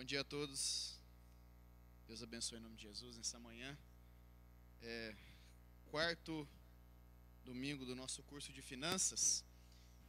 Bom 0.00 0.04
dia 0.04 0.22
a 0.22 0.24
todos. 0.24 0.94
Deus 2.08 2.22
abençoe 2.22 2.56
em 2.56 2.62
nome 2.62 2.74
de 2.74 2.84
Jesus 2.84 3.18
nessa 3.18 3.38
manhã. 3.38 3.76
É, 4.80 5.14
quarto 5.90 6.48
domingo 7.44 7.84
do 7.84 7.94
nosso 7.94 8.22
curso 8.22 8.50
de 8.50 8.62
finanças. 8.62 9.44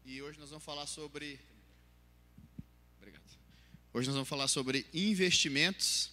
E 0.06 0.22
hoje 0.22 0.40
nós 0.40 0.50
vamos 0.50 0.64
falar 0.64 0.88
sobre. 0.88 1.38
Obrigado. 3.00 3.38
Hoje 3.92 4.08
nós 4.08 4.16
vamos 4.16 4.30
falar 4.30 4.48
sobre 4.48 4.88
investimentos. 4.94 6.10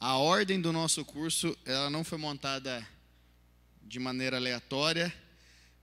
A 0.00 0.16
ordem 0.16 0.60
do 0.60 0.72
nosso 0.72 1.04
curso 1.04 1.56
ela 1.64 1.88
não 1.88 2.02
foi 2.02 2.18
montada 2.18 2.84
de 3.80 4.00
maneira 4.00 4.38
aleatória. 4.38 5.14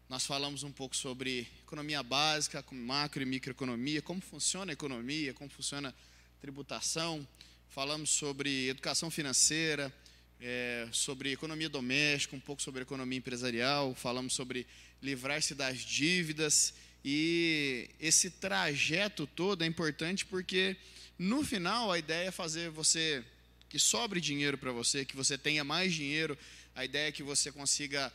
Nós 0.10 0.26
falamos 0.26 0.64
um 0.64 0.72
pouco 0.74 0.98
sobre 0.98 1.48
economia 1.62 2.04
básica, 2.04 2.62
macro 2.74 3.24
e 3.24 3.26
microeconomia, 3.26 4.02
como 4.02 4.20
funciona 4.20 4.74
a 4.74 4.74
economia, 4.74 5.34
como 5.34 5.50
funciona 5.50 5.96
a 5.96 6.11
tributação. 6.42 7.26
Falamos 7.70 8.10
sobre 8.10 8.68
educação 8.68 9.12
financeira, 9.12 9.94
é, 10.42 10.88
sobre 10.92 11.32
economia 11.32 11.70
doméstica, 11.70 12.36
um 12.36 12.40
pouco 12.40 12.62
sobre 12.64 12.82
economia 12.82 13.20
empresarial. 13.20 13.94
Falamos 13.94 14.34
sobre 14.34 14.66
livrar-se 15.02 15.54
das 15.54 15.80
dívidas. 15.80 16.74
E 17.06 17.90
esse 18.00 18.32
trajeto 18.32 19.28
todo 19.28 19.64
é 19.64 19.68
importante 19.68 20.26
porque, 20.26 20.76
no 21.18 21.46
final, 21.46 21.92
a 21.92 22.00
ideia 22.00 22.30
é 22.30 22.32
fazer 22.32 22.72
você 22.72 23.24
que 23.70 23.78
sobre 23.78 24.20
dinheiro 24.20 24.58
para 24.58 24.72
você, 24.72 25.06
que 25.06 25.16
você 25.16 25.38
tenha 25.38 25.64
mais 25.64 25.94
dinheiro. 25.94 26.36
A 26.76 26.84
ideia 26.84 27.10
é 27.10 27.12
que 27.12 27.24
você 27.24 27.52
consiga 27.52 28.12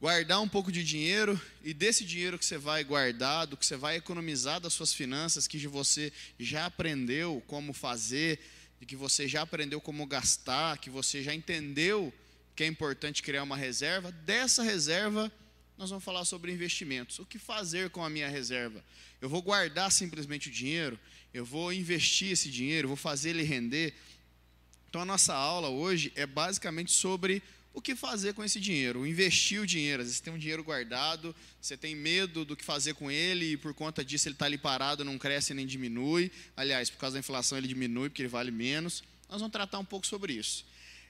guardar 0.00 0.40
um 0.40 0.48
pouco 0.48 0.70
de 0.70 0.84
dinheiro 0.84 1.40
e 1.64 1.72
desse 1.72 2.04
dinheiro 2.04 2.38
que 2.38 2.44
você 2.44 2.58
vai 2.58 2.84
guardar, 2.84 3.46
do 3.46 3.56
que 3.56 3.64
você 3.64 3.76
vai 3.76 3.96
economizar 3.96 4.60
das 4.60 4.72
suas 4.72 4.92
finanças, 4.92 5.46
que 5.46 5.66
você 5.66 6.12
já 6.38 6.66
aprendeu 6.66 7.42
como 7.46 7.72
fazer, 7.72 8.38
de 8.78 8.86
que 8.86 8.96
você 8.96 9.26
já 9.26 9.42
aprendeu 9.42 9.80
como 9.80 10.06
gastar, 10.06 10.78
que 10.78 10.90
você 10.90 11.22
já 11.22 11.34
entendeu 11.34 12.12
que 12.54 12.64
é 12.64 12.66
importante 12.66 13.22
criar 13.22 13.42
uma 13.42 13.56
reserva, 13.56 14.10
dessa 14.10 14.62
reserva 14.62 15.30
nós 15.78 15.90
vamos 15.90 16.04
falar 16.04 16.24
sobre 16.24 16.50
investimentos. 16.50 17.18
O 17.18 17.26
que 17.26 17.38
fazer 17.38 17.90
com 17.90 18.02
a 18.02 18.08
minha 18.08 18.28
reserva? 18.28 18.82
Eu 19.20 19.28
vou 19.28 19.42
guardar 19.42 19.92
simplesmente 19.92 20.48
o 20.48 20.52
dinheiro? 20.52 20.98
Eu 21.34 21.44
vou 21.44 21.70
investir 21.70 22.32
esse 22.32 22.50
dinheiro? 22.50 22.88
Vou 22.88 22.96
fazer 22.96 23.30
ele 23.30 23.42
render? 23.42 23.92
Então 24.88 25.02
a 25.02 25.04
nossa 25.04 25.34
aula 25.34 25.68
hoje 25.68 26.10
é 26.16 26.24
basicamente 26.24 26.92
sobre 26.92 27.42
o 27.76 27.80
que 27.82 27.94
fazer 27.94 28.32
com 28.32 28.42
esse 28.42 28.58
dinheiro, 28.58 29.06
investir 29.06 29.60
o 29.60 29.66
dinheiro. 29.66 30.00
Às 30.00 30.08
vezes 30.08 30.16
você 30.16 30.24
tem 30.24 30.32
um 30.32 30.38
dinheiro 30.38 30.64
guardado, 30.64 31.36
você 31.60 31.76
tem 31.76 31.94
medo 31.94 32.42
do 32.42 32.56
que 32.56 32.64
fazer 32.64 32.94
com 32.94 33.10
ele 33.10 33.52
e 33.52 33.56
por 33.58 33.74
conta 33.74 34.02
disso 34.02 34.26
ele 34.26 34.34
está 34.34 34.46
ali 34.46 34.56
parado, 34.56 35.04
não 35.04 35.18
cresce 35.18 35.52
nem 35.52 35.66
diminui. 35.66 36.32
Aliás, 36.56 36.88
por 36.88 36.96
causa 36.96 37.16
da 37.16 37.20
inflação 37.20 37.58
ele 37.58 37.68
diminui 37.68 38.08
porque 38.08 38.22
ele 38.22 38.30
vale 38.30 38.50
menos. 38.50 39.04
Nós 39.28 39.42
vamos 39.42 39.52
tratar 39.52 39.78
um 39.78 39.84
pouco 39.84 40.06
sobre 40.06 40.32
isso. 40.32 40.64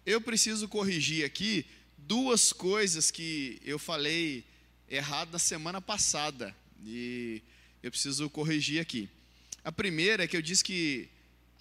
Eu 0.04 0.20
preciso 0.20 0.66
corrigir 0.66 1.24
aqui 1.24 1.64
duas 1.96 2.52
coisas 2.52 3.12
que 3.12 3.60
eu 3.64 3.78
falei 3.78 4.44
errado 4.90 5.30
na 5.30 5.38
semana 5.38 5.80
passada 5.80 6.52
e 6.84 7.42
eu 7.80 7.92
preciso 7.92 8.28
corrigir 8.28 8.80
aqui. 8.80 9.08
A 9.62 9.70
primeira 9.70 10.24
é 10.24 10.26
que 10.26 10.36
eu 10.36 10.42
disse 10.42 10.64
que 10.64 11.08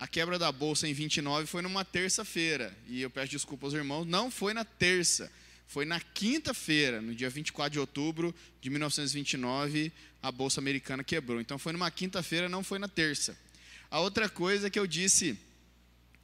a 0.06 0.08
quebra 0.08 0.38
da 0.38 0.52
bolsa 0.52 0.88
em 0.88 0.94
29 0.94 1.48
foi 1.48 1.64
numa 1.64 1.84
terça-feira. 1.84 2.72
E 2.88 3.02
eu 3.02 3.10
peço 3.10 3.32
desculpa 3.32 3.66
aos 3.66 3.74
irmãos, 3.74 4.06
não 4.06 4.30
foi 4.30 4.54
na 4.54 4.64
terça. 4.64 5.32
Foi 5.66 5.84
na 5.84 6.00
quinta-feira, 6.00 7.02
no 7.02 7.16
dia 7.16 7.28
24 7.28 7.72
de 7.72 7.80
outubro 7.80 8.34
de 8.62 8.70
1929, 8.70 9.92
a 10.22 10.32
bolsa 10.32 10.62
americana 10.62 11.04
quebrou. 11.04 11.42
Então 11.42 11.58
foi 11.58 11.74
numa 11.74 11.90
quinta-feira, 11.90 12.48
não 12.48 12.64
foi 12.64 12.78
na 12.78 12.88
terça. 12.88 13.36
A 13.90 14.00
outra 14.00 14.30
coisa 14.30 14.70
que 14.70 14.78
eu 14.78 14.86
disse, 14.86 15.40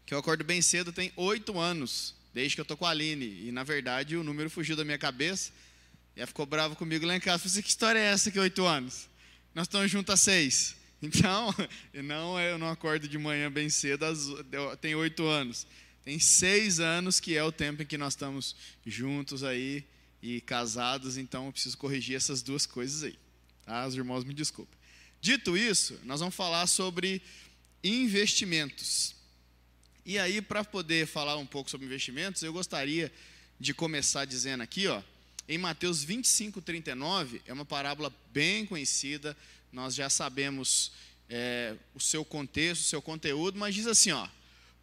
que 0.05 0.13
eu 0.13 0.19
acordo 0.19 0.43
bem 0.43 0.61
cedo, 0.61 0.93
tem 0.93 1.11
oito 1.15 1.59
anos, 1.59 2.13
desde 2.35 2.53
que 2.53 2.61
eu 2.61 2.65
tô 2.65 2.77
com 2.77 2.85
a 2.85 2.91
Aline. 2.91 3.47
E 3.47 3.51
na 3.51 3.63
verdade 3.63 4.15
o 4.15 4.23
número 4.23 4.47
fugiu 4.47 4.75
da 4.75 4.85
minha 4.85 4.99
cabeça. 4.99 5.51
E 6.15 6.19
ela 6.19 6.27
ficou 6.27 6.45
brava 6.45 6.75
comigo 6.75 7.03
lá 7.03 7.15
em 7.15 7.19
casa. 7.19 7.39
Falei 7.39 7.51
assim, 7.51 7.61
que 7.63 7.69
história 7.69 7.97
é 7.97 8.13
essa 8.13 8.29
que 8.29 8.39
oito 8.39 8.63
anos? 8.63 9.09
Nós 9.55 9.65
estamos 9.65 9.89
juntos 9.89 10.13
há 10.13 10.17
seis. 10.17 10.75
Então, 11.01 11.53
não 11.93 12.39
eu 12.39 12.57
não 12.57 12.69
acordo 12.69 13.07
de 13.07 13.17
manhã 13.17 13.51
bem 13.51 13.69
cedo, 13.69 14.05
tem 14.79 14.95
oito 14.95 15.25
anos. 15.25 15.65
Tem 16.03 16.19
seis 16.19 16.79
anos 16.79 17.19
que 17.19 17.35
é 17.35 17.43
o 17.43 17.51
tempo 17.51 17.83
em 17.83 17.85
que 17.85 17.97
nós 17.97 18.13
estamos 18.13 18.55
juntos 18.85 19.43
aí 19.43 19.83
e 20.21 20.41
casados, 20.41 21.17
então 21.17 21.47
eu 21.47 21.51
preciso 21.51 21.77
corrigir 21.77 22.15
essas 22.15 22.41
duas 22.41 22.65
coisas 22.65 23.03
aí. 23.03 23.17
Tá? 23.65 23.85
Os 23.87 23.95
irmãos 23.95 24.23
me 24.23 24.33
desculpem. 24.33 24.77
Dito 25.19 25.55
isso, 25.55 25.99
nós 26.03 26.19
vamos 26.19 26.35
falar 26.35 26.65
sobre 26.67 27.21
investimentos. 27.83 29.15
E 30.03 30.17
aí, 30.17 30.41
para 30.41 30.63
poder 30.63 31.05
falar 31.05 31.37
um 31.37 31.45
pouco 31.45 31.69
sobre 31.69 31.85
investimentos, 31.85 32.41
eu 32.41 32.51
gostaria 32.51 33.11
de 33.59 33.73
começar 33.73 34.25
dizendo 34.25 34.61
aqui, 34.61 34.87
ó, 34.87 35.01
em 35.47 35.57
Mateus 35.57 36.03
25, 36.03 36.61
39, 36.61 37.41
é 37.45 37.53
uma 37.53 37.65
parábola 37.65 38.11
bem 38.33 38.65
conhecida, 38.65 39.37
nós 39.71 39.95
já 39.95 40.09
sabemos 40.09 40.91
é, 41.29 41.75
o 41.95 41.99
seu 41.99 42.25
contexto, 42.25 42.81
o 42.81 42.85
seu 42.85 43.01
conteúdo, 43.01 43.57
mas 43.57 43.73
diz 43.73 43.87
assim: 43.87 44.11
ó, 44.11 44.27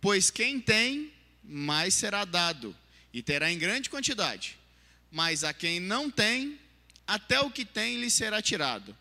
pois 0.01 0.31
quem 0.31 0.61
tem, 0.61 1.13
mais 1.45 1.95
será 1.95 2.25
dado, 2.25 2.75
e 3.13 3.23
terá 3.23 3.51
em 3.51 3.59
grande 3.59 3.91
quantidade, 3.91 4.59
mas 5.11 5.45
a 5.45 5.53
quem 5.53 5.79
não 5.79 6.11
tem, 6.11 6.59
até 7.07 7.41
o 7.41 7.51
que 7.51 7.65
tem 7.65 8.01
lhe 8.01 8.11
será 8.11 8.41
tirado. 8.41 8.97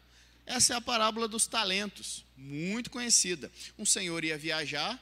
Essa 0.46 0.74
é 0.74 0.78
a 0.78 0.82
parábola 0.82 1.28
dos 1.28 1.46
talentos, 1.46 2.24
muito 2.38 2.90
conhecida. 2.90 3.52
Um 3.78 3.86
senhor 3.86 4.24
ia 4.24 4.38
viajar, 4.38 4.98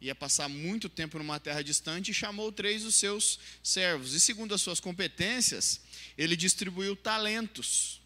ia 0.00 0.14
passar 0.14 0.48
muito 0.48 0.88
tempo 0.88 1.18
numa 1.18 1.38
terra 1.38 1.62
distante 1.62 2.10
e 2.10 2.14
chamou 2.14 2.50
três 2.50 2.84
dos 2.84 2.94
seus 2.94 3.38
servos. 3.62 4.14
E 4.14 4.20
segundo 4.20 4.54
as 4.54 4.62
suas 4.62 4.80
competências, 4.80 5.80
ele 6.16 6.36
distribuiu 6.36 6.96
talentos 6.96 7.97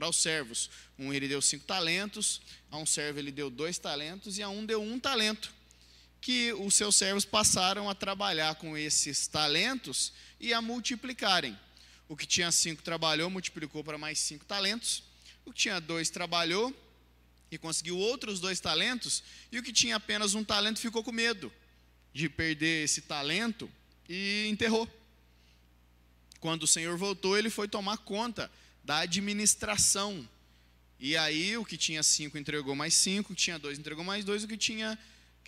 para 0.00 0.08
os 0.08 0.16
servos. 0.16 0.70
Um 0.98 1.12
ele 1.12 1.28
deu 1.28 1.42
cinco 1.42 1.66
talentos, 1.66 2.40
a 2.70 2.78
um 2.78 2.86
servo 2.86 3.18
ele 3.18 3.30
deu 3.30 3.50
dois 3.50 3.76
talentos 3.76 4.38
e 4.38 4.42
a 4.42 4.48
um 4.48 4.64
deu 4.64 4.82
um 4.82 4.98
talento. 4.98 5.52
Que 6.22 6.54
os 6.54 6.72
seus 6.74 6.96
servos 6.96 7.26
passaram 7.26 7.88
a 7.88 7.94
trabalhar 7.94 8.54
com 8.54 8.78
esses 8.78 9.26
talentos 9.26 10.14
e 10.40 10.54
a 10.54 10.62
multiplicarem. 10.62 11.58
O 12.08 12.16
que 12.16 12.26
tinha 12.26 12.50
cinco 12.50 12.82
trabalhou, 12.82 13.28
multiplicou 13.28 13.84
para 13.84 13.98
mais 13.98 14.18
cinco 14.18 14.46
talentos. 14.46 15.02
O 15.44 15.52
que 15.52 15.60
tinha 15.60 15.78
dois 15.78 16.08
trabalhou 16.08 16.74
e 17.50 17.58
conseguiu 17.58 17.98
outros 17.98 18.40
dois 18.40 18.58
talentos. 18.58 19.22
E 19.52 19.58
o 19.58 19.62
que 19.62 19.72
tinha 19.72 19.96
apenas 19.96 20.32
um 20.32 20.42
talento 20.42 20.80
ficou 20.80 21.04
com 21.04 21.12
medo 21.12 21.52
de 22.14 22.26
perder 22.26 22.84
esse 22.84 23.02
talento 23.02 23.70
e 24.08 24.48
enterrou. 24.48 24.88
Quando 26.40 26.62
o 26.62 26.66
Senhor 26.66 26.96
voltou, 26.96 27.36
ele 27.36 27.50
foi 27.50 27.68
tomar 27.68 27.98
conta 27.98 28.50
da 28.84 28.98
administração. 28.98 30.28
E 30.98 31.16
aí 31.16 31.56
o 31.56 31.64
que 31.64 31.76
tinha 31.76 32.02
cinco 32.02 32.36
entregou 32.36 32.74
mais 32.74 32.94
cinco, 32.94 33.32
o 33.32 33.36
que 33.36 33.42
tinha 33.42 33.58
dois 33.58 33.78
entregou 33.78 34.04
mais 34.04 34.24
dois, 34.24 34.44
o 34.44 34.48
que 34.48 34.56
tinha 34.56 34.98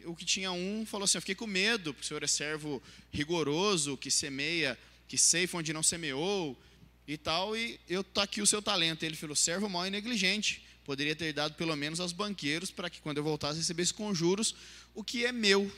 o 0.05 0.17
que 0.17 0.25
tinha 0.25 0.51
um 0.51 0.85
falou 0.87 1.05
assim: 1.05 1.19
Eu 1.19 1.23
fiquei 1.23 1.35
com 1.35 1.47
medo, 1.47 1.93
porque 1.93 2.05
o 2.05 2.09
senhor 2.09 2.23
é 2.23 2.27
servo 2.27 2.83
rigoroso, 3.13 3.97
que 3.97 4.11
semeia, 4.11 4.79
que 5.07 5.19
ceifa 5.19 5.59
onde 5.59 5.73
não 5.73 5.83
semeou 5.83 6.59
e 7.07 7.17
tal, 7.17 7.57
e 7.57 7.79
eu 7.89 8.03
tô 8.03 8.21
aqui 8.21 8.41
o 8.41 8.47
seu 8.47 8.63
talento. 8.63 9.03
Ele 9.03 9.17
falou: 9.17 9.37
servo 9.37 9.69
mau 9.69 9.87
e 9.87 9.91
negligente. 9.91 10.65
Poderia 10.85 11.15
ter 11.15 11.33
dado 11.33 11.55
pelo 11.55 11.77
menos 11.77 12.01
aos 12.01 12.13
banqueiros 12.13 12.71
para 12.71 12.91
que 12.91 13.01
quando 13.01 13.19
eu 13.19 13.23
voltasse 13.23 13.59
recebesse 13.59 13.95
com 13.95 14.13
juros 14.13 14.55
o 14.95 15.05
que 15.05 15.25
é 15.25 15.31
meu. 15.31 15.71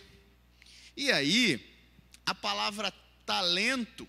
E 0.96 1.10
aí, 1.10 1.60
a 2.24 2.34
palavra 2.34 2.92
talento, 3.26 4.08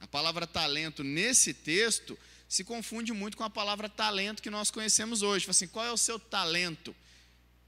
a 0.00 0.06
palavra 0.06 0.46
talento 0.46 1.04
nesse 1.04 1.52
texto 1.52 2.18
se 2.48 2.62
confunde 2.64 3.12
muito 3.12 3.36
com 3.36 3.44
a 3.44 3.50
palavra 3.50 3.88
talento 3.88 4.42
que 4.42 4.50
nós 4.50 4.70
conhecemos 4.70 5.22
hoje. 5.22 5.48
Assim, 5.48 5.66
qual 5.66 5.84
é 5.84 5.92
o 5.92 5.96
seu 5.96 6.18
talento? 6.18 6.94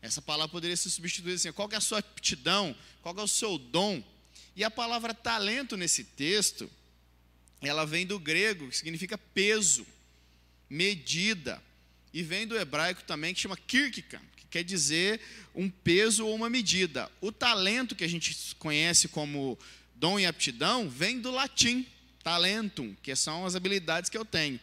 Essa 0.00 0.22
palavra 0.22 0.52
poderia 0.52 0.76
ser 0.76 0.90
substituída 0.90 1.34
assim: 1.34 1.52
qual 1.52 1.68
é 1.72 1.76
a 1.76 1.80
sua 1.80 1.98
aptidão? 1.98 2.74
Qual 3.02 3.16
é 3.18 3.22
o 3.22 3.28
seu 3.28 3.58
dom? 3.58 4.02
E 4.54 4.62
a 4.62 4.70
palavra 4.70 5.12
talento 5.12 5.76
nesse 5.76 6.04
texto, 6.04 6.70
ela 7.60 7.84
vem 7.84 8.06
do 8.06 8.18
grego, 8.18 8.68
que 8.68 8.76
significa 8.76 9.18
peso, 9.18 9.86
medida, 10.70 11.62
e 12.12 12.22
vem 12.22 12.46
do 12.46 12.56
hebraico 12.56 13.02
também, 13.04 13.34
que 13.34 13.40
chama 13.40 13.56
kirkikan, 13.56 14.20
que 14.36 14.46
quer 14.46 14.64
dizer 14.64 15.20
um 15.54 15.68
peso 15.68 16.26
ou 16.26 16.34
uma 16.34 16.48
medida. 16.48 17.10
O 17.20 17.30
talento 17.30 17.94
que 17.94 18.04
a 18.04 18.08
gente 18.08 18.54
conhece 18.56 19.08
como 19.08 19.58
dom 19.94 20.18
e 20.18 20.26
aptidão 20.26 20.88
vem 20.88 21.20
do 21.20 21.30
latim, 21.30 21.86
talentum, 22.28 22.94
que 23.02 23.16
são 23.16 23.46
as 23.46 23.54
habilidades 23.54 24.10
que 24.10 24.18
eu 24.18 24.24
tenho. 24.24 24.60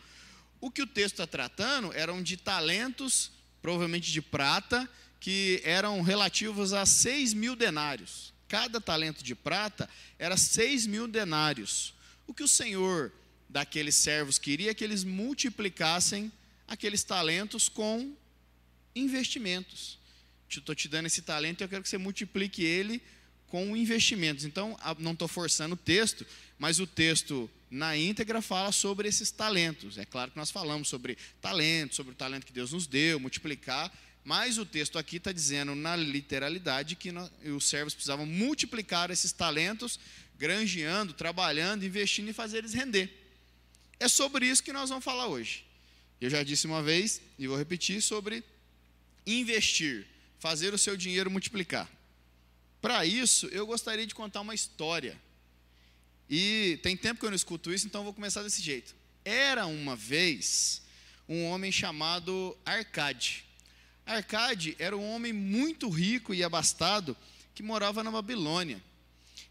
O 0.62 0.70
que 0.70 0.84
o 0.84 0.88
texto 0.88 1.14
está 1.16 1.26
tratando 1.26 1.92
eram 1.94 2.22
de 2.22 2.38
talentos, 2.38 3.32
provavelmente 3.60 4.12
de 4.12 4.22
prata, 4.22 4.88
que 5.20 5.62
eram 5.66 6.04
relativos 6.04 6.74
a 6.74 6.86
6 6.86 7.34
mil 7.34 7.56
denários. 7.56 8.32
Cada 8.48 8.80
talento 8.80 9.24
de 9.24 9.34
prata 9.34 9.90
era 10.20 10.38
6 10.38 10.86
mil 10.86 11.08
denários. 11.08 11.96
O 12.28 12.36
que 12.36 12.44
o 12.44 12.48
Senhor 12.48 13.12
daqueles 13.50 13.96
servos 13.96 14.38
queria 14.38 14.70
é 14.70 14.74
que 14.76 14.84
eles 14.84 15.04
multiplicassem 15.04 16.32
aqueles 16.68 17.04
talentos 17.04 17.68
com 17.68 18.16
investimentos. 18.96 19.98
estou 20.48 20.76
te 20.76 20.88
dando 20.88 21.08
esse 21.08 21.24
talento 21.24 21.62
e 21.62 21.64
eu 21.64 21.70
quero 21.70 21.82
que 21.82 21.90
você 21.90 21.98
multiplique 21.98 22.64
ele 22.64 23.02
com 23.48 23.76
investimentos. 23.76 24.46
Então, 24.46 24.78
não 25.00 25.14
estou 25.14 25.28
forçando 25.28 25.74
o 25.74 25.78
texto, 25.78 26.26
mas 26.60 26.80
o 26.80 26.86
texto 26.86 27.50
na 27.70 27.98
íntegra 27.98 28.42
fala 28.42 28.72
sobre 28.72 29.08
esses 29.08 29.32
talentos. 29.32 29.98
É 29.98 30.06
claro 30.06 30.32
que 30.32 30.38
nós 30.38 30.52
falamos 30.52 30.88
sobre 30.88 31.18
talento, 31.42 31.96
sobre 31.96 32.14
o 32.14 32.16
talento 32.16 32.46
que 32.46 32.54
Deus 32.54 32.72
nos 32.72 32.88
deu, 32.88 33.20
multiplicar, 33.20 33.92
mas 34.24 34.58
o 34.58 34.66
texto 34.66 34.98
aqui 34.98 35.18
está 35.18 35.32
dizendo, 35.32 35.76
na 35.76 35.96
literalidade, 35.96 36.96
que 36.96 37.12
nós, 37.12 37.30
os 37.46 37.66
servos 37.66 37.94
precisavam 37.94 38.26
multiplicar 38.26 39.12
esses 39.12 39.32
talentos, 39.32 40.00
granjeando, 40.38 41.14
trabalhando, 41.14 41.86
investindo 41.86 42.30
e 42.30 42.34
fazer 42.34 42.60
eles 42.60 42.74
render. 42.74 43.12
É 44.00 44.08
sobre 44.08 44.48
isso 44.48 44.64
que 44.64 44.74
nós 44.74 44.90
vamos 44.90 45.06
falar 45.06 45.28
hoje. 45.28 45.64
Eu 46.20 46.30
já 46.30 46.42
disse 46.44 46.66
uma 46.66 46.82
vez, 46.82 47.22
e 47.38 47.46
vou 47.46 47.58
repetir, 47.58 48.02
sobre 48.02 48.44
investir, 49.28 50.08
fazer 50.40 50.74
o 50.74 50.78
seu 50.78 50.98
dinheiro 50.98 51.30
multiplicar. 51.30 51.90
Para 52.82 53.06
isso, 53.06 53.48
eu 53.48 53.66
gostaria 53.66 54.06
de 54.06 54.16
contar 54.16 54.42
uma 54.42 54.56
história. 54.56 55.20
E 56.30 56.80
tem 56.82 56.98
tempo 56.98 57.20
que 57.20 57.26
eu 57.26 57.30
não 57.30 57.36
escuto 57.36 57.72
isso, 57.74 57.86
então 57.86 58.04
vou 58.04 58.14
começar 58.14 58.44
desse 58.44 58.62
jeito. 58.62 58.96
Era 59.24 59.66
uma 59.66 59.96
vez 59.96 60.82
um 61.28 61.46
homem 61.46 61.72
chamado 61.72 62.58
Arcade. 62.66 63.46
Arcade 64.06 64.76
era 64.78 64.96
um 64.96 65.12
homem 65.12 65.34
muito 65.34 65.90
rico 65.90 66.34
e 66.34 66.44
abastado 66.44 67.18
que 67.54 67.64
morava 67.64 68.04
na 68.04 68.12
Babilônia. 68.12 68.82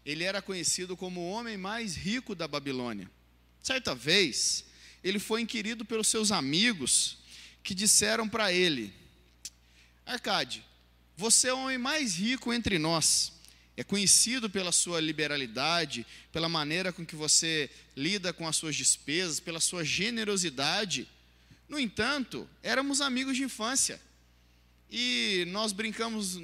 Ele 0.05 0.23
era 0.23 0.41
conhecido 0.41 0.95
como 0.95 1.19
o 1.19 1.29
homem 1.29 1.57
mais 1.57 1.95
rico 1.95 2.35
da 2.35 2.47
Babilônia. 2.47 3.09
Certa 3.61 3.95
vez, 3.95 4.63
ele 5.03 5.19
foi 5.19 5.41
inquirido 5.41 5.83
pelos 5.83 6.07
seus 6.07 6.31
amigos 6.31 7.17
que 7.63 7.73
disseram 7.73 8.29
para 8.29 8.53
ele: 8.53 8.93
Arcade, 10.05 10.63
você 11.17 11.49
é 11.49 11.53
o 11.53 11.59
homem 11.59 11.77
mais 11.77 12.15
rico 12.15 12.53
entre 12.53 12.77
nós. 12.77 13.33
É 13.77 13.83
conhecido 13.83 14.49
pela 14.49 14.71
sua 14.71 14.99
liberalidade, 14.99 16.05
pela 16.31 16.47
maneira 16.47 16.93
com 16.93 17.05
que 17.05 17.15
você 17.15 17.69
lida 17.95 18.31
com 18.31 18.47
as 18.47 18.55
suas 18.55 18.75
despesas, 18.75 19.39
pela 19.39 19.59
sua 19.59 19.83
generosidade. 19.83 21.07
No 21.67 21.79
entanto, 21.79 22.47
éramos 22.63 23.01
amigos 23.01 23.35
de 23.35 23.43
infância 23.43 23.99
e 24.89 25.45
nós 25.47 25.73
brincamos 25.73 26.39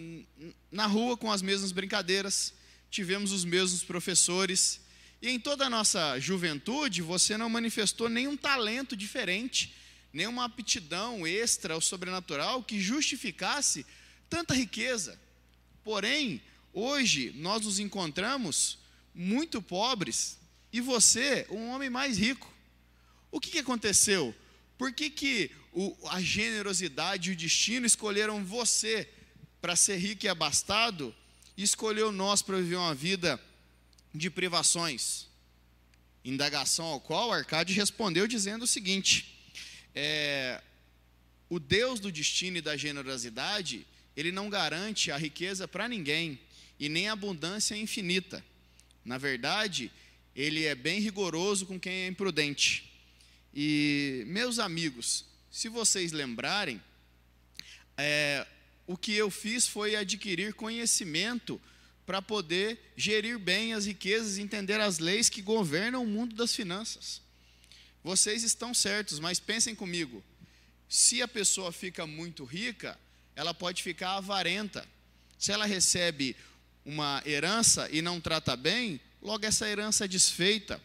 na 0.71 0.85
rua 0.85 1.15
com 1.15 1.31
as 1.31 1.41
mesmas 1.41 1.71
brincadeiras, 1.71 2.53
tivemos 2.89 3.31
os 3.31 3.45
mesmos 3.45 3.83
professores, 3.83 4.81
e 5.21 5.29
em 5.29 5.39
toda 5.39 5.67
a 5.67 5.69
nossa 5.69 6.19
juventude 6.19 7.01
você 7.01 7.37
não 7.37 7.49
manifestou 7.49 8.09
nenhum 8.09 8.35
talento 8.35 8.95
diferente, 8.95 9.73
nenhuma 10.11 10.45
aptidão 10.45 11.25
extra 11.25 11.75
ou 11.75 11.81
sobrenatural 11.81 12.63
que 12.63 12.81
justificasse 12.81 13.85
tanta 14.29 14.53
riqueza. 14.53 15.17
Porém, 15.83 16.41
hoje 16.73 17.31
nós 17.35 17.65
nos 17.65 17.79
encontramos 17.79 18.77
muito 19.13 19.61
pobres 19.61 20.37
e 20.71 20.79
você, 20.79 21.45
um 21.49 21.69
homem 21.69 21.89
mais 21.89 22.17
rico. 22.17 22.51
O 23.29 23.39
que, 23.39 23.51
que 23.51 23.59
aconteceu? 23.59 24.33
Por 24.77 24.93
que, 24.93 25.09
que 25.09 25.51
o, 25.73 25.95
a 26.09 26.21
generosidade 26.21 27.29
e 27.29 27.33
o 27.33 27.35
destino 27.35 27.85
escolheram 27.85 28.43
você 28.43 29.07
para 29.61 29.75
ser 29.75 29.97
rico 29.97 30.25
e 30.25 30.29
abastado 30.29 31.13
e 31.55 31.63
escolheu 31.63 32.11
nós 32.11 32.41
para 32.41 32.57
viver 32.57 32.77
uma 32.77 32.95
vida 32.95 33.41
de 34.13 34.29
privações? 34.29 35.27
Indagação 36.23 36.85
ao 36.85 37.01
qual 37.01 37.31
Arcade 37.31 37.73
respondeu 37.73 38.27
dizendo 38.27 38.63
o 38.63 38.67
seguinte: 38.67 39.53
é, 39.93 40.61
o 41.49 41.59
Deus 41.59 41.99
do 41.99 42.11
destino 42.11 42.57
e 42.57 42.61
da 42.61 42.77
generosidade, 42.77 43.85
ele 44.15 44.31
não 44.31 44.49
garante 44.49 45.11
a 45.11 45.17
riqueza 45.17 45.67
para 45.67 45.87
ninguém 45.87 46.39
e 46.81 46.89
nem 46.89 47.07
a 47.07 47.13
abundância 47.13 47.75
infinita. 47.77 48.43
Na 49.05 49.19
verdade, 49.19 49.91
ele 50.35 50.65
é 50.65 50.73
bem 50.73 50.99
rigoroso 50.99 51.67
com 51.67 51.79
quem 51.79 51.93
é 51.93 52.07
imprudente. 52.07 52.91
E, 53.53 54.23
meus 54.25 54.57
amigos, 54.57 55.23
se 55.51 55.69
vocês 55.69 56.11
lembrarem, 56.11 56.81
é, 57.95 58.47
o 58.87 58.97
que 58.97 59.13
eu 59.13 59.29
fiz 59.29 59.67
foi 59.67 59.95
adquirir 59.95 60.55
conhecimento 60.55 61.61
para 62.03 62.19
poder 62.19 62.79
gerir 62.97 63.37
bem 63.37 63.73
as 63.73 63.85
riquezas 63.85 64.37
e 64.37 64.41
entender 64.41 64.81
as 64.81 64.97
leis 64.97 65.29
que 65.29 65.43
governam 65.43 66.01
o 66.03 66.07
mundo 66.07 66.35
das 66.35 66.55
finanças. 66.55 67.21
Vocês 68.03 68.41
estão 68.41 68.73
certos, 68.73 69.19
mas 69.19 69.39
pensem 69.39 69.75
comigo: 69.75 70.23
se 70.89 71.21
a 71.21 71.27
pessoa 71.27 71.71
fica 71.71 72.07
muito 72.07 72.43
rica, 72.43 72.99
ela 73.35 73.53
pode 73.53 73.83
ficar 73.83 74.17
avarenta. 74.17 74.83
Se 75.37 75.51
ela 75.51 75.65
recebe 75.65 76.35
uma 76.85 77.21
herança 77.25 77.89
e 77.91 78.01
não 78.01 78.19
trata 78.19 78.55
bem, 78.55 78.99
logo 79.21 79.45
essa 79.45 79.67
herança 79.67 80.05
é 80.05 80.07
desfeita. 80.07 80.81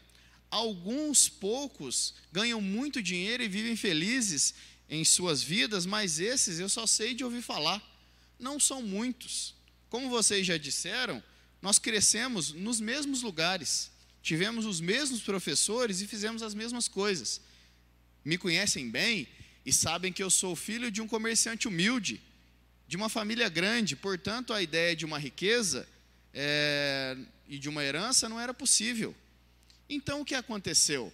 Alguns 0.50 1.28
poucos 1.28 2.14
ganham 2.32 2.60
muito 2.60 3.02
dinheiro 3.02 3.42
e 3.42 3.48
vivem 3.48 3.76
felizes 3.76 4.54
em 4.88 5.04
suas 5.04 5.42
vidas, 5.42 5.84
mas 5.84 6.20
esses 6.20 6.58
eu 6.58 6.68
só 6.68 6.86
sei 6.86 7.14
de 7.14 7.24
ouvir 7.24 7.42
falar. 7.42 7.82
Não 8.38 8.60
são 8.60 8.82
muitos. 8.82 9.54
Como 9.88 10.08
vocês 10.10 10.46
já 10.46 10.56
disseram, 10.56 11.22
nós 11.60 11.78
crescemos 11.78 12.52
nos 12.52 12.80
mesmos 12.80 13.22
lugares, 13.22 13.90
tivemos 14.22 14.64
os 14.64 14.80
mesmos 14.80 15.20
professores 15.20 16.00
e 16.00 16.06
fizemos 16.06 16.42
as 16.42 16.54
mesmas 16.54 16.86
coisas. 16.86 17.40
Me 18.24 18.36
conhecem 18.36 18.90
bem 18.90 19.26
e 19.64 19.72
sabem 19.72 20.12
que 20.12 20.22
eu 20.22 20.30
sou 20.30 20.54
filho 20.54 20.90
de 20.90 21.00
um 21.00 21.08
comerciante 21.08 21.66
humilde, 21.66 22.20
de 22.88 22.96
uma 22.96 23.08
família 23.08 23.48
grande, 23.48 23.96
portanto, 23.96 24.52
a 24.52 24.62
ideia 24.62 24.94
de 24.94 25.04
uma 25.04 25.18
riqueza 25.18 25.88
é, 26.32 27.16
e 27.48 27.58
de 27.58 27.68
uma 27.68 27.82
herança 27.82 28.28
não 28.28 28.40
era 28.40 28.54
possível. 28.54 29.14
Então 29.88 30.20
o 30.20 30.24
que 30.24 30.34
aconteceu? 30.34 31.12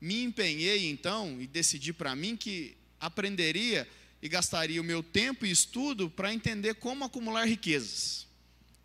Me 0.00 0.22
empenhei 0.22 0.88
então 0.88 1.40
e 1.40 1.46
decidi 1.46 1.92
para 1.92 2.14
mim 2.14 2.36
que 2.36 2.76
aprenderia 3.00 3.88
e 4.20 4.28
gastaria 4.28 4.80
o 4.80 4.84
meu 4.84 5.02
tempo 5.02 5.46
e 5.46 5.50
estudo 5.50 6.10
para 6.10 6.32
entender 6.32 6.74
como 6.74 7.04
acumular 7.04 7.44
riquezas. 7.44 8.26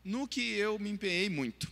No 0.03 0.27
que 0.27 0.41
eu 0.41 0.77
me 0.79 0.89
empenhei 0.89 1.29
muito. 1.29 1.71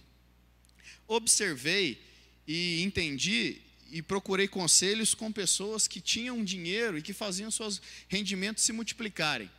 Observei 1.08 2.02
e 2.48 2.82
entendi 2.84 3.62
e 3.92 4.02
procurei 4.02 4.48
conselhos 4.48 5.14
com 5.14 5.32
pessoas 5.32 5.88
que 5.88 6.00
tinham 6.00 6.44
dinheiro 6.44 6.98
e 6.98 7.02
que 7.02 7.14
faziam 7.14 7.50
seus 7.50 7.82
rendimentos 8.08 8.64
se 8.64 8.72
multiplicarem. 8.72 9.50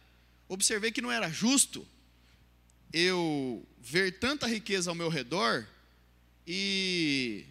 Observei 0.50 0.90
que 0.90 1.00
não 1.00 1.12
era 1.12 1.30
justo 1.30 1.86
eu 2.92 3.64
ver 3.80 4.18
tanta 4.18 4.48
riqueza 4.48 4.90
ao 4.90 4.96
meu 4.96 5.08
redor 5.08 5.64
e 6.44 7.44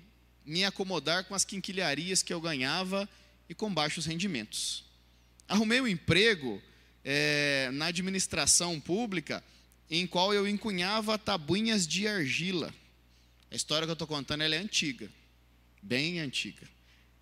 me 0.45 0.65
acomodar 0.65 1.23
com 1.23 1.33
as 1.33 1.45
quinquilharias 1.45 2.21
que 2.21 2.33
eu 2.33 2.41
ganhava 2.41 3.07
e 3.47 3.55
com 3.55 3.73
baixos 3.73 4.05
rendimentos. 4.05 4.83
Arrumei 5.47 5.79
um 5.79 5.87
emprego 5.87 6.61
é, 7.01 7.69
na 7.71 7.85
administração 7.85 8.81
pública 8.81 9.41
em 9.89 10.05
qual 10.05 10.33
eu 10.33 10.45
encunhava 10.45 11.17
tabuinhas 11.17 11.87
de 11.87 12.05
argila. 12.05 12.73
A 13.49 13.55
história 13.55 13.87
que 13.87 13.91
eu 13.91 13.93
estou 13.93 14.09
contando 14.09 14.43
é 14.43 14.57
antiga, 14.57 15.09
bem 15.81 16.19
antiga. 16.19 16.67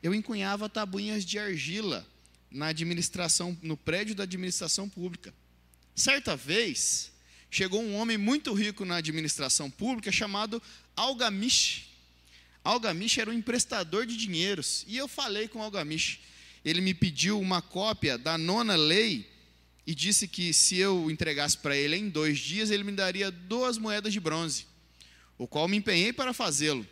Eu 0.01 0.16
encunhava 0.16 0.68
tabuinhas 0.68 1.24
de 1.24 1.38
argila 1.38 2.04
na 2.50 2.70
administração, 2.70 3.56
no 3.62 3.78
prédio 3.78 4.16
da 4.16 4.24
administração 4.24 4.90
pública. 4.90 5.32
Certa 5.98 6.36
vez, 6.36 7.12
chegou 7.50 7.82
um 7.82 7.96
homem 7.96 8.20
muito 8.20 8.54
rico 8.54 8.86
na 8.86 8.98
administração 8.98 9.68
pública 9.68 10.12
chamado 10.12 10.62
Algamish. 10.96 11.88
Algamish 12.63 13.18
era 13.18 13.32
um 13.32 13.34
emprestador 13.34 14.06
de 14.06 14.16
dinheiros. 14.16 14.86
E 14.88 14.96
eu 14.96 15.08
falei 15.08 15.48
com 15.48 15.60
Algamish. 15.60 16.20
Ele 16.63 16.82
me 16.82 16.94
pediu 16.94 17.42
uma 17.42 17.63
cópia 17.63 18.16
da 18.16 18.38
nona 18.38 18.75
lei 18.75 19.27
e 19.88 19.96
disse 19.96 20.27
que 20.27 20.54
se 20.54 20.77
eu 20.77 21.10
entregasse 21.10 21.58
para 21.58 21.75
ele 21.75 21.96
em 21.96 22.10
dois 22.10 22.38
dias, 22.38 22.70
ele 22.70 22.84
me 22.84 22.92
daria 22.92 23.32
duas 23.32 23.80
moedas 23.80 24.13
de 24.13 24.20
bronze, 24.20 24.68
o 25.36 25.48
qual 25.48 25.68
me 25.68 25.77
empenhei 25.77 26.13
para 26.13 26.32
fazê-lo. 26.32 26.86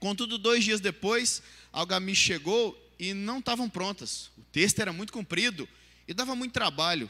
Contudo, 0.00 0.38
dois 0.38 0.64
dias 0.64 0.80
depois, 0.80 1.40
Algamish 1.72 2.18
chegou 2.18 2.76
e 2.98 3.14
não 3.14 3.38
estavam 3.38 3.70
prontas. 3.70 4.32
O 4.36 4.42
texto 4.50 4.80
era 4.80 4.92
muito 4.92 5.12
comprido 5.12 5.68
e 6.08 6.12
dava 6.12 6.34
muito 6.34 6.52
trabalho. 6.52 7.08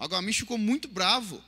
Algamish 0.00 0.38
ficou 0.38 0.58
muito 0.58 0.88
bravo 0.88 1.42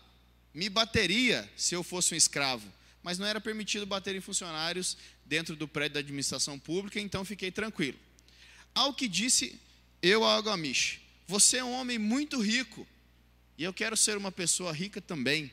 me 0.54 0.68
bateria 0.68 1.50
se 1.56 1.74
eu 1.74 1.82
fosse 1.82 2.14
um 2.14 2.16
escravo, 2.16 2.66
mas 3.02 3.18
não 3.18 3.26
era 3.26 3.40
permitido 3.40 3.86
bater 3.86 4.14
em 4.14 4.20
funcionários 4.20 4.96
dentro 5.24 5.56
do 5.56 5.66
prédio 5.66 5.94
da 5.94 6.00
administração 6.00 6.58
pública, 6.58 7.00
então 7.00 7.24
fiquei 7.24 7.50
tranquilo. 7.50 7.98
Ao 8.74 8.92
que 8.92 9.08
disse 9.08 9.58
eu 10.02 10.24
a 10.24 10.36
Agamish, 10.36 11.00
você 11.26 11.58
é 11.58 11.64
um 11.64 11.72
homem 11.72 11.98
muito 11.98 12.40
rico, 12.40 12.86
e 13.56 13.64
eu 13.64 13.72
quero 13.72 13.96
ser 13.96 14.16
uma 14.16 14.32
pessoa 14.32 14.72
rica 14.72 15.00
também. 15.00 15.50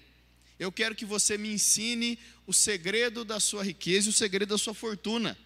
Eu 0.59 0.71
quero 0.71 0.95
que 0.95 1.05
você 1.05 1.37
me 1.37 1.53
ensine 1.53 2.19
o 2.45 2.53
segredo 2.53 3.23
da 3.23 3.39
sua 3.39 3.63
riqueza 3.63 4.07
e 4.07 4.09
o 4.09 4.13
segredo 4.13 4.49
da 4.49 4.57
sua 4.57 4.73
fortuna. 4.73 5.37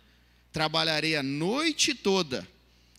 Trabalharei 0.51 1.15
a 1.15 1.23
noite 1.23 1.93
toda, 1.93 2.47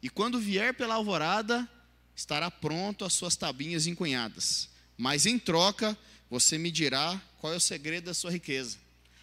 e 0.02 0.08
quando 0.08 0.38
vier 0.38 0.74
pela 0.74 0.94
alvorada, 0.94 1.68
estará 2.14 2.50
pronto 2.50 3.04
as 3.04 3.12
suas 3.12 3.36
tabinhas 3.36 3.86
encunhadas. 3.86 4.68
Mas 4.96 5.26
em 5.26 5.38
troca, 5.38 5.96
você 6.30 6.56
me 6.56 6.70
dirá 6.70 7.20
qual 7.38 7.52
é 7.52 7.56
o 7.56 7.60
segredo 7.60 8.04
da 8.04 8.14
sua 8.14 8.30
riqueza. 8.30 8.78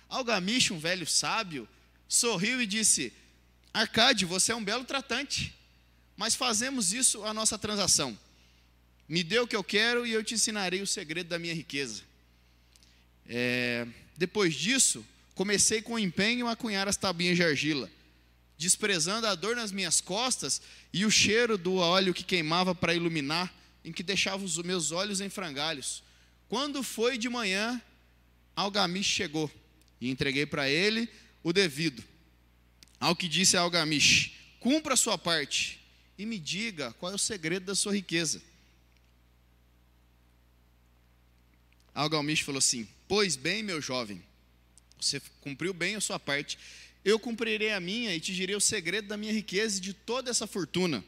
Algamish, 0.09 0.71
um 0.71 0.79
velho 0.79 1.07
sábio, 1.07 1.67
sorriu 2.07 2.61
e 2.61 2.65
disse: 2.65 3.13
Arcade, 3.73 4.25
você 4.25 4.51
é 4.51 4.55
um 4.55 4.63
belo 4.63 4.83
tratante, 4.83 5.55
mas 6.17 6.35
fazemos 6.35 6.91
isso 6.91 7.23
a 7.23 7.33
nossa 7.33 7.57
transação. 7.57 8.17
Me 9.07 9.23
dê 9.23 9.39
o 9.39 9.47
que 9.47 9.55
eu 9.55 9.63
quero 9.63 10.05
e 10.05 10.11
eu 10.11 10.23
te 10.23 10.33
ensinarei 10.33 10.81
o 10.81 10.87
segredo 10.87 11.27
da 11.27 11.39
minha 11.39 11.53
riqueza. 11.53 12.03
É, 13.27 13.87
depois 14.17 14.53
disso, 14.53 15.05
comecei 15.33 15.81
com 15.81 15.97
empenho 15.97 16.47
a 16.47 16.55
cunhar 16.55 16.87
as 16.87 16.97
tabinhas 16.97 17.37
de 17.37 17.43
argila, 17.43 17.89
desprezando 18.57 19.27
a 19.27 19.35
dor 19.35 19.55
nas 19.55 19.71
minhas 19.71 19.99
costas 19.99 20.61
e 20.93 21.05
o 21.05 21.11
cheiro 21.11 21.57
do 21.57 21.75
óleo 21.75 22.13
que 22.13 22.23
queimava 22.23 22.75
para 22.75 22.93
iluminar, 22.93 23.53
em 23.83 23.91
que 23.91 24.03
deixava 24.03 24.43
os 24.43 24.57
meus 24.57 24.91
olhos 24.91 25.21
em 25.21 25.29
frangalhos. 25.29 26.03
Quando 26.47 26.83
foi 26.83 27.17
de 27.17 27.29
manhã, 27.29 27.81
Algamish 28.55 29.07
chegou 29.07 29.49
e 29.99 30.09
entreguei 30.09 30.45
para 30.45 30.69
ele 30.69 31.09
o 31.43 31.53
devido. 31.53 32.03
Ao 32.99 33.15
que 33.15 33.27
disse 33.27 33.57
Algamish: 33.57 34.33
Cumpra 34.59 34.93
a 34.93 34.97
sua 34.97 35.17
parte 35.17 35.79
e 36.17 36.25
me 36.25 36.37
diga 36.37 36.93
qual 36.93 37.11
é 37.11 37.15
o 37.15 37.19
segredo 37.19 37.65
da 37.65 37.75
sua 37.75 37.93
riqueza. 37.93 38.41
Algamish 41.95 42.41
falou 42.41 42.59
assim: 42.59 42.87
Pois 43.07 43.35
bem, 43.35 43.63
meu 43.63 43.81
jovem, 43.81 44.21
você 44.99 45.21
cumpriu 45.41 45.73
bem 45.73 45.95
a 45.95 46.01
sua 46.01 46.19
parte. 46.19 46.59
Eu 47.03 47.19
cumprirei 47.19 47.71
a 47.71 47.79
minha 47.79 48.15
e 48.15 48.19
te 48.19 48.33
direi 48.33 48.55
o 48.55 48.61
segredo 48.61 49.07
da 49.07 49.17
minha 49.17 49.33
riqueza 49.33 49.77
e 49.77 49.81
de 49.81 49.93
toda 49.93 50.29
essa 50.29 50.45
fortuna. 50.45 51.03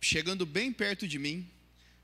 Chegando 0.00 0.44
bem 0.44 0.72
perto 0.72 1.08
de 1.08 1.18
mim, 1.18 1.48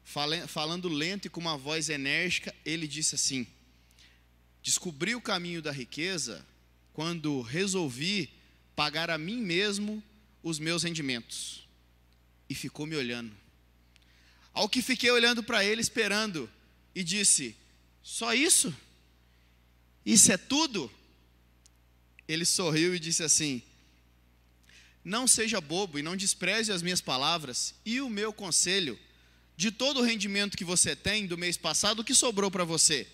falando 0.03 0.89
lento 0.89 1.27
e 1.27 1.31
com 1.31 1.41
uma 1.41 1.59
voz 1.59 1.91
enérgica, 1.91 2.55
ele 2.65 2.89
disse 2.89 3.15
assim: 3.15 3.47
Descobri 4.63 5.15
o 5.15 5.21
caminho 5.21 5.61
da 5.61 5.71
riqueza 5.71 6.45
quando 6.93 7.43
resolvi 7.43 8.31
pagar 8.75 9.11
a 9.11 9.19
mim 9.19 9.41
mesmo 9.41 10.03
os 10.43 10.59
meus 10.59 10.83
rendimentos. 10.83 11.67
E 12.49 12.55
ficou 12.55 12.87
me 12.87 12.97
olhando. 12.97 13.35
Ao 14.55 14.69
que 14.69 14.83
fiquei 14.83 15.11
olhando 15.11 15.43
para 15.43 15.65
ele, 15.65 15.81
esperando, 15.81 16.49
e 16.95 17.05
disse: 17.05 17.55
Só 18.03 18.33
isso? 18.35 18.75
Isso 20.05 20.33
é 20.33 20.37
tudo? 20.39 20.91
Ele 22.27 22.45
sorriu 22.45 22.95
e 22.95 22.99
disse 22.99 23.23
assim: 23.23 23.63
Não 25.05 25.27
seja 25.27 25.61
bobo 25.61 25.99
e 25.99 26.03
não 26.03 26.17
despreze 26.17 26.73
as 26.73 26.83
minhas 26.83 27.01
palavras 27.01 27.75
e 27.85 28.01
o 28.01 28.09
meu 28.09 28.33
conselho. 28.33 28.99
De 29.57 29.71
todo 29.71 30.01
o 30.01 30.03
rendimento 30.03 30.57
que 30.57 30.65
você 30.65 30.97
tem 30.97 31.27
do 31.27 31.37
mês 31.39 31.57
passado, 31.57 32.01
o 32.01 32.05
que 32.05 32.15
sobrou 32.15 32.51
para 32.51 32.65
você? 32.65 33.07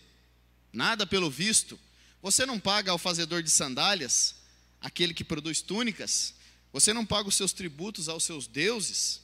Nada 0.72 1.06
pelo 1.06 1.30
visto. 1.30 1.78
Você 2.22 2.46
não 2.46 2.58
paga 2.58 2.90
ao 2.90 2.98
fazedor 2.98 3.42
de 3.42 3.50
sandálias, 3.50 4.36
aquele 4.80 5.12
que 5.12 5.24
produz 5.24 5.60
túnicas. 5.60 6.34
Você 6.72 6.92
não 6.92 7.04
paga 7.04 7.28
os 7.28 7.34
seus 7.34 7.52
tributos 7.52 8.08
aos 8.08 8.24
seus 8.24 8.46
deuses. 8.46 9.20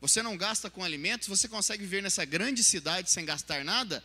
Você 0.00 0.22
não 0.22 0.36
gasta 0.36 0.68
com 0.68 0.84
alimentos. 0.84 1.28
Você 1.28 1.48
consegue 1.48 1.82
viver 1.82 2.02
nessa 2.02 2.24
grande 2.24 2.62
cidade 2.62 3.10
sem 3.10 3.24
gastar 3.24 3.64
nada? 3.64 4.04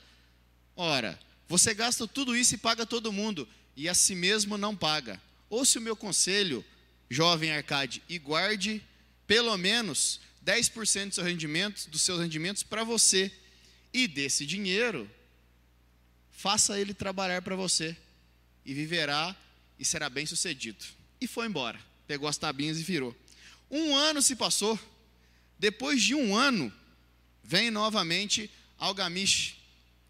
Ora, 0.75 1.19
você 1.47 1.73
gasta 1.73 2.07
tudo 2.07 2.35
isso 2.35 2.53
e 2.53 2.57
paga 2.57 2.85
todo 2.85 3.11
mundo, 3.11 3.47
e 3.77 3.87
a 3.87 3.93
si 3.93 4.15
mesmo 4.15 4.57
não 4.57 4.75
paga. 4.75 5.21
Ouça 5.47 5.77
o 5.77 5.81
meu 5.81 5.95
conselho, 5.95 6.65
jovem 7.07 7.51
Arcade, 7.51 8.01
e 8.09 8.17
guarde 8.17 8.81
pelo 9.27 9.55
menos 9.55 10.19
10% 10.43 11.05
dos 11.05 11.15
seus 11.15 11.27
rendimentos, 11.27 11.85
dos 11.85 12.01
seus 12.01 12.19
rendimentos 12.19 12.63
para 12.63 12.83
você. 12.83 13.31
E 13.93 14.07
desse 14.07 14.47
dinheiro, 14.47 15.09
faça 16.31 16.79
ele 16.79 16.93
trabalhar 16.93 17.43
para 17.43 17.55
você 17.55 17.95
e 18.65 18.73
viverá 18.73 19.35
e 19.77 19.85
será 19.85 20.09
bem 20.09 20.25
sucedido. 20.25 20.83
E 21.21 21.27
foi 21.27 21.45
embora, 21.45 21.79
pegou 22.07 22.27
as 22.27 22.37
tabinhas 22.37 22.79
e 22.79 22.83
virou. 22.83 23.15
Um 23.69 23.95
ano 23.95 24.23
se 24.23 24.35
passou. 24.35 24.77
Depois 25.59 26.01
de 26.01 26.15
um 26.15 26.35
ano, 26.35 26.73
vem 27.43 27.69
novamente 27.69 28.49
Algamish. 28.79 29.55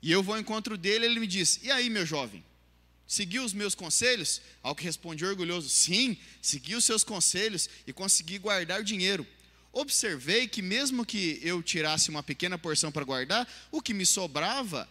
E 0.02 0.12
eu 0.12 0.24
vou 0.24 0.36
ao 0.36 0.42
encontro 0.42 0.78
dele, 0.78 1.06
ele 1.06 1.20
me 1.20 1.28
diz: 1.28 1.60
E 1.64 1.72
aí, 1.72 1.90
meu 1.90 2.06
jovem? 2.06 2.44
Seguiu 3.08 3.44
os 3.44 3.54
meus 3.54 3.74
conselhos? 3.74 4.42
Ao 4.62 4.76
que 4.76 4.84
respondi 4.84 5.26
orgulhoso: 5.26 5.70
Sim, 5.70 6.18
segui 6.42 6.76
os 6.76 6.84
seus 6.84 7.04
conselhos 7.04 7.70
e 7.88 7.94
consegui 7.94 8.38
guardar 8.38 8.82
o 8.82 8.84
dinheiro. 8.84 9.26
Observei 9.72 10.48
que, 10.48 10.62
mesmo 10.62 11.06
que 11.06 11.40
eu 11.42 11.64
tirasse 11.64 12.10
uma 12.10 12.22
pequena 12.22 12.58
porção 12.58 12.92
para 12.92 13.06
guardar, 13.06 13.48
o 13.72 13.82
que 13.82 13.94
me 13.94 14.06
sobrava 14.06 14.90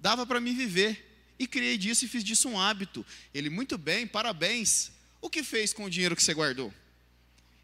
dava 0.00 0.26
para 0.26 0.40
me 0.40 0.52
viver. 0.52 1.10
E 1.38 1.46
criei 1.46 1.76
disso 1.78 2.04
e 2.04 2.08
fiz 2.08 2.24
disso 2.24 2.48
um 2.48 2.58
hábito. 2.58 3.04
Ele, 3.32 3.48
muito 3.48 3.78
bem, 3.78 4.06
parabéns. 4.06 4.90
O 5.20 5.30
que 5.30 5.42
fez 5.42 5.72
com 5.72 5.84
o 5.84 5.90
dinheiro 5.90 6.16
que 6.16 6.22
você 6.22 6.34
guardou? 6.34 6.72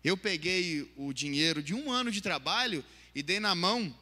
Eu 0.04 0.16
peguei 0.16 0.90
o 0.96 1.12
dinheiro 1.12 1.62
de 1.62 1.74
um 1.74 1.90
ano 1.90 2.10
de 2.10 2.20
trabalho 2.20 2.84
e 3.14 3.22
dei 3.22 3.40
na 3.40 3.54
mão 3.54 3.94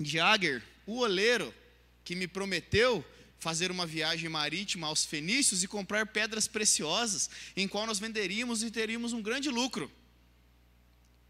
de 0.00 0.18
Ager, 0.18 0.62
o 0.86 0.98
oleiro, 0.98 1.54
que 2.04 2.14
me 2.14 2.26
prometeu 2.26 3.04
fazer 3.38 3.70
uma 3.70 3.86
viagem 3.86 4.28
marítima 4.28 4.86
aos 4.86 5.04
fenícios 5.04 5.62
e 5.62 5.68
comprar 5.68 6.06
pedras 6.06 6.48
preciosas, 6.48 7.30
em 7.56 7.68
qual 7.68 7.86
nós 7.86 7.98
venderíamos 7.98 8.62
e 8.62 8.70
teríamos 8.70 9.12
um 9.12 9.22
grande 9.22 9.48
lucro. 9.48 9.90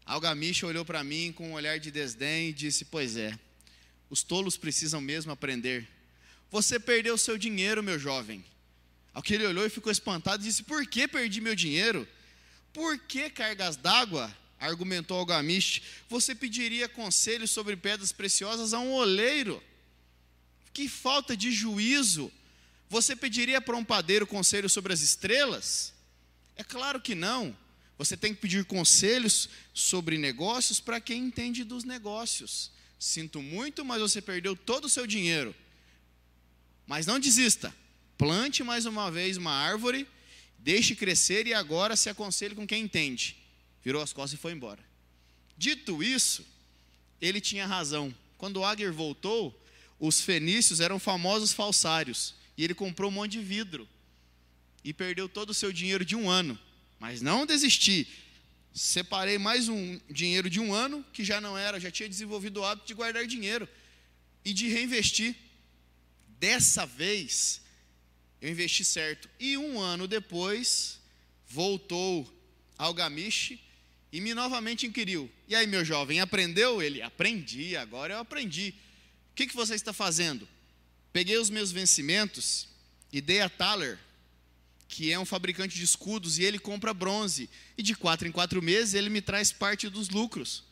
Algamish 0.05 0.63
olhou 0.63 0.83
para 0.83 1.03
mim 1.03 1.31
com 1.31 1.51
um 1.51 1.53
olhar 1.53 1.79
de 1.79 1.91
desdém 1.91 2.49
e 2.49 2.53
disse: 2.53 2.85
Pois 2.85 3.15
é, 3.15 3.37
os 4.09 4.23
tolos 4.23 4.57
precisam 4.57 4.99
mesmo 4.99 5.31
aprender. 5.31 5.87
Você 6.49 6.79
perdeu 6.79 7.15
seu 7.15 7.37
dinheiro, 7.37 7.83
meu 7.83 7.99
jovem. 7.99 8.43
Ao 9.13 9.21
que 9.21 9.35
ele 9.35 9.45
olhou 9.45 9.65
e 9.65 9.69
ficou 9.69 9.91
espantado 9.91 10.43
e 10.43 10.47
disse: 10.47 10.63
Por 10.63 10.85
que 10.87 11.07
perdi 11.07 11.39
meu 11.39 11.55
dinheiro? 11.55 12.07
Por 12.73 12.97
que 12.97 13.29
cargas 13.29 13.75
d'água? 13.75 14.35
Argumentou 14.59 15.17
Algamish. 15.17 15.81
Você 16.09 16.33
pediria 16.33 16.89
conselhos 16.89 17.51
sobre 17.51 17.75
pedras 17.75 18.11
preciosas 18.11 18.73
a 18.73 18.79
um 18.79 18.93
oleiro. 18.93 19.63
Que 20.73 20.87
falta 20.87 21.35
de 21.35 21.51
juízo! 21.51 22.31
Você 22.89 23.15
pediria 23.15 23.61
para 23.61 23.77
um 23.77 23.85
padeiro 23.85 24.25
conselho 24.25 24.67
sobre 24.67 24.91
as 24.91 25.01
estrelas? 25.01 25.93
É 26.55 26.63
claro 26.63 26.99
que 26.99 27.13
não. 27.13 27.55
Você 27.97 28.17
tem 28.17 28.33
que 28.33 28.41
pedir 28.41 28.65
conselhos 28.65 29.49
sobre 29.73 30.17
negócios 30.17 30.79
para 30.79 30.99
quem 30.99 31.25
entende 31.25 31.63
dos 31.63 31.83
negócios. 31.83 32.71
Sinto 32.97 33.41
muito, 33.41 33.85
mas 33.85 34.01
você 34.01 34.21
perdeu 34.21 34.55
todo 34.55 34.85
o 34.85 34.89
seu 34.89 35.05
dinheiro. 35.05 35.53
Mas 36.87 37.05
não 37.05 37.19
desista. 37.19 37.73
Plante 38.17 38.63
mais 38.63 38.85
uma 38.85 39.11
vez 39.11 39.37
uma 39.37 39.51
árvore, 39.51 40.07
deixe 40.57 40.95
crescer 40.95 41.45
e 41.45 41.53
agora 41.53 41.95
se 41.95 42.09
aconselhe 42.09 42.55
com 42.55 42.65
quem 42.65 42.83
entende. 42.83 43.37
Virou 43.83 44.01
as 44.01 44.11
costas 44.11 44.37
e 44.37 44.41
foi 44.41 44.51
embora. 44.51 44.83
Dito 45.57 46.01
isso, 46.01 46.45
ele 47.21 47.39
tinha 47.39 47.67
razão. 47.67 48.13
Quando 48.37 48.63
Ager 48.63 48.91
voltou, 48.91 49.57
os 49.99 50.21
fenícios 50.21 50.79
eram 50.79 50.97
famosos 50.97 51.51
falsários 51.51 52.33
e 52.57 52.63
ele 52.63 52.73
comprou 52.73 53.09
um 53.09 53.13
monte 53.13 53.33
de 53.33 53.41
vidro 53.41 53.87
e 54.83 54.93
perdeu 54.93 55.27
todo 55.27 55.49
o 55.49 55.53
seu 55.53 55.71
dinheiro 55.71 56.05
de 56.05 56.15
um 56.15 56.29
ano. 56.29 56.57
Mas 56.99 57.21
não 57.21 57.45
desisti. 57.45 58.07
Separei 58.73 59.37
mais 59.37 59.67
um 59.67 59.99
dinheiro 60.09 60.49
de 60.49 60.59
um 60.59 60.73
ano 60.73 61.05
que 61.11 61.23
já 61.23 61.41
não 61.41 61.57
era, 61.57 61.79
já 61.79 61.91
tinha 61.91 62.07
desenvolvido 62.07 62.61
o 62.61 62.63
hábito 62.63 62.87
de 62.87 62.93
guardar 62.93 63.25
dinheiro 63.25 63.67
e 64.45 64.53
de 64.53 64.67
reinvestir. 64.69 65.35
Dessa 66.39 66.85
vez, 66.85 67.61
eu 68.41 68.49
investi 68.49 68.85
certo. 68.85 69.29
E 69.39 69.57
um 69.57 69.79
ano 69.79 70.07
depois, 70.07 70.99
voltou 71.47 72.31
ao 72.77 72.93
Gamiche 72.93 73.59
e 74.11 74.21
me 74.21 74.33
novamente 74.33 74.87
inquiriu. 74.87 75.29
E 75.47 75.55
aí, 75.55 75.67
meu 75.67 75.83
jovem, 75.83 76.19
aprendeu? 76.21 76.81
Ele, 76.81 77.01
aprendi, 77.01 77.75
agora 77.75 78.13
eu 78.13 78.19
aprendi. 78.19 78.73
Que, 79.39 79.47
que 79.47 79.55
você 79.55 79.73
está 79.73 79.93
fazendo? 79.93 80.45
Peguei 81.13 81.37
os 81.37 81.49
meus 81.49 81.71
vencimentos 81.71 82.67
e 83.09 83.21
dei 83.21 83.39
a 83.39 83.47
Thaler, 83.47 83.97
que 84.85 85.13
é 85.13 85.17
um 85.17 85.23
fabricante 85.23 85.77
de 85.77 85.83
escudos, 85.85 86.37
e 86.37 86.43
ele 86.43 86.59
compra 86.59 86.93
bronze. 86.93 87.49
E 87.77 87.81
de 87.81 87.95
quatro 87.95 88.27
em 88.27 88.33
quatro 88.33 88.61
meses 88.61 88.95
ele 88.95 89.09
me 89.09 89.21
traz 89.21 89.49
parte 89.49 89.87
dos 89.87 90.09
lucros. 90.09 90.65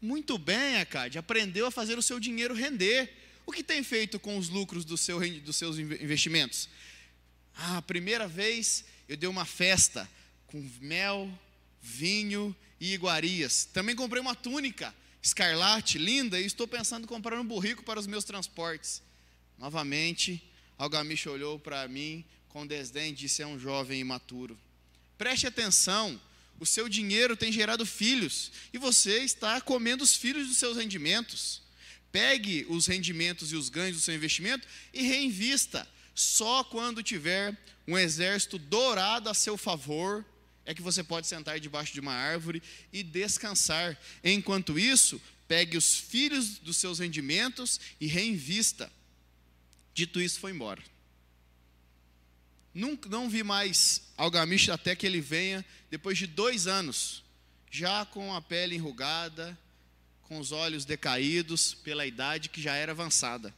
Muito 0.00 0.38
bem, 0.38 0.76
Acad, 0.76 1.14
aprendeu 1.18 1.66
a 1.66 1.70
fazer 1.70 1.98
o 1.98 2.02
seu 2.02 2.18
dinheiro 2.18 2.54
render. 2.54 3.12
O 3.44 3.52
que 3.52 3.62
tem 3.62 3.82
feito 3.82 4.18
com 4.18 4.38
os 4.38 4.48
lucros 4.48 4.82
do 4.82 4.96
seu, 4.96 5.20
dos 5.42 5.56
seus 5.56 5.78
investimentos? 5.78 6.70
Ah, 7.54 7.76
a 7.76 7.82
primeira 7.82 8.26
vez 8.26 8.82
eu 9.10 9.16
dei 9.18 9.28
uma 9.28 9.44
festa 9.44 10.10
com 10.46 10.66
mel, 10.80 11.30
vinho 11.82 12.56
e 12.80 12.94
iguarias. 12.94 13.66
Também 13.66 13.94
comprei 13.94 14.22
uma 14.22 14.34
túnica 14.34 14.94
escarlate, 15.22 15.98
linda, 15.98 16.40
e 16.40 16.46
estou 16.46 16.66
pensando 16.66 17.04
em 17.04 17.06
comprar 17.06 17.38
um 17.38 17.44
burrico 17.44 17.82
para 17.82 18.00
os 18.00 18.06
meus 18.06 18.24
transportes. 18.24 19.02
Novamente, 19.58 20.42
Algamish 20.78 21.26
olhou 21.26 21.58
para 21.58 21.86
mim 21.88 22.24
com 22.48 22.66
desdém 22.66 23.12
e 23.12 23.14
disse: 23.14 23.42
É 23.42 23.46
um 23.46 23.58
jovem 23.58 24.00
imaturo. 24.00 24.58
Preste 25.18 25.46
atenção, 25.46 26.20
o 26.58 26.66
seu 26.66 26.88
dinheiro 26.88 27.36
tem 27.36 27.52
gerado 27.52 27.84
filhos 27.84 28.50
e 28.72 28.78
você 28.78 29.18
está 29.18 29.60
comendo 29.60 30.02
os 30.02 30.14
filhos 30.14 30.48
dos 30.48 30.56
seus 30.56 30.76
rendimentos. 30.76 31.62
Pegue 32.10 32.66
os 32.68 32.86
rendimentos 32.86 33.52
e 33.52 33.56
os 33.56 33.68
ganhos 33.68 33.96
do 33.96 34.02
seu 34.02 34.14
investimento 34.14 34.66
e 34.92 35.02
reinvista. 35.02 35.86
Só 36.14 36.64
quando 36.64 37.02
tiver 37.02 37.56
um 37.86 37.96
exército 37.96 38.58
dourado 38.58 39.28
a 39.28 39.34
seu 39.34 39.56
favor 39.56 40.24
é 40.70 40.74
que 40.74 40.82
você 40.82 41.02
pode 41.02 41.26
sentar 41.26 41.58
debaixo 41.58 41.92
de 41.92 41.98
uma 41.98 42.12
árvore 42.12 42.62
e 42.92 43.02
descansar. 43.02 43.98
Enquanto 44.22 44.78
isso, 44.78 45.20
pegue 45.48 45.76
os 45.76 45.96
filhos 45.96 46.58
dos 46.58 46.76
seus 46.76 47.00
rendimentos 47.00 47.80
e 48.00 48.06
reinvista. 48.06 48.90
Dito 49.92 50.20
isso, 50.20 50.38
foi 50.38 50.52
embora. 50.52 50.80
Não, 52.72 52.96
não 53.08 53.28
vi 53.28 53.42
mais 53.42 54.02
Algamish 54.16 54.68
até 54.68 54.94
que 54.94 55.04
ele 55.04 55.20
venha, 55.20 55.66
depois 55.90 56.16
de 56.16 56.28
dois 56.28 56.68
anos, 56.68 57.24
já 57.68 58.06
com 58.06 58.32
a 58.32 58.40
pele 58.40 58.76
enrugada, 58.76 59.58
com 60.22 60.38
os 60.38 60.52
olhos 60.52 60.84
decaídos 60.84 61.74
pela 61.74 62.06
idade 62.06 62.48
que 62.48 62.62
já 62.62 62.76
era 62.76 62.92
avançada. 62.92 63.52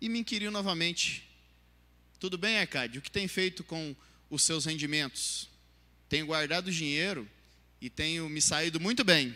E 0.00 0.08
me 0.08 0.20
inquiriu 0.20 0.52
novamente: 0.52 1.28
Tudo 2.20 2.38
bem, 2.38 2.60
Arcade, 2.60 3.00
o 3.00 3.02
que 3.02 3.10
tem 3.10 3.26
feito 3.26 3.64
com 3.64 3.96
os 4.30 4.44
seus 4.44 4.64
rendimentos? 4.64 5.55
Tenho 6.08 6.26
guardado 6.26 6.70
dinheiro 6.70 7.28
e 7.80 7.90
tenho 7.90 8.28
me 8.28 8.40
saído 8.40 8.80
muito 8.80 9.04
bem. 9.04 9.34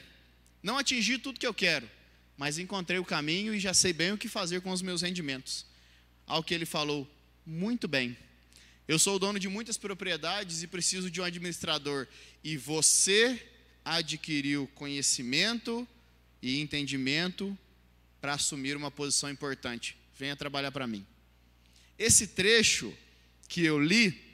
Não 0.63 0.79
atingi 0.79 1.19
tudo 1.19 1.41
que 1.41 1.47
eu 1.47 1.55
quero, 1.55 1.89
mas 2.37 2.59
encontrei 2.59 2.99
o 2.99 3.05
caminho 3.05 3.55
e 3.55 3.61
já 3.61 3.75
sei 3.75 3.93
bem 3.93 4.13
o 4.13 4.19
que 4.19 4.29
fazer 4.29 4.61
com 4.61 4.71
os 4.71 4.83
meus 4.83 5.03
rendimentos. 5.03 5.67
Ao 6.27 6.43
que 6.43 6.55
ele 6.55 6.67
falou: 6.67 7.09
Muito 7.45 7.89
bem. 7.89 8.17
Eu 8.87 8.99
sou 8.99 9.17
o 9.17 9.19
dono 9.19 9.39
de 9.39 9.49
muitas 9.49 9.77
propriedades 9.77 10.63
e 10.63 10.67
preciso 10.67 11.11
de 11.11 11.21
um 11.21 11.25
administrador. 11.25 12.09
E 12.43 12.57
você 12.57 13.41
adquiriu 13.85 14.69
conhecimento 14.75 15.87
e 16.43 16.61
entendimento 16.61 17.57
para 18.21 18.35
assumir 18.35 18.77
uma 18.77 18.91
posição 18.91 19.31
importante. 19.31 19.97
Venha 20.19 20.37
trabalhar 20.37 20.73
para 20.73 20.87
mim. 20.87 21.07
Esse 21.99 22.27
trecho 22.27 22.93
que 23.49 23.65
eu 23.65 23.79
li, 23.79 24.30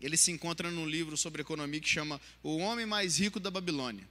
ele 0.00 0.16
se 0.16 0.30
encontra 0.30 0.70
num 0.70 0.86
livro 0.86 1.16
sobre 1.16 1.42
economia 1.42 1.80
que 1.80 1.88
chama 1.88 2.20
O 2.42 2.58
Homem 2.58 2.86
Mais 2.86 3.18
Rico 3.18 3.40
da 3.40 3.50
Babilônia, 3.50 4.08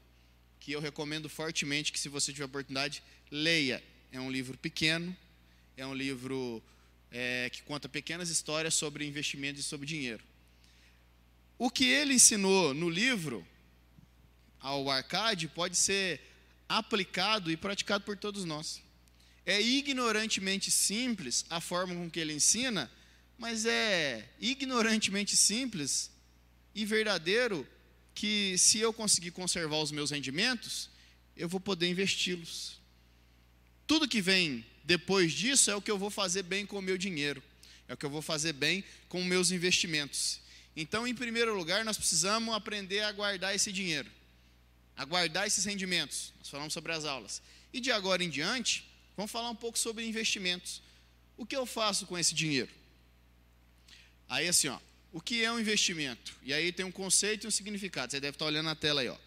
que 0.59 0.71
eu 0.71 0.79
recomendo 0.79 1.29
fortemente 1.29 1.91
que 1.91 1.99
se 1.99 2.09
você 2.09 2.31
tiver 2.31 2.45
oportunidade, 2.45 3.01
leia. 3.31 3.83
É 4.11 4.19
um 4.19 4.31
livro 4.31 4.57
pequeno, 4.57 5.15
é 5.75 5.85
um 5.85 5.93
livro 5.93 6.63
é, 7.11 7.49
que 7.49 7.61
conta 7.63 7.87
pequenas 7.87 8.29
histórias 8.29 8.73
sobre 8.73 9.05
investimentos 9.05 9.61
e 9.61 9.63
sobre 9.63 9.85
dinheiro. 9.85 10.23
O 11.57 11.69
que 11.69 11.85
ele 11.85 12.13
ensinou 12.13 12.73
no 12.73 12.89
livro 12.89 13.45
ao 14.59 14.89
Arcade 14.89 15.47
pode 15.47 15.75
ser 15.75 16.21
aplicado 16.67 17.49
e 17.49 17.57
praticado 17.57 18.03
por 18.03 18.17
todos 18.17 18.43
nós. 18.45 18.81
É 19.45 19.61
ignorantemente 19.61 20.69
simples 20.69 21.45
a 21.49 21.61
forma 21.61 21.95
com 21.95 22.09
que 22.09 22.19
ele 22.19 22.33
ensina, 22.33 22.91
mas 23.37 23.65
é 23.65 24.27
ignorantemente 24.39 25.35
simples 25.35 26.11
e 26.73 26.85
verdadeiro 26.85 27.67
que 28.15 28.57
se 28.57 28.79
eu 28.79 28.91
conseguir 28.91 29.31
conservar 29.31 29.77
os 29.77 29.91
meus 29.91 30.09
rendimentos, 30.09 30.89
eu 31.35 31.47
vou 31.47 31.59
poder 31.59 31.87
investi-los. 31.87 32.79
Tudo 33.85 34.07
que 34.07 34.21
vem 34.21 34.65
depois 34.83 35.31
disso 35.31 35.69
é 35.69 35.75
o 35.75 35.81
que 35.81 35.91
eu 35.91 35.97
vou 35.97 36.09
fazer 36.09 36.43
bem 36.43 36.65
com 36.65 36.79
o 36.79 36.81
meu 36.81 36.97
dinheiro, 36.97 37.43
é 37.87 37.93
o 37.93 37.97
que 37.97 38.05
eu 38.05 38.09
vou 38.09 38.21
fazer 38.21 38.53
bem 38.53 38.83
com 39.07 39.21
os 39.21 39.25
meus 39.25 39.51
investimentos. 39.51 40.39
Então, 40.75 41.07
em 41.07 41.13
primeiro 41.13 41.55
lugar, 41.55 41.85
nós 41.85 41.97
precisamos 41.97 42.53
aprender 42.53 43.01
a 43.01 43.11
guardar 43.11 43.55
esse 43.55 43.71
dinheiro, 43.71 44.09
a 44.95 45.05
guardar 45.05 45.45
esses 45.45 45.65
rendimentos. 45.65 46.33
Nós 46.39 46.49
falamos 46.49 46.73
sobre 46.73 46.91
as 46.91 47.05
aulas. 47.05 47.41
E 47.71 47.79
de 47.79 47.91
agora 47.91 48.23
em 48.23 48.29
diante, 48.29 48.87
vamos 49.15 49.31
falar 49.31 49.49
um 49.49 49.55
pouco 49.55 49.77
sobre 49.77 50.05
investimentos. 50.05 50.81
O 51.35 51.45
que 51.45 51.55
eu 51.55 51.65
faço 51.65 52.05
com 52.07 52.17
esse 52.17 52.33
dinheiro? 52.33 52.69
Aí, 54.29 54.47
assim, 54.47 54.67
ó, 54.67 54.79
o 55.11 55.21
que 55.21 55.43
é 55.43 55.51
um 55.51 55.59
investimento? 55.59 56.35
E 56.43 56.53
aí 56.53 56.71
tem 56.71 56.85
um 56.85 56.91
conceito 56.91 57.45
e 57.45 57.47
um 57.47 57.51
significado. 57.51 58.11
Você 58.11 58.19
deve 58.19 58.35
estar 58.35 58.45
olhando 58.45 58.65
na 58.65 58.75
tela 58.75 59.01
aí, 59.01 59.07
ó. 59.07 59.17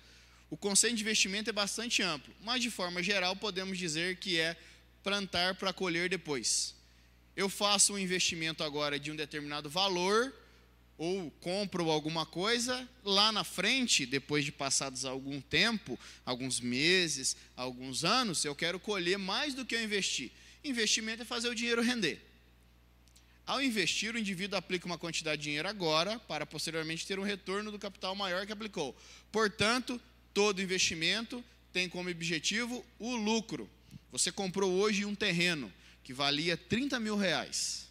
O 0.51 0.57
conceito 0.57 0.97
de 0.97 1.03
investimento 1.03 1.49
é 1.49 1.53
bastante 1.53 2.03
amplo, 2.03 2.35
mas 2.43 2.61
de 2.61 2.71
forma 2.71 3.03
geral 3.03 3.37
podemos 3.37 3.79
dizer 3.79 4.17
que 4.17 4.39
é 4.39 4.57
plantar 5.03 5.55
para 5.55 5.73
colher 5.73 6.09
depois. 6.09 6.75
Eu 7.37 7.49
faço 7.49 7.95
um 7.95 7.99
investimento 7.99 8.65
agora 8.65 8.99
de 8.99 9.11
um 9.13 9.17
determinado 9.17 9.71
valor, 9.71 10.35
ou 10.99 11.31
compro 11.41 11.91
alguma 11.91 12.27
coisa, 12.27 12.87
lá 13.03 13.33
na 13.33 13.43
frente, 13.43 14.05
depois 14.05 14.45
de 14.45 14.53
passados 14.53 15.07
algum 15.07 15.41
tempo, 15.41 15.99
alguns 16.27 16.61
meses, 16.61 17.37
alguns 17.57 18.05
anos, 18.05 18.45
eu 18.45 18.55
quero 18.55 18.79
colher 18.79 19.19
mais 19.19 19.55
do 19.55 19.65
que 19.65 19.75
eu 19.75 19.83
investi. 19.83 20.31
Investimento 20.63 21.23
é 21.23 21.25
fazer 21.25 21.49
o 21.49 21.55
dinheiro 21.55 21.81
render. 21.81 22.21
Ao 23.51 23.61
investir, 23.61 24.15
o 24.15 24.19
indivíduo 24.19 24.57
aplica 24.57 24.87
uma 24.87 24.97
quantidade 24.97 25.39
de 25.39 25.49
dinheiro 25.49 25.69
agora, 25.69 26.21
para 26.21 26.47
posteriormente 26.47 27.05
ter 27.05 27.19
um 27.19 27.25
retorno 27.25 27.73
do 27.73 27.81
capital 27.81 28.15
maior 28.15 28.47
que 28.47 28.53
aplicou. 28.53 28.97
Portanto, 29.33 30.01
todo 30.33 30.63
investimento 30.63 31.45
tem 31.73 31.89
como 31.89 32.09
objetivo 32.09 32.87
o 32.97 33.17
lucro. 33.17 33.69
Você 34.13 34.31
comprou 34.31 34.71
hoje 34.71 35.05
um 35.05 35.17
terreno 35.17 35.73
que 36.05 36.15
valia 36.15 36.57
30 36.57 37.01
mil 37.01 37.17
reais. 37.17 37.89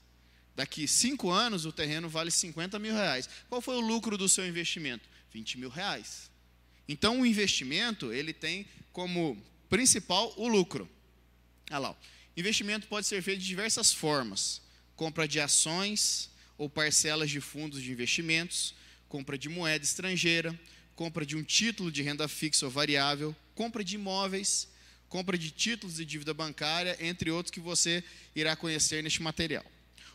Daqui 0.56 0.88
cinco 0.88 1.30
anos 1.30 1.66
o 1.66 1.74
terreno 1.74 2.08
vale 2.08 2.32
50 2.32 2.80
mil 2.80 2.94
reais. 2.94 3.28
Qual 3.50 3.60
foi 3.60 3.76
o 3.76 3.82
lucro 3.82 4.18
do 4.18 4.30
seu 4.30 4.48
investimento? 4.48 5.10
20 5.34 5.58
mil 5.58 5.70
reais. 5.70 6.32
Então 6.88 7.20
o 7.20 7.26
investimento 7.26 8.14
ele 8.14 8.32
tem 8.32 8.66
como 8.94 9.38
principal 9.70 10.34
o 10.38 10.48
lucro. 10.48 10.90
Olha 11.70 11.80
lá. 11.80 11.96
Investimento 12.38 12.88
pode 12.88 13.06
ser 13.06 13.22
feito 13.22 13.42
de 13.42 13.48
diversas 13.48 13.92
formas: 13.92 14.62
compra 15.00 15.26
de 15.26 15.40
ações 15.40 16.30
ou 16.58 16.70
parcelas 16.70 17.30
de 17.30 17.40
fundos 17.40 17.82
de 17.82 17.90
investimentos, 17.90 18.76
compra 19.08 19.38
de 19.38 19.48
moeda 19.48 19.86
estrangeira, 19.86 20.54
compra 20.94 21.26
de 21.26 21.38
um 21.38 21.44
título 21.44 21.90
de 21.90 22.02
renda 22.04 22.28
fixa 22.28 22.66
ou 22.66 22.72
variável, 22.72 23.34
compra 23.56 23.82
de 23.82 23.96
imóveis 23.96 24.68
compra 25.08 25.38
de 25.38 25.50
títulos 25.50 25.96
de 25.96 26.06
dívida 26.06 26.34
bancária, 26.34 26.96
entre 27.00 27.32
outros 27.32 27.52
que 27.52 27.60
você 27.60 28.04
irá 28.36 28.56
conhecer 28.56 29.02
neste 29.02 29.22
material. 29.22 29.66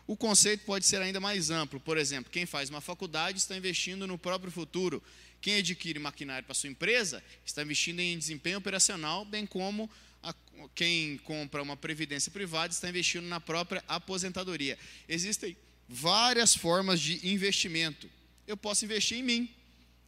O 0.06 0.16
conceito 0.16 0.64
pode 0.64 0.86
ser 0.86 1.02
ainda 1.02 1.18
mais 1.18 1.50
amplo. 1.50 1.80
Por 1.80 1.98
exemplo, 1.98 2.30
quem 2.30 2.46
faz 2.46 2.70
uma 2.70 2.80
faculdade 2.80 3.38
está 3.38 3.56
investindo 3.56 4.06
no 4.06 4.16
próprio 4.16 4.52
futuro. 4.52 5.02
Quem 5.40 5.56
adquire 5.56 5.98
maquinário 5.98 6.44
para 6.44 6.54
sua 6.54 6.70
empresa 6.70 7.22
está 7.44 7.62
investindo 7.62 8.00
em 8.00 8.16
desempenho 8.16 8.58
operacional, 8.58 9.24
bem 9.24 9.46
como 9.46 9.90
a, 10.24 10.34
quem 10.74 11.18
compra 11.18 11.62
uma 11.62 11.76
previdência 11.76 12.32
privada 12.32 12.72
está 12.72 12.88
investindo 12.88 13.26
na 13.26 13.40
própria 13.40 13.84
aposentadoria. 13.86 14.78
Existem 15.08 15.56
várias 15.88 16.54
formas 16.54 17.00
de 17.00 17.26
investimento. 17.28 18.10
Eu 18.46 18.56
posso 18.56 18.84
investir 18.84 19.18
em 19.18 19.22
mim, 19.22 19.54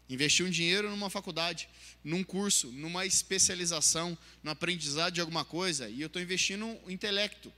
investir 0.08 0.44
um 0.44 0.50
dinheiro 0.50 0.90
numa 0.90 1.10
faculdade, 1.10 1.68
num 2.02 2.24
curso, 2.24 2.68
numa 2.72 3.04
especialização, 3.04 4.16
no 4.42 4.50
aprendizado 4.50 5.14
de 5.14 5.20
alguma 5.20 5.44
coisa, 5.44 5.88
e 5.88 6.00
eu 6.00 6.06
estou 6.06 6.20
investindo 6.22 6.64
um 6.64 6.90
intelecto. 6.90 7.52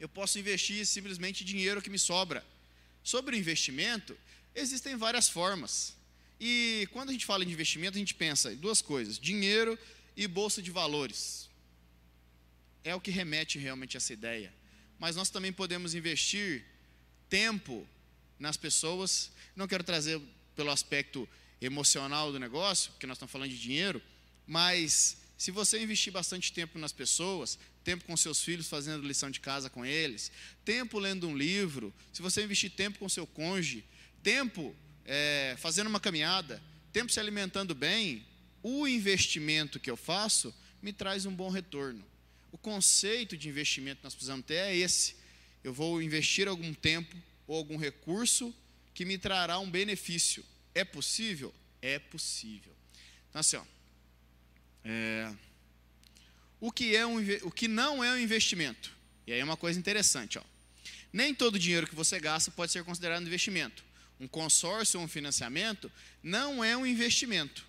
Eu 0.00 0.08
posso 0.08 0.38
investir 0.38 0.84
simplesmente 0.84 1.44
dinheiro 1.44 1.80
que 1.80 1.90
me 1.90 1.98
sobra. 1.98 2.44
Sobre 3.04 3.36
o 3.36 3.38
investimento, 3.38 4.16
existem 4.54 4.96
várias 4.96 5.28
formas. 5.28 5.94
E 6.40 6.88
quando 6.92 7.10
a 7.10 7.12
gente 7.12 7.24
fala 7.24 7.44
de 7.44 7.52
investimento, 7.52 7.96
a 7.96 8.00
gente 8.00 8.14
pensa 8.14 8.52
em 8.52 8.56
duas 8.56 8.80
coisas: 8.80 9.18
dinheiro 9.18 9.78
e 10.16 10.26
bolsa 10.26 10.60
de 10.60 10.70
valores. 10.70 11.41
É 12.84 12.94
o 12.94 13.00
que 13.00 13.10
remete 13.10 13.58
realmente 13.58 13.96
a 13.96 13.98
essa 13.98 14.12
ideia. 14.12 14.52
Mas 14.98 15.16
nós 15.16 15.30
também 15.30 15.52
podemos 15.52 15.94
investir 15.94 16.64
tempo 17.28 17.86
nas 18.38 18.56
pessoas. 18.56 19.30
Não 19.54 19.68
quero 19.68 19.84
trazer 19.84 20.20
pelo 20.54 20.70
aspecto 20.70 21.28
emocional 21.60 22.32
do 22.32 22.38
negócio, 22.38 22.90
porque 22.92 23.06
nós 23.06 23.16
estamos 23.16 23.32
falando 23.32 23.50
de 23.50 23.58
dinheiro, 23.58 24.02
mas 24.46 25.16
se 25.38 25.50
você 25.50 25.80
investir 25.80 26.12
bastante 26.12 26.52
tempo 26.52 26.78
nas 26.78 26.92
pessoas, 26.92 27.58
tempo 27.82 28.04
com 28.04 28.16
seus 28.16 28.42
filhos 28.42 28.68
fazendo 28.68 29.06
lição 29.06 29.30
de 29.30 29.40
casa 29.40 29.70
com 29.70 29.84
eles, 29.84 30.30
tempo 30.64 30.98
lendo 30.98 31.28
um 31.28 31.36
livro, 31.36 31.92
se 32.12 32.22
você 32.22 32.44
investir 32.44 32.70
tempo 32.70 32.98
com 32.98 33.08
seu 33.08 33.26
cônjuge, 33.26 33.84
tempo 34.22 34.74
é, 35.04 35.56
fazendo 35.58 35.88
uma 35.88 36.00
caminhada, 36.00 36.62
tempo 36.92 37.10
se 37.10 37.18
alimentando 37.18 37.74
bem, 37.74 38.24
o 38.62 38.86
investimento 38.86 39.80
que 39.80 39.90
eu 39.90 39.96
faço 39.96 40.54
me 40.80 40.92
traz 40.92 41.26
um 41.26 41.34
bom 41.34 41.48
retorno. 41.48 42.04
O 42.52 42.58
conceito 42.58 43.36
de 43.36 43.48
investimento 43.48 43.96
que 43.96 44.04
nós 44.04 44.14
precisamos 44.14 44.44
ter 44.44 44.56
é 44.56 44.76
esse. 44.76 45.16
Eu 45.64 45.72
vou 45.72 46.02
investir 46.02 46.46
algum 46.46 46.74
tempo 46.74 47.16
ou 47.46 47.56
algum 47.56 47.78
recurso 47.78 48.54
que 48.94 49.06
me 49.06 49.16
trará 49.16 49.58
um 49.58 49.70
benefício. 49.70 50.44
É 50.74 50.84
possível? 50.84 51.52
É 51.80 51.98
possível. 51.98 52.72
Então, 53.30 53.40
assim, 53.40 53.56
ó, 53.56 53.64
é, 54.84 55.34
o, 56.60 56.70
que 56.70 56.94
é 56.94 57.06
um, 57.06 57.16
o 57.42 57.50
que 57.50 57.66
não 57.66 58.04
é 58.04 58.12
um 58.12 58.18
investimento? 58.18 58.94
E 59.26 59.32
aí 59.32 59.40
é 59.40 59.44
uma 59.44 59.56
coisa 59.56 59.78
interessante. 59.78 60.38
Ó. 60.38 60.42
Nem 61.12 61.34
todo 61.34 61.58
dinheiro 61.58 61.86
que 61.86 61.94
você 61.94 62.20
gasta 62.20 62.50
pode 62.50 62.70
ser 62.70 62.84
considerado 62.84 63.22
um 63.22 63.26
investimento. 63.26 63.82
Um 64.20 64.28
consórcio 64.28 65.00
ou 65.00 65.06
um 65.06 65.08
financiamento 65.08 65.90
não 66.22 66.62
é 66.62 66.76
um 66.76 66.86
investimento. 66.86 67.66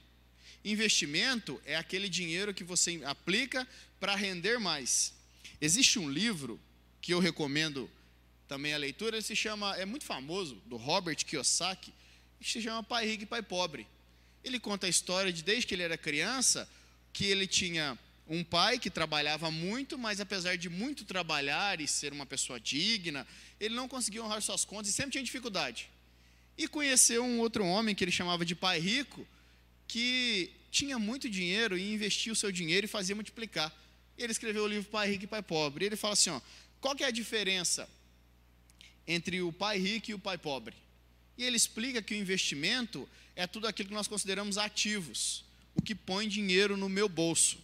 Investimento 0.63 1.61
é 1.65 1.75
aquele 1.75 2.07
dinheiro 2.07 2.53
que 2.53 2.63
você 2.63 3.01
aplica 3.05 3.67
para 3.99 4.15
render 4.15 4.59
mais. 4.59 5.13
Existe 5.59 5.99
um 5.99 6.09
livro 6.09 6.59
que 7.01 7.13
eu 7.13 7.19
recomendo 7.19 7.89
também 8.47 8.73
a 8.73 8.77
leitura, 8.77 9.17
ele 9.17 9.23
se 9.23 9.35
chama, 9.35 9.75
é 9.77 9.85
muito 9.85 10.05
famoso, 10.05 10.55
do 10.65 10.77
Robert 10.77 11.17
Kiyosaki, 11.17 11.93
que 12.39 12.49
se 12.49 12.61
chama 12.61 12.83
Pai 12.83 13.05
Rico 13.05 13.23
e 13.23 13.25
Pai 13.25 13.41
Pobre. 13.41 13.87
Ele 14.43 14.59
conta 14.59 14.85
a 14.85 14.89
história 14.89 15.31
de 15.31 15.41
desde 15.41 15.65
que 15.65 15.73
ele 15.73 15.83
era 15.83 15.97
criança, 15.97 16.69
que 17.11 17.25
ele 17.25 17.47
tinha 17.47 17.97
um 18.27 18.43
pai 18.43 18.79
que 18.79 18.89
trabalhava 18.89 19.51
muito, 19.51 19.97
mas 19.97 20.19
apesar 20.19 20.55
de 20.57 20.69
muito 20.69 21.03
trabalhar 21.03 21.81
e 21.81 21.87
ser 21.87 22.13
uma 22.13 22.25
pessoa 22.25 22.59
digna, 22.59 23.27
ele 23.59 23.75
não 23.75 23.87
conseguia 23.87 24.23
honrar 24.23 24.41
suas 24.41 24.63
contas 24.63 24.89
e 24.89 24.93
sempre 24.93 25.11
tinha 25.11 25.23
dificuldade. 25.23 25.89
E 26.57 26.67
conheceu 26.67 27.23
um 27.23 27.39
outro 27.39 27.65
homem 27.65 27.95
que 27.95 28.03
ele 28.03 28.11
chamava 28.11 28.45
de 28.45 28.55
pai 28.55 28.79
rico, 28.79 29.27
que 29.93 30.49
tinha 30.71 30.97
muito 30.97 31.29
dinheiro 31.29 31.77
e 31.77 31.93
investia 31.93 32.33
o 32.33 32.35
seu 32.35 32.51
dinheiro 32.51 32.85
e 32.85 32.89
fazia 32.89 33.13
multiplicar. 33.13 33.71
Ele 34.17 34.31
escreveu 34.31 34.63
o 34.63 34.67
livro 34.67 34.89
Pai 34.89 35.07
Rico 35.07 35.25
e 35.25 35.27
Pai 35.27 35.43
Pobre. 35.43 35.85
Ele 35.85 35.95
fala 35.95 36.13
assim: 36.13 36.31
ó, 36.31 36.41
qual 36.81 36.95
que 36.95 37.03
é 37.03 37.07
a 37.07 37.11
diferença 37.11 37.87
entre 39.07 39.39
o 39.43 39.53
pai 39.53 39.77
rico 39.77 40.09
e 40.09 40.15
o 40.15 40.19
pai 40.19 40.35
pobre? 40.37 40.75
E 41.37 41.43
ele 41.43 41.55
explica 41.55 42.01
que 42.01 42.15
o 42.15 42.17
investimento 42.17 43.07
é 43.35 43.45
tudo 43.45 43.67
aquilo 43.67 43.89
que 43.89 43.95
nós 43.95 44.07
consideramos 44.07 44.57
ativos, 44.57 45.45
o 45.75 45.81
que 45.81 45.93
põe 45.93 46.27
dinheiro 46.27 46.75
no 46.75 46.89
meu 46.89 47.07
bolso. 47.07 47.59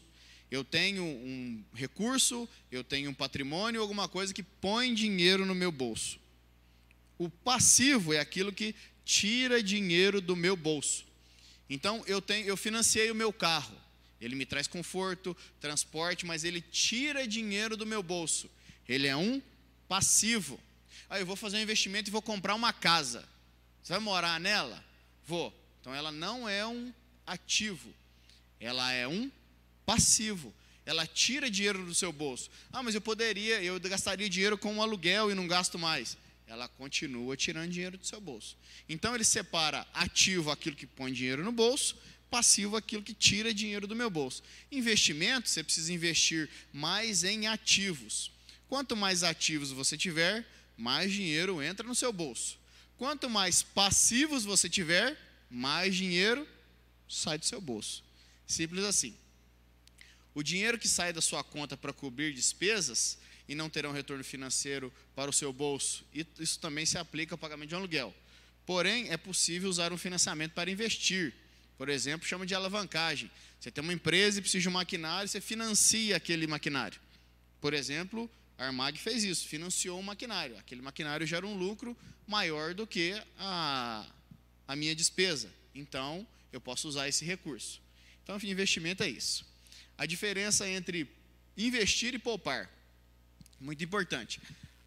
Eu 0.51 0.63
tenho 0.63 1.03
um 1.03 1.63
recurso, 1.73 2.47
eu 2.71 2.83
tenho 2.83 3.09
um 3.09 3.13
patrimônio, 3.13 3.81
alguma 3.81 4.07
coisa 4.07 4.33
que 4.33 4.43
põe 4.43 4.93
dinheiro 4.93 5.47
no 5.47 5.55
meu 5.55 5.71
bolso. 5.71 6.19
O 7.17 7.27
passivo 7.27 8.13
é 8.13 8.19
aquilo 8.19 8.53
que 8.53 8.75
tira 9.03 9.63
dinheiro 9.63 10.21
do 10.21 10.35
meu 10.35 10.55
bolso. 10.55 11.08
Então 11.69 12.03
eu 12.07 12.21
tenho, 12.21 12.47
eu 12.47 12.57
financiei 12.57 13.11
o 13.11 13.15
meu 13.15 13.31
carro. 13.31 13.75
Ele 14.19 14.35
me 14.35 14.45
traz 14.45 14.67
conforto, 14.67 15.35
transporte, 15.61 16.25
mas 16.25 16.43
ele 16.43 16.61
tira 16.61 17.27
dinheiro 17.27 17.77
do 17.77 17.85
meu 17.85 18.03
bolso. 18.03 18.49
Ele 18.87 19.07
é 19.07 19.15
um 19.15 19.41
passivo. 19.87 20.59
Aí 21.09 21.21
eu 21.21 21.25
vou 21.25 21.35
fazer 21.35 21.57
um 21.57 21.61
investimento 21.61 22.09
e 22.09 22.11
vou 22.11 22.21
comprar 22.21 22.55
uma 22.55 22.73
casa. 22.73 23.27
Você 23.81 23.93
vai 23.93 24.01
morar 24.01 24.39
nela? 24.39 24.83
Vou. 25.25 25.53
Então 25.79 25.93
ela 25.93 26.11
não 26.11 26.49
é 26.49 26.65
um 26.65 26.93
ativo. 27.25 27.93
Ela 28.59 28.91
é 28.91 29.07
um 29.07 29.31
passivo. 29.85 30.53
Ela 30.85 31.05
tira 31.07 31.49
dinheiro 31.49 31.85
do 31.85 31.95
seu 31.95 32.11
bolso. 32.11 32.49
Ah, 32.73 32.83
mas 32.83 32.95
eu 32.95 33.01
poderia, 33.01 33.61
eu 33.61 33.79
gastaria 33.79 34.27
dinheiro 34.27 34.57
com 34.57 34.73
um 34.73 34.81
aluguel 34.81 35.31
e 35.31 35.35
não 35.35 35.47
gasto 35.47 35.79
mais. 35.79 36.17
Ela 36.49 36.67
continua 36.67 37.37
tirando 37.37 37.69
dinheiro 37.69 37.95
do 37.95 38.05
seu 38.05 38.19
bolso. 38.19 38.57
Então 38.89 39.13
ele 39.13 39.23
separa 39.23 39.87
ativo 39.93 40.49
aquilo 40.49 40.75
que 40.75 40.87
põe 40.87 41.13
dinheiro 41.13 41.43
no 41.43 41.51
bolso, 41.51 41.95
passivo 42.27 42.75
aquilo 42.75 43.03
que 43.03 43.13
tira 43.13 43.53
dinheiro 43.53 43.85
do 43.85 43.95
meu 43.95 44.09
bolso. 44.09 44.41
Investimento, 44.71 45.47
você 45.47 45.63
precisa 45.63 45.93
investir 45.93 46.49
mais 46.73 47.23
em 47.23 47.45
ativos. 47.45 48.31
Quanto 48.67 48.97
mais 48.97 49.21
ativos 49.21 49.71
você 49.71 49.95
tiver, 49.95 50.43
mais 50.75 51.13
dinheiro 51.13 51.61
entra 51.61 51.87
no 51.87 51.93
seu 51.93 52.11
bolso. 52.11 52.57
Quanto 52.97 53.29
mais 53.29 53.61
passivos 53.61 54.43
você 54.43 54.67
tiver, 54.67 55.15
mais 55.51 55.95
dinheiro 55.95 56.47
sai 57.07 57.37
do 57.37 57.45
seu 57.45 57.61
bolso. 57.61 58.03
Simples 58.47 58.83
assim. 58.83 59.15
O 60.33 60.41
dinheiro 60.41 60.79
que 60.79 60.87
sai 60.87 61.13
da 61.13 61.21
sua 61.21 61.43
conta 61.43 61.77
para 61.77 61.93
cobrir 61.93 62.33
despesas 62.33 63.19
e 63.49 63.55
não 63.55 63.69
terá 63.69 63.89
um 63.89 63.91
retorno 63.91 64.23
financeiro 64.23 64.93
para 65.13 65.29
o 65.29 65.33
seu 65.33 65.51
bolso, 65.51 66.05
isso 66.39 66.57
também 66.59 66.85
se 66.85 66.97
aplica 66.97 67.33
ao 67.33 67.37
pagamento 67.37 67.67
de 67.67 67.75
um 67.75 67.79
aluguel. 67.79 68.15
Porém, 68.65 69.09
é 69.09 69.17
possível 69.17 69.69
usar 69.69 69.91
um 69.91 69.97
financiamento 69.97 70.53
para 70.53 70.71
investir. 70.71 71.33
Por 71.77 71.89
exemplo, 71.89 72.25
chama 72.25 72.45
de 72.45 72.55
alavancagem. 72.55 73.29
Você 73.59 73.69
tem 73.69 73.83
uma 73.83 73.91
empresa 73.91 74.39
e 74.39 74.41
precisa 74.41 74.61
de 74.61 74.69
um 74.69 74.71
maquinário, 74.71 75.27
você 75.27 75.41
financia 75.41 76.15
aquele 76.15 76.47
maquinário. 76.47 77.01
Por 77.59 77.73
exemplo, 77.73 78.29
a 78.57 78.67
Armag 78.67 78.97
fez 78.97 79.23
isso, 79.23 79.47
financiou 79.47 79.99
um 79.99 80.03
maquinário. 80.03 80.57
Aquele 80.57 80.81
maquinário 80.81 81.27
gera 81.27 81.45
um 81.45 81.57
lucro 81.57 81.97
maior 82.25 82.73
do 82.73 82.85
que 82.87 83.19
a, 83.37 84.05
a 84.67 84.75
minha 84.75 84.95
despesa. 84.95 85.51
Então, 85.75 86.25
eu 86.53 86.61
posso 86.61 86.87
usar 86.87 87.09
esse 87.09 87.25
recurso. 87.25 87.81
Então, 88.23 88.37
investimento 88.43 89.03
é 89.03 89.09
isso 89.09 89.49
a 89.99 90.05
diferença 90.05 90.65
entre 90.67 91.09
investir 91.57 92.13
e 92.13 92.17
poupar. 92.17 92.69
Muito 93.59 93.83
importante. 93.83 94.39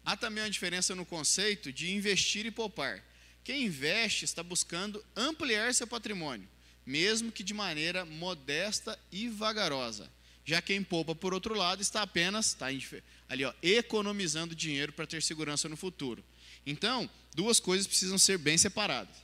Há 0.05 0.17
também 0.17 0.43
uma 0.43 0.49
diferença 0.49 0.95
no 0.95 1.05
conceito 1.05 1.71
de 1.71 1.91
investir 1.91 2.45
e 2.45 2.51
poupar. 2.51 3.03
Quem 3.43 3.65
investe 3.65 4.25
está 4.25 4.41
buscando 4.41 5.03
ampliar 5.15 5.73
seu 5.73 5.85
patrimônio, 5.85 6.47
mesmo 6.85 7.31
que 7.31 7.43
de 7.43 7.53
maneira 7.53 8.05
modesta 8.05 8.97
e 9.11 9.27
vagarosa. 9.27 10.09
Já 10.45 10.61
quem 10.61 10.83
poupa, 10.83 11.15
por 11.15 11.33
outro 11.33 11.53
lado, 11.53 11.81
está 11.81 12.01
apenas 12.01 12.47
está 12.47 12.67
ali, 13.29 13.45
ó, 13.45 13.53
economizando 13.61 14.53
dinheiro 14.53 14.91
para 14.91 15.07
ter 15.07 15.21
segurança 15.23 15.69
no 15.69 15.77
futuro. 15.77 16.23
Então, 16.65 17.09
duas 17.33 17.59
coisas 17.59 17.87
precisam 17.87 18.17
ser 18.17 18.37
bem 18.37 18.57
separadas. 18.57 19.15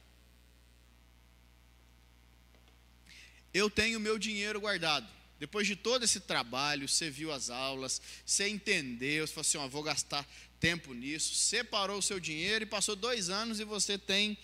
Eu 3.54 3.70
tenho 3.70 4.00
meu 4.00 4.18
dinheiro 4.18 4.62
guardado. 4.62 5.08
Depois 5.40 5.66
de 5.66 5.76
todo 5.76 6.04
esse 6.04 6.20
trabalho, 6.20 6.88
você 6.88 7.10
viu 7.10 7.32
as 7.32 7.50
aulas, 7.50 8.02
você 8.26 8.50
entendeu, 8.50 9.26
você 9.26 9.34
falou 9.34 9.42
assim: 9.42 9.58
ó, 9.58 9.68
vou 9.68 9.82
gastar 9.82 10.28
tempo 10.60 10.94
nisso, 10.94 11.34
separou 11.36 12.00
o 12.00 12.02
seu 12.02 12.20
dinheiro 12.20 12.64
e 12.64 12.68
passou 12.68 12.96
dois 12.96 13.30
anos 13.30 13.60
e 13.60 13.64
você 13.64 13.98
tem 13.98 14.38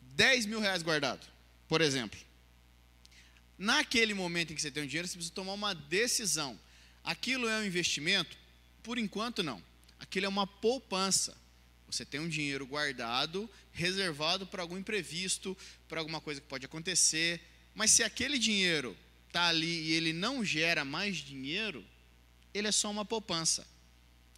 10 0.00 0.46
mil 0.46 0.60
reais 0.60 0.82
guardado, 0.82 1.26
por 1.66 1.80
exemplo. 1.80 2.20
Naquele 3.56 4.12
momento 4.12 4.52
em 4.52 4.56
que 4.56 4.60
você 4.60 4.70
tem 4.70 4.82
o 4.82 4.86
dinheiro, 4.86 5.08
você 5.08 5.14
precisa 5.14 5.34
tomar 5.34 5.54
uma 5.54 5.74
decisão. 5.74 6.58
Aquilo 7.02 7.48
é 7.48 7.58
um 7.58 7.64
investimento? 7.64 8.36
Por 8.82 8.98
enquanto, 8.98 9.42
não. 9.42 9.62
Aquilo 9.98 10.26
é 10.26 10.28
uma 10.28 10.46
poupança. 10.46 11.36
Você 11.86 12.04
tem 12.04 12.20
um 12.20 12.28
dinheiro 12.28 12.66
guardado, 12.66 13.48
reservado 13.72 14.46
para 14.46 14.62
algum 14.62 14.76
imprevisto, 14.76 15.56
para 15.88 16.00
alguma 16.00 16.20
coisa 16.20 16.40
que 16.40 16.46
pode 16.46 16.66
acontecer. 16.66 17.40
Mas 17.74 17.92
se 17.92 18.02
aquele 18.02 18.38
dinheiro 18.38 18.96
está 19.34 19.48
ali 19.48 19.88
e 19.88 19.92
ele 19.94 20.12
não 20.12 20.44
gera 20.44 20.84
mais 20.84 21.16
dinheiro, 21.16 21.84
ele 22.54 22.68
é 22.68 22.72
só 22.72 22.88
uma 22.88 23.04
poupança. 23.04 23.66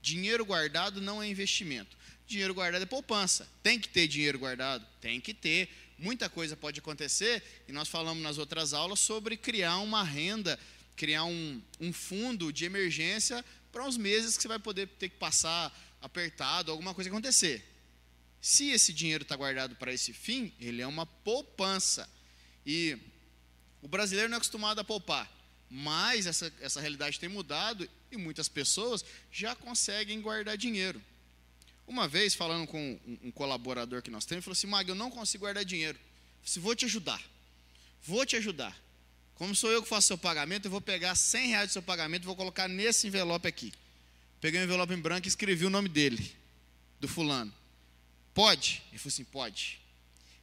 Dinheiro 0.00 0.42
guardado 0.46 1.02
não 1.02 1.22
é 1.22 1.28
investimento. 1.28 1.94
Dinheiro 2.26 2.54
guardado 2.54 2.82
é 2.82 2.86
poupança. 2.86 3.46
Tem 3.62 3.78
que 3.78 3.90
ter 3.90 4.08
dinheiro 4.08 4.38
guardado? 4.38 4.86
Tem 4.98 5.20
que 5.20 5.34
ter. 5.34 5.68
Muita 5.98 6.30
coisa 6.30 6.56
pode 6.56 6.80
acontecer, 6.80 7.42
e 7.68 7.72
nós 7.72 7.88
falamos 7.88 8.22
nas 8.22 8.38
outras 8.38 8.72
aulas 8.72 9.00
sobre 9.00 9.36
criar 9.36 9.78
uma 9.78 10.02
renda, 10.02 10.58
criar 10.94 11.24
um, 11.24 11.62
um 11.78 11.92
fundo 11.92 12.50
de 12.52 12.64
emergência 12.64 13.44
para 13.70 13.86
os 13.86 13.96
meses 13.98 14.36
que 14.36 14.42
você 14.42 14.48
vai 14.48 14.58
poder 14.58 14.88
ter 14.88 15.10
que 15.10 15.16
passar 15.16 15.74
apertado, 16.00 16.70
alguma 16.70 16.94
coisa 16.94 17.10
acontecer. 17.10 17.62
Se 18.40 18.70
esse 18.70 18.92
dinheiro 18.92 19.22
está 19.22 19.36
guardado 19.36 19.76
para 19.76 19.92
esse 19.92 20.12
fim, 20.12 20.52
ele 20.60 20.80
é 20.80 20.86
uma 20.86 21.04
poupança. 21.04 22.08
E 22.64 22.98
o 23.86 23.88
brasileiro 23.88 24.28
não 24.28 24.34
é 24.34 24.38
acostumado 24.38 24.80
a 24.80 24.84
poupar, 24.84 25.30
mas 25.70 26.26
essa, 26.26 26.52
essa 26.60 26.80
realidade 26.80 27.20
tem 27.20 27.28
mudado 27.28 27.88
e 28.10 28.16
muitas 28.16 28.48
pessoas 28.48 29.04
já 29.30 29.54
conseguem 29.54 30.20
guardar 30.20 30.56
dinheiro. 30.56 31.00
Uma 31.86 32.08
vez, 32.08 32.34
falando 32.34 32.66
com 32.66 32.98
um, 33.06 33.28
um 33.28 33.30
colaborador 33.30 34.02
que 34.02 34.10
nós 34.10 34.24
temos, 34.24 34.38
ele 34.38 34.42
falou 34.42 34.54
assim: 34.54 34.66
Mag, 34.66 34.88
eu 34.88 34.96
não 34.96 35.08
consigo 35.08 35.44
guardar 35.44 35.64
dinheiro. 35.64 35.96
Disse, 36.42 36.58
vou 36.58 36.74
te 36.74 36.84
ajudar. 36.84 37.22
Vou 38.02 38.26
te 38.26 38.34
ajudar. 38.34 38.76
Como 39.36 39.54
sou 39.54 39.70
eu 39.70 39.80
que 39.80 39.88
faço 39.88 40.08
seu 40.08 40.18
pagamento, 40.18 40.64
eu 40.64 40.70
vou 40.70 40.80
pegar 40.80 41.14
100 41.14 41.50
reais 41.50 41.68
do 41.68 41.74
seu 41.74 41.82
pagamento 41.82 42.24
e 42.24 42.26
vou 42.26 42.34
colocar 42.34 42.66
nesse 42.66 43.06
envelope 43.06 43.46
aqui. 43.46 43.72
Peguei 44.40 44.60
um 44.60 44.64
envelope 44.64 44.94
em 44.94 45.00
branco 45.00 45.28
e 45.28 45.30
escrevi 45.30 45.64
o 45.64 45.70
nome 45.70 45.88
dele, 45.88 46.34
do 47.00 47.06
fulano. 47.06 47.54
Pode? 48.34 48.82
Ele 48.90 48.98
falou 48.98 49.12
assim: 49.12 49.24
pode. 49.24 49.80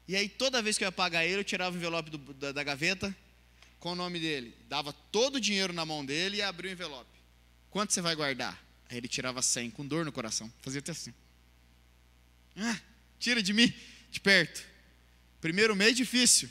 E 0.08 0.16
aí, 0.16 0.30
toda 0.30 0.62
vez 0.62 0.78
que 0.78 0.86
eu 0.86 0.88
ia 0.88 0.94
pagar 0.94 1.26
ele, 1.26 1.42
eu 1.42 1.44
tirava 1.44 1.76
o 1.76 1.78
envelope 1.78 2.10
do, 2.10 2.18
da, 2.36 2.54
da 2.54 2.64
gaveta, 2.64 3.14
com 3.84 3.92
o 3.92 3.96
nome 3.96 4.18
dele, 4.18 4.56
dava 4.70 4.94
todo 4.94 5.36
o 5.36 5.42
dinheiro 5.42 5.74
na 5.74 5.86
mão 5.86 6.06
dele 6.06 6.38
e 6.38 6.42
abria 6.42 6.72
o 6.72 6.74
envelope. 6.74 7.20
Quanto 7.70 7.92
você 7.92 8.00
vai 8.00 8.16
guardar? 8.16 8.58
Aí 8.90 8.96
ele 8.96 9.10
tirava 9.10 9.42
100 9.42 9.72
com 9.72 9.86
dor 9.86 10.06
no 10.06 10.12
coração. 10.12 10.50
Fazia 10.62 10.80
até 10.80 10.94
assim. 10.94 11.14
Ah, 12.56 12.80
tira 13.20 13.44
de 13.44 13.52
mim, 13.52 13.74
de 14.10 14.22
perto. 14.22 14.64
Primeiro 15.42 15.76
mês 15.76 15.98
difícil. 15.98 16.50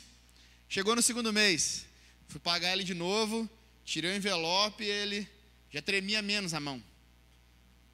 Chegou 0.69 0.95
no 0.95 1.01
segundo 1.01 1.33
mês. 1.33 1.87
Fui 2.27 2.39
pagar 2.39 2.71
ele 2.71 2.83
de 2.83 2.93
novo, 2.93 3.49
tirei 3.83 4.11
o 4.11 4.15
envelope 4.15 4.83
e 4.83 4.87
ele 4.87 5.27
já 5.71 5.81
tremia 5.81 6.21
menos 6.21 6.53
a 6.53 6.59
mão. 6.59 6.83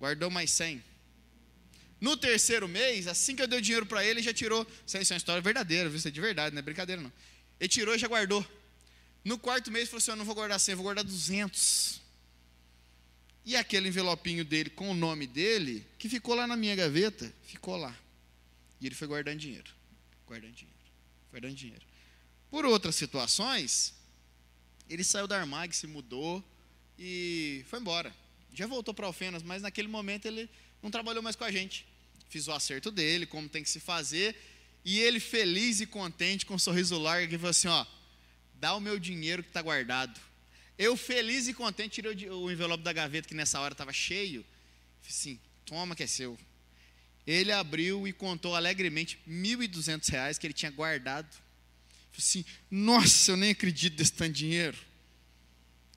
Guardou 0.02 0.30
mais 0.30 0.52
100. 0.52 0.84
No 2.02 2.18
terceiro 2.18 2.68
mês, 2.68 3.08
assim 3.08 3.38
que 3.38 3.42
eu 3.42 3.48
dei 3.48 3.60
o 3.60 3.62
dinheiro 3.62 3.86
para 3.86 4.04
ele, 4.04 4.20
ele 4.20 4.22
já 4.22 4.34
tirou. 4.34 4.68
Isso 4.86 4.98
é 4.98 5.00
uma 5.00 5.18
história 5.18 5.42
verdadeira, 5.42 5.88
viu? 5.88 5.98
Isso 5.98 6.10
é 6.10 6.12
de 6.12 6.20
verdade, 6.20 6.54
não 6.54 6.60
é 6.60 6.62
brincadeira 6.62 7.02
não. 7.02 7.14
Ele 7.58 7.70
tirou 7.70 7.96
e 7.96 7.98
já 7.98 8.10
guardou. 8.10 8.46
No 9.24 9.38
quarto 9.38 9.72
mês, 9.72 9.84
ele 9.84 9.90
falou 9.90 9.98
assim: 10.00 10.12
Eu 10.12 10.16
não 10.16 10.26
vou 10.26 10.36
guardar 10.36 10.60
100, 10.60 10.74
eu 10.74 10.78
vou 10.78 10.84
guardar 10.84 11.04
200. 11.04 12.02
E 13.46 13.56
aquele 13.56 13.88
envelopinho 13.88 14.46
dele 14.46 14.70
com 14.70 14.92
o 14.92 14.94
nome 14.94 15.26
dele, 15.26 15.86
que 15.98 16.08
ficou 16.08 16.36
lá 16.36 16.46
na 16.46 16.56
minha 16.56 16.76
gaveta, 16.76 17.34
ficou 17.44 17.78
lá. 17.78 17.98
E 18.80 18.86
ele 18.86 18.96
foi 18.96 19.08
guardando 19.08 19.40
dinheiro. 19.40 19.72
Guardando 20.28 20.54
dinheiro. 20.54 20.80
Guardando 21.32 21.56
dinheiro. 21.56 21.86
Por 22.52 22.66
outras 22.66 22.96
situações, 22.96 23.94
ele 24.90 25.04
saiu 25.04 25.28
da 25.28 25.40
Armag, 25.40 25.76
se 25.76 25.88
mudou 25.88 26.44
e 26.98 27.64
foi 27.68 27.80
embora. 27.80 28.14
Já 28.54 28.68
voltou 28.68 28.94
para 28.94 29.06
Alfenas, 29.06 29.44
mas 29.44 29.62
naquele 29.62 29.88
momento 29.88 30.26
ele 30.26 30.50
não 30.82 30.90
trabalhou 30.90 31.22
mais 31.22 31.36
com 31.36 31.44
a 31.44 31.52
gente. 31.52 31.86
Fiz 32.30 32.48
o 32.48 32.52
acerto 32.52 32.92
dele, 32.92 33.26
como 33.26 33.50
tem 33.50 33.64
que 33.64 33.70
se 33.70 33.80
fazer. 33.80 34.36
E 34.84 35.00
ele 35.00 35.20
feliz 35.20 35.82
e 35.82 35.86
contente, 35.86 36.46
com 36.46 36.56
um 36.56 36.60
sorriso 36.60 36.98
largo, 36.98 37.30
que 37.30 37.38
falou 37.38 37.52
assim: 37.52 37.68
ó, 37.68 37.86
dá 38.60 38.76
o 38.76 38.80
meu 38.80 39.00
dinheiro 39.00 39.42
que 39.42 39.50
está 39.50 39.62
guardado. 39.62 40.20
Eu 40.78 40.96
feliz 40.96 41.48
e 41.48 41.54
contente, 41.54 41.96
tirei 41.96 42.30
o 42.30 42.52
envelope 42.52 42.84
da 42.84 42.94
gaveta, 42.94 43.28
que 43.28 43.34
nessa 43.34 43.60
hora 43.60 43.74
estava 43.74 43.92
cheio. 43.92 44.46
Falei 45.02 45.10
assim, 45.10 45.40
toma 45.66 45.96
que 45.96 46.04
é 46.04 46.08
seu. 46.08 46.38
Ele 47.26 47.52
abriu 47.52 48.08
e 48.08 48.14
contou 48.14 48.56
alegremente 48.56 49.20
R$ 49.28 49.70
reais 50.10 50.38
que 50.38 50.48
ele 50.48 50.54
tinha 50.54 50.72
guardado. 50.72 51.30
Falei 51.32 52.18
assim, 52.18 52.46
nossa, 52.72 53.32
eu 53.32 53.38
nem 53.38 53.52
acredito 53.52 53.96
desse 53.96 54.14
tanto 54.14 54.34
dinheiro. 54.34 54.78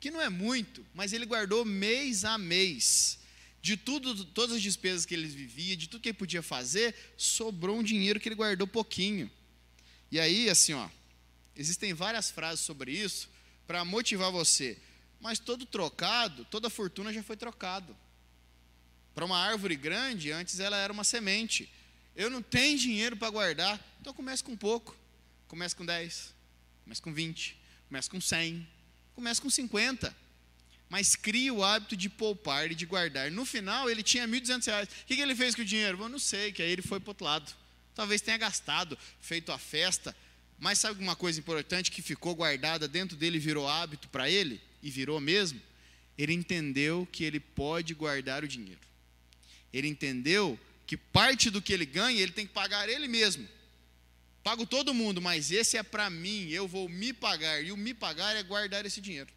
Que 0.01 0.11
não 0.11 0.21
é 0.21 0.29
muito, 0.29 0.85
mas 0.95 1.13
ele 1.13 1.25
guardou 1.25 1.65
mês 1.65 2.25
a 2.25 2.37
mês 2.37 3.19
de 3.63 3.77
tudo, 3.77 4.25
todas 4.25 4.57
as 4.57 4.63
despesas 4.63 5.07
que 5.07 5.15
ele 5.15 5.29
vivia, 5.29 5.77
de 5.77 5.89
tudo 5.89 6.03
que 6.03 6.09
ele 6.09 6.19
podia 6.19 6.43
fazer, 6.43 6.95
sobrou 7.17 7.79
um 7.79 7.83
dinheiro 7.83 8.19
que 8.19 8.29
ele 8.29 8.35
guardou 8.35 8.67
pouquinho. 8.67 9.31
E 10.11 10.19
aí, 10.19 10.51
assim, 10.51 10.73
ó, 10.73 10.89
existem 11.57 11.93
várias 11.93 12.31
frases 12.31 12.65
sobre 12.65 12.93
isso 12.93 13.29
para 13.67 13.85
motivar 13.85 14.31
você. 14.31 14.79
Mas 15.21 15.39
todo 15.39 15.65
trocado, 15.65 16.45
toda 16.47 16.69
fortuna 16.69 17.13
já 17.13 17.23
foi 17.23 17.37
trocado. 17.37 17.97
Para 19.15 19.25
uma 19.25 19.39
árvore 19.39 19.77
grande, 19.77 20.33
antes 20.33 20.59
ela 20.59 20.77
era 20.77 20.93
uma 20.93 21.05
semente. 21.05 21.73
Eu 22.17 22.29
não 22.29 22.43
tenho 22.43 22.79
dinheiro 22.79 23.17
para 23.17 23.31
guardar, 23.31 23.81
então 24.01 24.13
comece 24.13 24.43
com 24.43 24.57
pouco. 24.57 24.97
Comece 25.47 25.77
com 25.77 25.85
10, 25.85 26.35
comece 26.85 27.03
com 27.03 27.13
20, 27.13 27.59
comece 27.89 28.09
com 28.09 28.21
100, 28.21 28.67
comece 29.15 29.41
com 29.41 29.51
50 29.51 30.23
mas 30.93 31.17
cria 31.17 31.55
o 31.55 31.65
hábito 31.65 31.97
de 31.97 32.11
poupar 32.11 32.71
e 32.71 32.75
de 32.75 32.85
guardar. 32.85 33.31
No 33.31 33.47
final, 33.47 33.89
ele 33.89 34.03
tinha 34.03 34.27
R$ 34.27 34.31
1.200. 34.39 34.85
O 34.85 35.07
que, 35.07 35.19
ele 35.19 35.35
fez 35.35 35.55
com 35.55 35.63
o 35.63 35.65
dinheiro? 35.65 35.99
Eu 35.99 36.07
não 36.07 36.19
sei, 36.19 36.53
que 36.53 36.61
aí 36.61 36.71
ele 36.71 36.83
foi 36.83 37.01
para 37.01 37.13
outro 37.13 37.25
lado. 37.25 37.51
Talvez 37.95 38.21
tenha 38.21 38.37
gastado, 38.37 38.99
feito 39.19 39.51
a 39.51 39.57
festa. 39.57 40.15
Mas 40.63 40.79
sabe 40.79 41.03
uma 41.03 41.17
coisa 41.17 41.41
importante 41.41 41.91
que 41.91 42.01
ficou 42.01 42.37
guardada 42.37 42.87
dentro 42.87 43.17
dele 43.17 43.37
virou 43.37 43.67
hábito 43.67 44.09
para 44.09 44.31
ele? 44.31 44.61
E 44.81 44.93
virou 44.93 45.19
mesmo? 45.19 45.61
Ele 46.17 46.33
entendeu 46.33 47.05
que 47.11 47.25
ele 47.25 47.41
pode 47.41 47.93
guardar 47.95 48.45
o 48.45 48.47
dinheiro. 48.47 48.79
Ele 49.73 49.89
entendeu 49.89 50.57
que 50.87 50.97
parte 50.97 51.51
do 51.51 51.61
que 51.61 51.73
ele 51.73 51.85
ganha, 51.85 52.23
ele 52.23 52.31
tem 52.31 52.47
que 52.47 52.53
pagar 52.53 52.89
ele 52.89 53.09
mesmo. 53.09 53.45
Pago 54.45 54.65
todo 54.65 54.95
mundo, 54.95 55.21
mas 55.21 55.51
esse 55.51 55.77
é 55.77 55.83
para 55.83 56.09
mim, 56.09 56.49
eu 56.51 56.69
vou 56.69 56.89
me 56.89 57.13
pagar. 57.13 57.61
E 57.61 57.73
o 57.73 57.77
me 57.77 57.93
pagar 57.93 58.37
é 58.37 58.43
guardar 58.45 58.87
esse 58.87 59.01
dinheiro. 59.01 59.33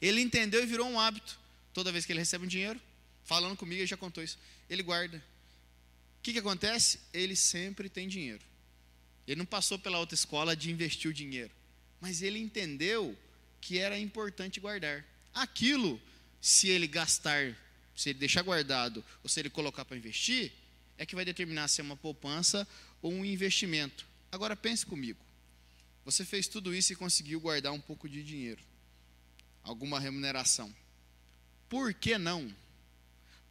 Ele 0.00 0.22
entendeu 0.22 0.62
e 0.62 0.66
virou 0.66 0.88
um 0.88 0.98
hábito. 0.98 1.38
Toda 1.74 1.92
vez 1.92 2.06
que 2.06 2.12
ele 2.12 2.20
recebe 2.20 2.46
um 2.46 2.48
dinheiro, 2.48 2.80
falando 3.22 3.54
comigo, 3.54 3.82
ele 3.82 3.86
já 3.86 3.98
contou 3.98 4.24
isso. 4.24 4.38
Ele 4.70 4.82
guarda. 4.82 5.18
O 5.18 6.22
que, 6.22 6.32
que 6.32 6.38
acontece? 6.38 7.00
Ele 7.12 7.36
sempre 7.36 7.90
tem 7.90 8.08
dinheiro. 8.08 8.55
Ele 9.26 9.36
não 9.36 9.46
passou 9.46 9.78
pela 9.78 9.98
outra 9.98 10.14
escola 10.14 10.56
de 10.56 10.70
investir 10.70 11.10
o 11.10 11.14
dinheiro. 11.14 11.50
Mas 12.00 12.22
ele 12.22 12.38
entendeu 12.38 13.16
que 13.60 13.78
era 13.78 13.98
importante 13.98 14.60
guardar. 14.60 15.04
Aquilo, 15.34 16.00
se 16.40 16.68
ele 16.68 16.86
gastar, 16.86 17.56
se 17.94 18.10
ele 18.10 18.18
deixar 18.18 18.42
guardado, 18.42 19.04
ou 19.22 19.28
se 19.28 19.40
ele 19.40 19.50
colocar 19.50 19.84
para 19.84 19.96
investir, 19.96 20.52
é 20.96 21.04
que 21.04 21.14
vai 21.14 21.24
determinar 21.24 21.68
se 21.68 21.80
é 21.80 21.84
uma 21.84 21.96
poupança 21.96 22.66
ou 23.02 23.12
um 23.12 23.24
investimento. 23.24 24.06
Agora 24.30 24.54
pense 24.54 24.86
comigo. 24.86 25.24
Você 26.04 26.24
fez 26.24 26.46
tudo 26.46 26.74
isso 26.74 26.92
e 26.92 26.96
conseguiu 26.96 27.40
guardar 27.40 27.72
um 27.72 27.80
pouco 27.80 28.08
de 28.08 28.22
dinheiro 28.22 28.62
alguma 29.66 29.98
remuneração. 29.98 30.72
Por 31.68 31.92
que 31.92 32.16
não? 32.16 32.54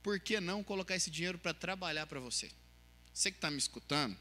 Por 0.01 0.19
que 0.19 0.39
não 0.39 0.63
colocar 0.63 0.95
esse 0.95 1.11
dinheiro 1.11 1.37
para 1.37 1.53
trabalhar 1.53 2.07
para 2.07 2.19
você? 2.19 2.49
Você 3.13 3.31
que 3.31 3.37
está 3.37 3.51
me 3.51 3.57
escutando, 3.57 4.15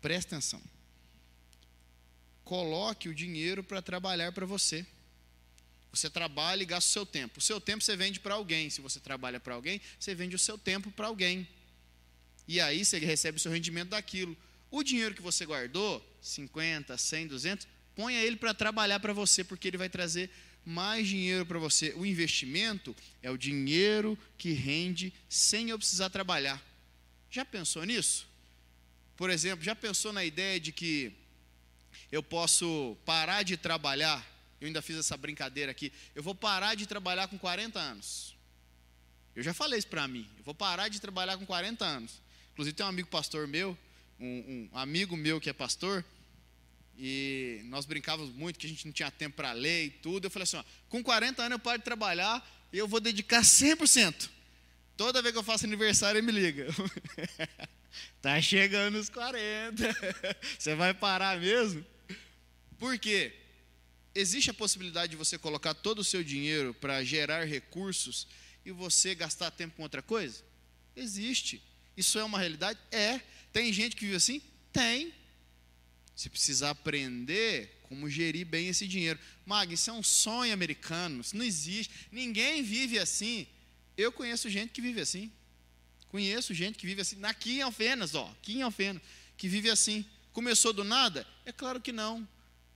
presta 0.00 0.36
atenção. 0.36 0.62
Coloque 2.44 3.08
o 3.08 3.14
dinheiro 3.14 3.64
para 3.64 3.80
trabalhar 3.80 4.32
para 4.32 4.44
você. 4.44 4.86
Você 5.90 6.10
trabalha 6.10 6.62
e 6.62 6.66
gasta 6.66 6.88
o 6.90 6.92
seu 6.92 7.06
tempo. 7.06 7.38
O 7.38 7.42
seu 7.42 7.60
tempo 7.60 7.82
você 7.82 7.96
vende 7.96 8.20
para 8.20 8.34
alguém. 8.34 8.68
Se 8.68 8.80
você 8.80 9.00
trabalha 9.00 9.40
para 9.40 9.54
alguém, 9.54 9.80
você 9.98 10.14
vende 10.14 10.36
o 10.36 10.38
seu 10.38 10.58
tempo 10.58 10.90
para 10.90 11.06
alguém. 11.06 11.48
E 12.46 12.60
aí 12.60 12.84
você 12.84 12.98
recebe 12.98 13.38
o 13.38 13.40
seu 13.40 13.52
rendimento 13.52 13.90
daquilo. 13.90 14.36
O 14.70 14.82
dinheiro 14.82 15.14
que 15.14 15.22
você 15.22 15.46
guardou, 15.46 16.04
50, 16.20 16.98
100, 16.98 17.28
200, 17.28 17.68
ponha 17.94 18.20
ele 18.20 18.36
para 18.36 18.52
trabalhar 18.52 18.98
para 19.00 19.12
você, 19.12 19.44
porque 19.44 19.68
ele 19.68 19.78
vai 19.78 19.88
trazer 19.88 20.30
mais 20.64 21.06
dinheiro 21.06 21.46
para 21.46 21.58
você. 21.58 21.94
O 21.96 22.04
investimento 22.04 22.94
é 23.22 23.30
o 23.30 23.38
dinheiro 23.38 24.18
que 24.36 24.52
rende 24.52 25.12
sem 25.28 25.70
eu 25.70 25.78
precisar 25.78 26.10
trabalhar. 26.10 26.62
Já 27.30 27.44
pensou 27.44 27.84
nisso? 27.84 28.26
Por 29.16 29.30
exemplo, 29.30 29.64
já 29.64 29.76
pensou 29.76 30.12
na 30.12 30.24
ideia 30.24 30.58
de 30.58 30.72
que 30.72 31.12
eu 32.10 32.22
posso 32.22 32.96
parar 33.04 33.42
de 33.42 33.56
trabalhar? 33.56 34.24
Eu 34.60 34.66
ainda 34.66 34.80
fiz 34.80 34.96
essa 34.96 35.16
brincadeira 35.16 35.70
aqui. 35.70 35.92
Eu 36.14 36.22
vou 36.22 36.34
parar 36.34 36.74
de 36.74 36.86
trabalhar 36.86 37.28
com 37.28 37.38
40 37.38 37.78
anos. 37.78 38.34
Eu 39.34 39.42
já 39.42 39.52
falei 39.52 39.78
isso 39.78 39.88
para 39.88 40.06
mim. 40.06 40.28
Eu 40.38 40.44
vou 40.44 40.54
parar 40.54 40.88
de 40.88 41.00
trabalhar 41.00 41.36
com 41.36 41.44
40 41.44 41.84
anos. 41.84 42.22
Inclusive, 42.52 42.76
tem 42.76 42.86
um 42.86 42.88
amigo 42.88 43.08
pastor 43.08 43.48
meu, 43.48 43.76
um, 44.18 44.68
um 44.72 44.78
amigo 44.78 45.16
meu 45.16 45.40
que 45.40 45.50
é 45.50 45.52
pastor, 45.52 46.04
e 46.96 47.60
nós 47.64 47.84
brincávamos 47.84 48.32
muito 48.32 48.58
que 48.58 48.66
a 48.66 48.68
gente 48.68 48.86
não 48.86 48.92
tinha 48.92 49.10
tempo 49.10 49.36
para 49.36 49.52
ler 49.52 49.86
e 49.86 49.90
tudo. 49.90 50.26
Eu 50.26 50.30
falei 50.30 50.44
assim: 50.44 50.56
ó, 50.56 50.64
com 50.88 51.02
40 51.02 51.42
anos 51.42 51.56
eu 51.56 51.58
paro 51.58 51.78
de 51.78 51.84
trabalhar 51.84 52.48
e 52.72 52.78
eu 52.78 52.86
vou 52.86 53.00
dedicar 53.00 53.42
100%. 53.42 54.30
Toda 54.96 55.20
vez 55.20 55.32
que 55.32 55.38
eu 55.38 55.42
faço 55.42 55.66
aniversário, 55.66 56.18
ele 56.18 56.26
me 56.26 56.32
liga. 56.32 56.68
tá 58.22 58.40
chegando 58.40 58.96
os 58.96 59.08
40. 59.08 59.82
você 60.56 60.74
vai 60.76 60.94
parar 60.94 61.38
mesmo? 61.40 61.84
Por 62.78 62.98
quê? 62.98 63.32
Existe 64.14 64.50
a 64.50 64.54
possibilidade 64.54 65.10
de 65.10 65.16
você 65.16 65.36
colocar 65.36 65.74
todo 65.74 65.98
o 65.98 66.04
seu 66.04 66.22
dinheiro 66.22 66.72
para 66.74 67.02
gerar 67.02 67.44
recursos 67.44 68.26
e 68.64 68.70
você 68.70 69.14
gastar 69.14 69.50
tempo 69.50 69.76
com 69.76 69.82
outra 69.82 70.02
coisa? 70.02 70.42
Existe. 70.94 71.62
Isso 71.96 72.18
é 72.18 72.24
uma 72.24 72.38
realidade? 72.38 72.78
É. 72.90 73.20
Tem 73.52 73.72
gente 73.72 73.96
que 73.96 74.04
vive 74.04 74.16
assim? 74.16 74.40
Tem. 74.72 75.12
Você 76.14 76.28
precisa 76.28 76.70
aprender 76.70 77.80
como 77.82 78.08
gerir 78.08 78.46
bem 78.46 78.68
esse 78.68 78.86
dinheiro. 78.86 79.18
Mag, 79.44 79.72
isso 79.72 79.90
é 79.90 79.92
um 79.92 80.02
sonho 80.02 80.52
americano, 80.52 81.20
isso 81.20 81.36
não 81.36 81.44
existe. 81.44 82.08
Ninguém 82.10 82.62
vive 82.62 82.98
assim. 82.98 83.46
Eu 83.96 84.12
conheço 84.12 84.48
gente 84.48 84.70
que 84.70 84.80
vive 84.80 85.00
assim. 85.00 85.30
Conheço 86.08 86.54
gente 86.54 86.78
que 86.78 86.86
vive 86.86 87.00
assim. 87.00 87.18
Aqui 87.24 87.58
em 87.58 87.62
Alfenas, 87.62 88.14
ó, 88.14 88.28
aqui 88.30 88.54
em 88.54 88.62
Alfenas, 88.62 89.02
que 89.36 89.48
vive 89.48 89.70
assim. 89.70 90.04
Começou 90.32 90.72
do 90.72 90.84
nada? 90.84 91.26
É 91.44 91.52
claro 91.52 91.80
que 91.80 91.92
não. 91.92 92.26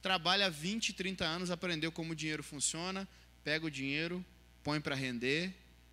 Trabalha 0.01 0.51
20, 0.51 0.93
30 0.93 1.25
anos, 1.25 1.51
aprendeu 1.51 1.91
como 1.91 2.13
o 2.13 2.17
dinheiro 2.17 2.43
funciona, 2.43 3.09
pega 3.43 3.67
o 3.67 3.71
dinheiro, 3.71 4.25
põe 4.63 4.81
para 4.81 4.95
render, 4.95 5.53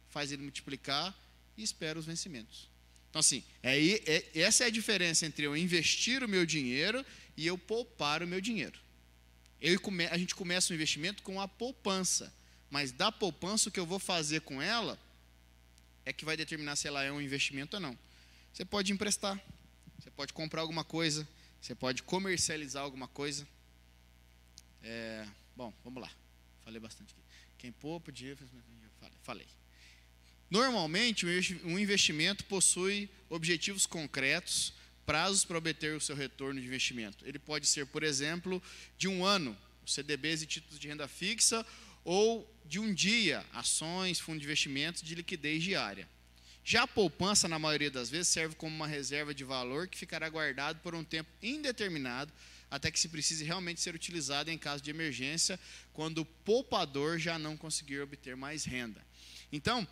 faz 0.10 0.32
ele 0.32 0.44
multiplicar 0.44 1.14
e 1.58 1.64
espera 1.64 1.98
os 1.98 2.06
vencimentos. 2.06 2.70
Então, 3.10 3.20
assim, 3.20 3.44
é, 3.64 3.80
é, 3.80 4.42
essa 4.42 4.66
é 4.66 4.68
a 4.68 4.70
diferença 4.70 5.26
entre 5.26 5.46
eu 5.46 5.56
investir 5.56 6.24
o 6.24 6.28
meu 6.28 6.46
dinheiro 6.46 7.06
e 7.38 7.48
eu 7.48 7.58
poupar 7.58 8.22
o 8.22 8.28
meu 8.28 8.42
dinheiro. 8.42 8.78
Eu, 9.62 9.80
a 10.12 10.18
gente 10.18 10.36
começa 10.36 10.72
o 10.72 10.76
investimento 10.76 11.24
com 11.24 11.40
a 11.40 11.48
poupança, 11.48 12.34
mas 12.70 12.92
da 12.92 13.12
poupança 13.12 13.70
o 13.70 13.72
que 13.72 13.80
eu 13.80 13.86
vou 13.86 14.00
fazer 14.00 14.42
com 14.42 14.62
ela 14.62 15.00
é 16.06 16.14
que 16.14 16.26
vai 16.26 16.38
determinar 16.38 16.76
se 16.76 16.88
ela 16.88 17.04
é 17.04 17.12
um 17.12 17.22
investimento 17.22 17.78
ou 17.78 17.82
não. 17.82 17.98
Você 18.54 18.64
pode 18.64 18.92
emprestar, 18.92 19.42
você 19.98 20.12
pode 20.12 20.34
comprar 20.34 20.62
alguma 20.62 20.84
coisa, 20.84 21.28
você 21.62 21.74
pode 21.74 22.04
comercializar 22.04 22.84
alguma 22.84 23.08
coisa. 23.08 23.48
É, 24.86 25.26
bom, 25.56 25.74
vamos 25.84 26.02
lá. 26.02 26.12
Falei 26.64 26.80
bastante 26.80 27.12
aqui. 27.12 27.22
Quem 27.58 27.72
poupa, 27.72 28.12
dinheiro, 28.12 28.40
falei. 29.24 29.48
Normalmente, 30.50 31.26
um 31.64 31.80
investimento 31.80 32.46
possui 32.46 33.10
objetivos 33.30 33.88
concretos 33.88 34.74
prazos 35.06 35.44
para 35.44 35.58
obter 35.58 35.96
o 35.96 36.02
seu 36.02 36.16
retorno 36.16 36.60
de 36.60 36.68
investimento. 36.68 37.26
Ele 37.28 37.40
pode 37.40 37.68
ser, 37.68 37.86
por 37.88 38.04
exemplo, 38.04 38.62
de 38.98 39.08
um 39.08 39.26
ano, 39.26 39.58
CDBs 39.86 40.44
e 40.44 40.46
títulos 40.46 40.80
de 40.80 40.88
renda 40.88 41.08
fixa, 41.08 41.66
ou 42.04 42.48
de 42.66 42.80
um 42.80 42.94
dia, 42.94 43.44
ações, 43.54 44.20
fundos 44.20 44.42
de 44.42 44.46
investimentos 44.46 45.02
de 45.02 45.16
liquidez 45.16 45.64
diária. 45.64 46.08
Já 46.64 46.84
a 46.84 46.88
poupança, 46.88 47.48
na 47.48 47.60
maioria 47.60 47.92
das 47.92 48.10
vezes, 48.10 48.28
serve 48.28 48.56
como 48.56 48.76
uma 48.76 48.88
reserva 48.88 49.34
de 49.34 49.44
valor 49.44 49.88
que 49.88 49.98
ficará 49.98 50.28
guardado 50.30 50.80
por 50.80 50.96
um 50.96 51.04
tempo 51.04 51.30
indeterminado, 51.42 52.32
até 52.70 52.92
que 52.92 53.00
se 53.00 53.10
precise 53.10 53.44
realmente 53.44 53.82
ser 53.82 53.96
utilizado 53.96 54.50
em 54.52 54.58
caso 54.58 54.84
de 54.84 54.90
emergência, 54.90 55.60
quando 55.94 56.20
o 56.20 56.26
poupador 56.26 57.20
já 57.20 57.40
não 57.40 57.56
conseguir 57.56 58.00
obter 58.00 58.36
mais 58.36 58.66
renda. 58.66 59.06
Então, 59.52 59.88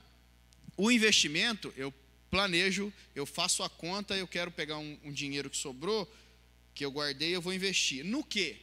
o 0.76 0.92
investimento, 0.92 1.74
eu 1.78 1.94
planejo, 2.30 2.92
eu 3.14 3.26
faço 3.26 3.62
a 3.64 3.70
conta, 3.70 4.18
eu 4.18 4.28
quero 4.28 4.52
pegar 4.52 4.78
um, 4.78 5.00
um 5.04 5.12
dinheiro 5.12 5.50
que 5.50 5.58
sobrou, 5.58 6.12
que 6.74 6.84
eu 6.84 6.92
guardei, 6.92 7.36
eu 7.36 7.42
vou 7.42 7.54
investir. 7.54 8.04
No 8.04 8.24
que? 8.24 8.58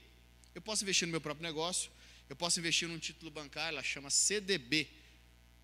Eu 0.55 0.61
posso 0.61 0.83
investir 0.83 1.07
no 1.07 1.13
meu 1.13 1.21
próprio 1.21 1.47
negócio, 1.47 1.91
eu 2.29 2.35
posso 2.35 2.59
investir 2.59 2.89
num 2.89 2.99
título 2.99 3.31
bancário, 3.31 3.77
ela 3.77 3.83
chama 3.83 4.11
CDB. 4.11 4.89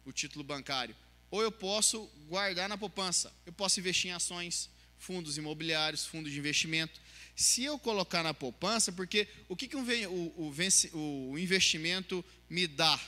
o 0.04 0.12
título 0.12 0.44
bancário. 0.44 0.94
Ou 1.30 1.42
eu 1.42 1.50
posso 1.50 2.06
guardar 2.28 2.68
na 2.68 2.78
poupança. 2.78 3.32
Eu 3.44 3.52
posso 3.52 3.80
investir 3.80 4.11
em 4.11 4.14
ações, 4.14 4.70
fundos 4.98 5.37
imobiliários, 5.37 6.06
fundos 6.06 6.32
de 6.32 6.38
investimento. 6.38 7.00
Se 7.37 7.62
eu 7.62 7.79
colocar 7.79 8.22
na 8.22 8.33
poupança, 8.33 8.90
porque 8.90 9.29
o 9.46 9.55
que, 9.55 9.68
que 9.68 9.77
um, 9.77 9.85
o, 10.09 10.55
o, 10.94 11.31
o 11.33 11.38
investimento 11.38 12.25
me 12.49 12.66
dá? 12.66 12.99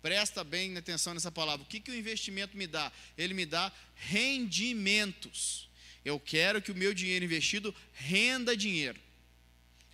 Presta 0.00 0.42
bem 0.42 0.74
atenção 0.78 1.12
nessa 1.12 1.30
palavra. 1.30 1.62
O 1.62 1.68
que, 1.68 1.78
que 1.78 1.90
o 1.90 1.94
investimento 1.94 2.56
me 2.56 2.66
dá? 2.66 2.90
Ele 3.16 3.34
me 3.34 3.44
dá 3.44 3.70
rendimentos. 3.94 5.68
Eu 6.02 6.18
quero 6.18 6.62
que 6.62 6.72
o 6.72 6.74
meu 6.74 6.94
dinheiro 6.94 7.26
investido 7.26 7.74
renda 7.92 8.56
dinheiro. 8.56 8.98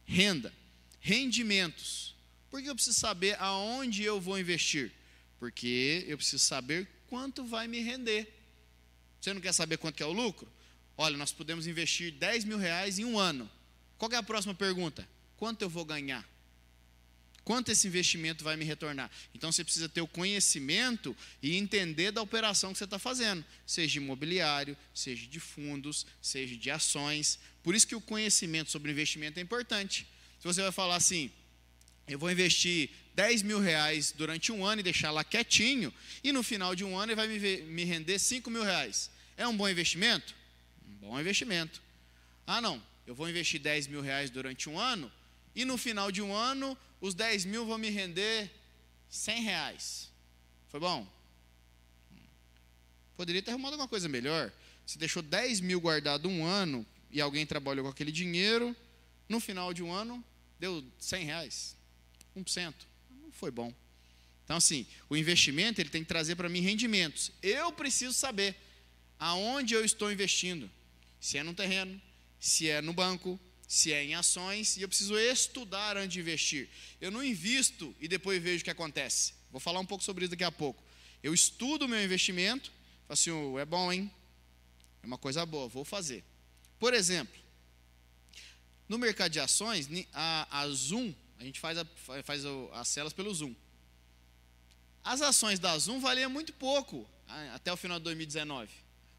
Renda. 0.07 0.55
Rendimentos. 1.01 2.14
Por 2.51 2.62
que 2.62 2.71
eu 2.71 2.77
preciso 2.77 2.99
saber 2.99 3.37
aonde 3.40 4.05
eu 4.05 4.21
vou 4.21 4.38
investir? 4.38 4.92
Porque 5.40 6.05
eu 6.07 6.16
preciso 6.16 6.44
saber 6.44 6.88
quanto 7.09 7.44
vai 7.44 7.66
me 7.66 7.81
render. 7.81 8.33
Você 9.21 9.35
não 9.35 9.40
quer 9.40 9.53
saber 9.53 9.79
quanto 9.79 9.97
que 9.97 10.03
é 10.03 10.07
o 10.07 10.12
lucro? 10.12 10.49
Olha, 11.01 11.17
nós 11.17 11.31
podemos 11.31 11.69
investir 11.69 12.11
10 12.11 12.45
mil 12.45 12.59
reais 12.59 12.99
em 12.99 13.05
um 13.05 13.17
ano. 13.17 13.49
Qual 13.97 14.11
é 14.11 14.17
a 14.17 14.23
próxima 14.23 14.53
pergunta? 14.53 15.09
Quanto 15.37 15.63
eu 15.63 15.71
vou 15.71 15.85
ganhar? 15.85 16.29
Quanto 17.45 17.71
esse 17.71 17.87
investimento 17.87 18.43
vai 18.43 18.57
me 18.57 18.65
retornar? 18.65 19.09
Então 19.33 19.53
você 19.53 19.63
precisa 19.63 19.89
ter 19.89 20.01
o 20.01 20.09
conhecimento 20.09 21.17
e 21.41 21.57
entender 21.57 22.11
da 22.11 22.21
operação 22.21 22.73
que 22.73 22.79
você 22.79 22.85
está 22.85 22.99
fazendo, 22.99 23.45
seja 23.65 23.93
de 23.93 23.99
imobiliário, 23.99 24.77
seja 24.93 25.25
de 25.25 25.39
fundos, 25.39 26.05
seja 26.21 26.57
de 26.57 26.69
ações. 26.69 27.39
Por 27.63 27.77
isso 27.77 27.87
que 27.87 27.95
o 27.95 28.01
conhecimento 28.01 28.71
sobre 28.71 28.91
investimento 28.91 29.39
é 29.39 29.43
importante. 29.43 30.05
Se 30.41 30.45
você 30.45 30.61
vai 30.61 30.73
falar 30.73 30.97
assim, 30.97 31.31
eu 32.09 32.19
vou 32.19 32.31
investir 32.31 32.91
10 33.15 33.43
mil 33.43 33.61
reais 33.61 34.13
durante 34.17 34.51
um 34.51 34.67
ano 34.67 34.81
e 34.81 34.83
deixar 34.83 35.13
lá 35.13 35.23
quietinho, 35.23 35.95
e 36.25 36.33
no 36.33 36.43
final 36.43 36.75
de 36.75 36.85
um 36.85 36.99
ano 36.99 37.13
ele 37.13 37.17
vai 37.17 37.29
me, 37.29 37.63
me 37.63 37.85
render 37.85 38.19
5 38.19 38.51
mil 38.51 38.65
reais. 38.65 39.11
É 39.37 39.47
um 39.47 39.57
bom 39.57 39.69
investimento? 39.69 40.38
Um 40.88 41.09
bom 41.09 41.20
investimento. 41.20 41.83
Ah, 42.46 42.61
não, 42.61 42.83
eu 43.07 43.14
vou 43.14 43.29
investir 43.29 43.61
10 43.61 43.87
mil 43.87 44.01
reais 44.01 44.31
durante 44.31 44.68
um 44.68 44.79
ano, 44.79 45.11
e 45.55 45.64
no 45.64 45.77
final 45.77 46.11
de 46.11 46.22
um 46.22 46.33
ano 46.33 46.77
os 47.01 47.14
10 47.14 47.44
mil 47.44 47.66
vão 47.66 47.79
me 47.79 47.90
render 47.90 48.51
100 49.09 49.42
reais. 49.42 50.11
Foi 50.68 50.81
bom? 50.81 51.07
Poderia 53.16 53.42
ter 53.42 53.51
arrumado 53.51 53.74
alguma 53.74 53.88
coisa 53.88 54.09
melhor. 54.09 54.53
Se 54.87 54.96
deixou 54.96 55.22
10 55.22 55.61
mil 55.61 55.81
guardado 55.81 56.29
um 56.29 56.44
ano 56.44 56.87
e 57.11 57.20
alguém 57.20 57.44
trabalhou 57.44 57.85
com 57.85 57.90
aquele 57.90 58.12
dinheiro, 58.12 58.74
no 59.29 59.40
final 59.40 59.74
de 59.74 59.83
um 59.83 59.92
ano 59.92 60.24
deu 60.59 60.85
100 60.98 61.24
reais, 61.24 61.77
1%. 62.37 62.74
Não 63.22 63.33
foi 63.33 63.51
bom. 63.51 63.74
Então, 64.44 64.57
assim, 64.57 64.87
o 65.11 65.16
investimento 65.16 65.81
ele 65.81 65.90
tem 65.90 66.03
que 66.03 66.09
trazer 66.09 66.35
para 66.37 66.48
mim 66.48 66.61
rendimentos. 66.61 67.31
Eu 67.42 67.70
preciso 67.72 68.14
saber 68.14 68.57
aonde 69.18 69.74
eu 69.74 69.85
estou 69.85 70.11
investindo. 70.11 70.70
Se 71.20 71.38
é 71.38 71.42
no 71.42 71.54
terreno, 71.54 72.00
se 72.38 72.68
é 72.68 72.81
no 72.81 72.92
banco, 72.92 73.38
se 73.66 73.92
é 73.92 74.02
em 74.02 74.14
ações, 74.14 74.76
e 74.76 74.83
eu 74.83 74.88
preciso 74.88 75.18
estudar 75.18 75.96
antes 75.96 76.14
de 76.14 76.20
investir. 76.20 76.68
Eu 77.00 77.11
não 77.11 77.22
invisto 77.22 77.94
e 78.00 78.09
depois 78.09 78.42
vejo 78.42 78.62
o 78.62 78.64
que 78.64 78.70
acontece. 78.70 79.35
Vou 79.50 79.61
falar 79.61 79.81
um 79.81 79.87
pouco 79.87 80.02
sobre 80.02 80.24
isso 80.24 80.31
daqui 80.31 80.44
a 80.44 80.52
pouco. 80.52 80.83
Eu 81.22 81.35
estudo 81.35 81.85
o 81.85 81.88
meu 81.88 82.02
investimento, 82.02 82.70
falo 83.07 83.12
assim, 83.12 83.31
oh, 83.31 83.59
é 83.59 83.64
bom, 83.64 83.92
hein? 83.92 84.11
É 85.02 85.07
uma 85.07 85.18
coisa 85.18 85.44
boa, 85.44 85.68
vou 85.68 85.85
fazer. 85.85 86.24
Por 86.78 86.94
exemplo, 86.94 87.38
no 88.88 88.98
mercado 88.98 89.33
de 89.33 89.40
ações, 89.40 89.88
a, 90.14 90.61
a 90.61 90.68
Zoom, 90.68 91.12
a 91.38 91.44
gente 91.44 91.61
faz, 91.61 91.76
a, 91.76 91.87
faz 92.24 92.44
as 92.72 92.88
celas 92.88 93.12
pelo 93.12 93.35
Zoom. 93.35 93.54
As 95.04 95.20
ações 95.20 95.59
da 95.59 95.76
Zoom 95.78 96.00
valiam 96.00 96.31
muito 96.31 96.52
pouco 96.52 97.09
até 97.54 97.72
o 97.72 97.76
final 97.76 97.98
de 97.98 98.04
2019. 98.04 98.70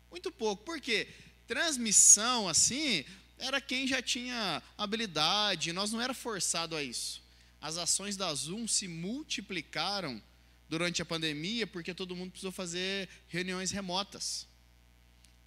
Muito 0.09 0.31
pouco. 0.31 0.63
Por 0.63 0.81
quê? 0.81 1.07
Transmissão, 1.49 2.47
assim, 2.47 3.03
era 3.39 3.59
quem 3.59 3.87
já 3.87 4.03
tinha 4.03 4.61
habilidade, 4.77 5.73
nós 5.73 5.91
não 5.91 5.99
era 5.99 6.13
forçado 6.13 6.75
a 6.75 6.83
isso. 6.83 7.23
As 7.59 7.75
ações 7.75 8.15
da 8.15 8.31
Zoom 8.35 8.67
se 8.67 8.87
multiplicaram 8.87 10.21
durante 10.69 11.01
a 11.01 11.05
pandemia 11.05 11.65
porque 11.65 11.91
todo 11.91 12.15
mundo 12.15 12.29
precisou 12.29 12.51
fazer 12.51 13.09
reuniões 13.27 13.71
remotas. 13.71 14.45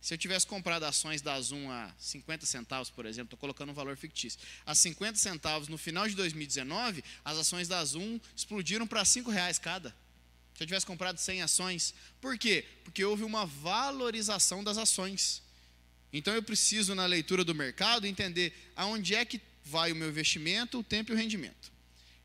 Se 0.00 0.12
eu 0.12 0.18
tivesse 0.18 0.44
comprado 0.44 0.82
ações 0.82 1.22
da 1.22 1.40
Zoom 1.40 1.70
a 1.70 1.94
50 2.00 2.46
centavos, 2.46 2.90
por 2.90 3.06
exemplo, 3.06 3.26
estou 3.26 3.38
colocando 3.38 3.70
um 3.70 3.74
valor 3.74 3.96
fictício, 3.96 4.40
a 4.66 4.74
50 4.74 5.16
centavos 5.16 5.68
no 5.68 5.78
final 5.78 6.08
de 6.08 6.16
2019, 6.16 7.04
as 7.24 7.38
ações 7.38 7.68
da 7.68 7.84
Zoom 7.84 8.18
explodiram 8.34 8.88
para 8.88 9.04
5 9.04 9.30
reais 9.30 9.56
cada. 9.56 9.94
Se 10.56 10.64
eu 10.64 10.66
tivesse 10.66 10.84
comprado 10.84 11.18
100 11.18 11.42
ações. 11.42 11.94
Por 12.20 12.36
quê? 12.36 12.66
Porque 12.82 13.04
houve 13.04 13.22
uma 13.22 13.46
valorização 13.46 14.64
das 14.64 14.76
ações. 14.76 15.40
Então 16.12 16.34
eu 16.34 16.42
preciso, 16.42 16.94
na 16.94 17.06
leitura 17.06 17.44
do 17.44 17.54
mercado, 17.54 18.06
entender 18.06 18.52
aonde 18.76 19.14
é 19.14 19.24
que 19.24 19.40
vai 19.64 19.92
o 19.92 19.96
meu 19.96 20.08
investimento, 20.08 20.78
o 20.78 20.84
tempo 20.84 21.12
e 21.12 21.14
o 21.14 21.16
rendimento. 21.16 21.72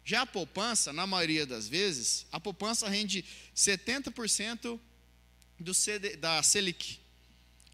Já 0.04 0.21
a 0.21 0.26
poupança, 0.26 0.91
na 0.91 1.06
maioria 1.06 1.45
das 1.45 1.67
vezes, 1.67 2.26
a 2.32 2.39
poupança 2.39 2.88
rende 2.88 3.23
70% 3.56 4.80
do 5.60 5.73
CD, 5.73 6.15
da 6.15 6.41
Selic. 6.43 7.00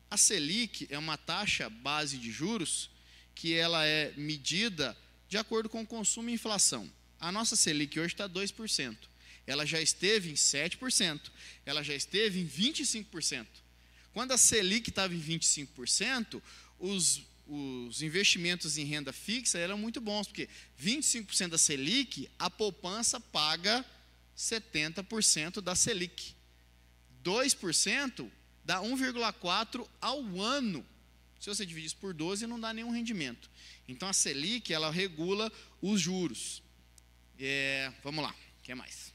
A 0.09 0.17
Selic 0.17 0.87
é 0.89 0.97
uma 0.97 1.17
taxa 1.17 1.69
base 1.69 2.17
de 2.17 2.31
juros 2.31 2.89
que 3.35 3.53
ela 3.53 3.85
é 3.85 4.13
medida 4.15 4.97
de 5.27 5.37
acordo 5.37 5.67
com 5.69 5.81
o 5.81 5.87
consumo 5.87 6.29
e 6.29 6.33
inflação. 6.33 6.91
A 7.19 7.31
nossa 7.31 7.55
Selic 7.55 7.99
hoje 7.99 8.13
está 8.13 8.29
2%. 8.29 8.97
Ela 9.45 9.65
já 9.65 9.81
esteve 9.81 10.29
em 10.31 10.35
7%. 10.35 11.19
Ela 11.65 11.83
já 11.83 11.93
esteve 11.93 12.39
em 12.39 12.47
25%. 12.47 13.45
Quando 14.13 14.31
a 14.31 14.37
Selic 14.37 14.89
estava 14.89 15.13
em 15.13 15.21
25%, 15.21 16.41
os, 16.79 17.23
os 17.47 18.01
investimentos 18.03 18.77
em 18.77 18.85
renda 18.85 19.11
fixa 19.11 19.57
eram 19.57 19.77
muito 19.77 19.99
bons, 19.99 20.27
porque 20.27 20.47
25% 20.79 21.49
da 21.49 21.57
Selic, 21.57 22.29
a 22.37 22.49
poupança 22.49 23.19
paga 23.19 23.83
70% 24.37 25.61
da 25.61 25.75
Selic. 25.75 26.35
2% 27.23 28.29
dá 28.63 28.81
1,4% 28.81 29.87
ao 29.99 30.39
ano. 30.39 30.85
Se 31.39 31.49
você 31.49 31.65
dividir 31.65 31.87
isso 31.87 31.97
por 31.97 32.13
12, 32.13 32.45
não 32.45 32.59
dá 32.59 32.71
nenhum 32.71 32.91
rendimento. 32.91 33.49
Então 33.87 34.07
a 34.07 34.13
Selic, 34.13 34.71
ela 34.71 34.91
regula 34.91 35.51
os 35.81 35.99
juros. 35.99 36.61
É, 37.39 37.91
vamos 38.03 38.23
lá, 38.23 38.31
o 38.31 38.61
que 38.61 38.73
mais? 38.75 39.11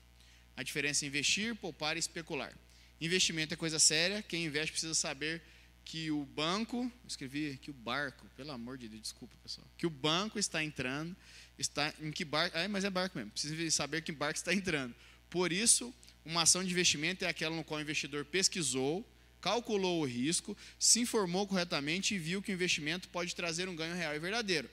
A 0.56 0.62
diferença 0.64 1.04
é 1.04 1.08
investir, 1.08 1.54
poupar 1.54 1.96
e 1.96 2.00
especular. 2.00 2.52
Investimento 3.00 3.54
é 3.54 3.56
coisa 3.56 3.78
séria, 3.78 4.22
quem 4.22 4.44
investe 4.44 4.72
precisa 4.72 4.94
saber 4.94 5.42
que 5.84 6.10
o 6.10 6.24
banco, 6.24 6.90
escrevi 7.06 7.52
aqui 7.52 7.70
o 7.70 7.74
barco, 7.74 8.26
pelo 8.36 8.50
amor 8.50 8.76
de 8.76 8.88
Deus, 8.88 9.02
desculpa 9.02 9.34
pessoal, 9.42 9.66
que 9.78 9.86
o 9.86 9.90
banco 9.90 10.38
está 10.38 10.62
entrando, 10.62 11.16
está 11.58 11.94
em 12.00 12.10
que 12.10 12.24
barco, 12.24 12.58
ah, 12.58 12.68
mas 12.68 12.84
é 12.84 12.90
barco 12.90 13.16
mesmo, 13.16 13.30
precisa 13.30 13.70
saber 13.70 14.02
que 14.02 14.12
barco 14.12 14.36
está 14.36 14.52
entrando. 14.52 14.94
Por 15.30 15.52
isso, 15.52 15.94
uma 16.24 16.42
ação 16.42 16.62
de 16.62 16.70
investimento 16.70 17.24
é 17.24 17.28
aquela 17.28 17.56
no 17.56 17.64
qual 17.64 17.78
o 17.78 17.82
investidor 17.82 18.24
pesquisou, 18.24 19.06
calculou 19.40 20.02
o 20.02 20.04
risco, 20.04 20.56
se 20.78 21.00
informou 21.00 21.46
corretamente 21.46 22.14
e 22.14 22.18
viu 22.18 22.42
que 22.42 22.52
o 22.52 22.54
investimento 22.54 23.08
pode 23.08 23.34
trazer 23.34 23.68
um 23.68 23.76
ganho 23.76 23.94
real 23.94 24.14
e 24.14 24.18
verdadeiro. 24.18 24.68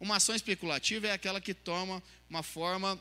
Uma 0.00 0.16
ação 0.16 0.34
especulativa 0.34 1.06
é 1.06 1.12
aquela 1.12 1.40
que 1.40 1.54
toma 1.54 2.02
uma 2.28 2.42
forma 2.42 3.00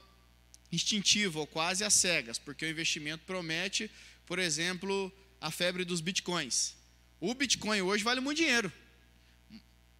instintiva 0.72 1.40
ou 1.40 1.48
quase 1.48 1.84
às 1.84 1.94
cegas, 1.94 2.38
porque 2.38 2.66
o 2.66 2.70
investimento 2.70 3.24
promete 3.26 3.90
por 4.26 4.40
exemplo, 4.40 5.12
a 5.40 5.52
febre 5.52 5.86
dos 5.86 6.02
bitcoins. 6.02 6.76
O 7.20 7.34
bitcoin 7.34 7.82
hoje 7.82 8.04
vale 8.04 8.20
muito 8.20 8.38
dinheiro. 8.38 8.72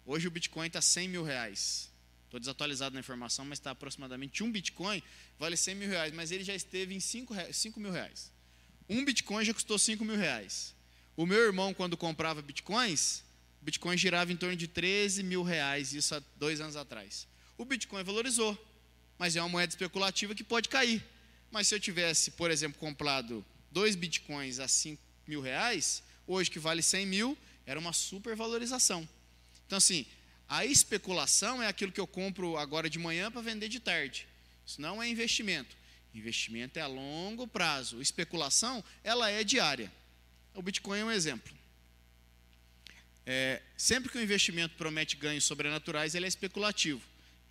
Hoje 0.04 0.28
o 0.28 0.30
bitcoin 0.30 0.66
está 0.66 0.80
100 0.80 1.08
mil 1.08 1.24
reais. 1.24 1.90
Estou 2.24 2.40
desatualizado 2.40 2.94
na 2.94 3.00
informação, 3.00 3.44
mas 3.44 3.58
está 3.58 3.70
aproximadamente 3.70 4.42
um 4.42 4.50
bitcoin 4.50 5.02
vale 5.38 5.56
100 5.56 5.74
mil 5.74 5.88
reais, 5.88 6.12
mas 6.12 6.30
ele 6.30 6.44
já 6.44 6.54
esteve 6.54 6.94
em 6.94 7.00
5, 7.00 7.34
5 7.52 7.80
mil 7.80 7.90
reais. 7.90 8.32
Um 8.88 9.04
bitcoin 9.04 9.44
já 9.44 9.54
custou 9.54 9.78
5 9.78 10.04
mil 10.04 10.16
reais. 10.16 10.74
O 11.16 11.24
meu 11.24 11.38
irmão, 11.38 11.72
quando 11.72 11.96
comprava 11.96 12.42
bitcoins, 12.42 13.24
bitcoin 13.62 13.96
girava 13.96 14.32
em 14.32 14.36
torno 14.36 14.54
de 14.54 14.68
13 14.68 15.22
mil 15.22 15.42
reais, 15.42 15.92
isso 15.92 16.14
há 16.14 16.22
dois 16.36 16.60
anos 16.60 16.76
atrás. 16.76 17.26
O 17.56 17.64
bitcoin 17.64 18.04
valorizou, 18.04 18.56
mas 19.18 19.34
é 19.34 19.42
uma 19.42 19.48
moeda 19.48 19.72
especulativa 19.72 20.34
que 20.34 20.44
pode 20.44 20.68
cair. 20.68 21.02
Mas 21.50 21.68
se 21.68 21.74
eu 21.74 21.80
tivesse, 21.80 22.32
por 22.32 22.50
exemplo, 22.50 22.78
comprado 22.78 23.44
dois 23.76 23.94
bitcoins 23.94 24.58
a 24.58 24.66
5 24.66 25.02
mil 25.26 25.42
reais, 25.42 26.02
hoje 26.26 26.50
que 26.50 26.58
vale 26.58 26.82
100 26.82 27.04
mil, 27.04 27.38
era 27.66 27.78
uma 27.78 27.92
supervalorização. 27.92 29.06
Então, 29.66 29.76
assim, 29.76 30.06
a 30.48 30.64
especulação 30.64 31.62
é 31.62 31.66
aquilo 31.66 31.92
que 31.92 32.00
eu 32.00 32.06
compro 32.06 32.56
agora 32.56 32.88
de 32.88 32.98
manhã 32.98 33.30
para 33.30 33.42
vender 33.42 33.68
de 33.68 33.78
tarde. 33.78 34.26
Isso 34.66 34.80
não 34.80 35.02
é 35.02 35.06
investimento. 35.06 35.76
Investimento 36.14 36.78
é 36.78 36.82
a 36.82 36.86
longo 36.86 37.46
prazo. 37.46 38.00
Especulação, 38.00 38.82
ela 39.04 39.30
é 39.30 39.44
diária. 39.44 39.92
O 40.54 40.62
Bitcoin 40.62 41.00
é 41.00 41.04
um 41.04 41.10
exemplo. 41.10 41.52
É, 43.26 43.60
sempre 43.76 44.10
que 44.10 44.16
o 44.16 44.22
investimento 44.22 44.74
promete 44.76 45.16
ganhos 45.16 45.44
sobrenaturais, 45.44 46.14
ele 46.14 46.24
é 46.24 46.28
especulativo. 46.28 47.02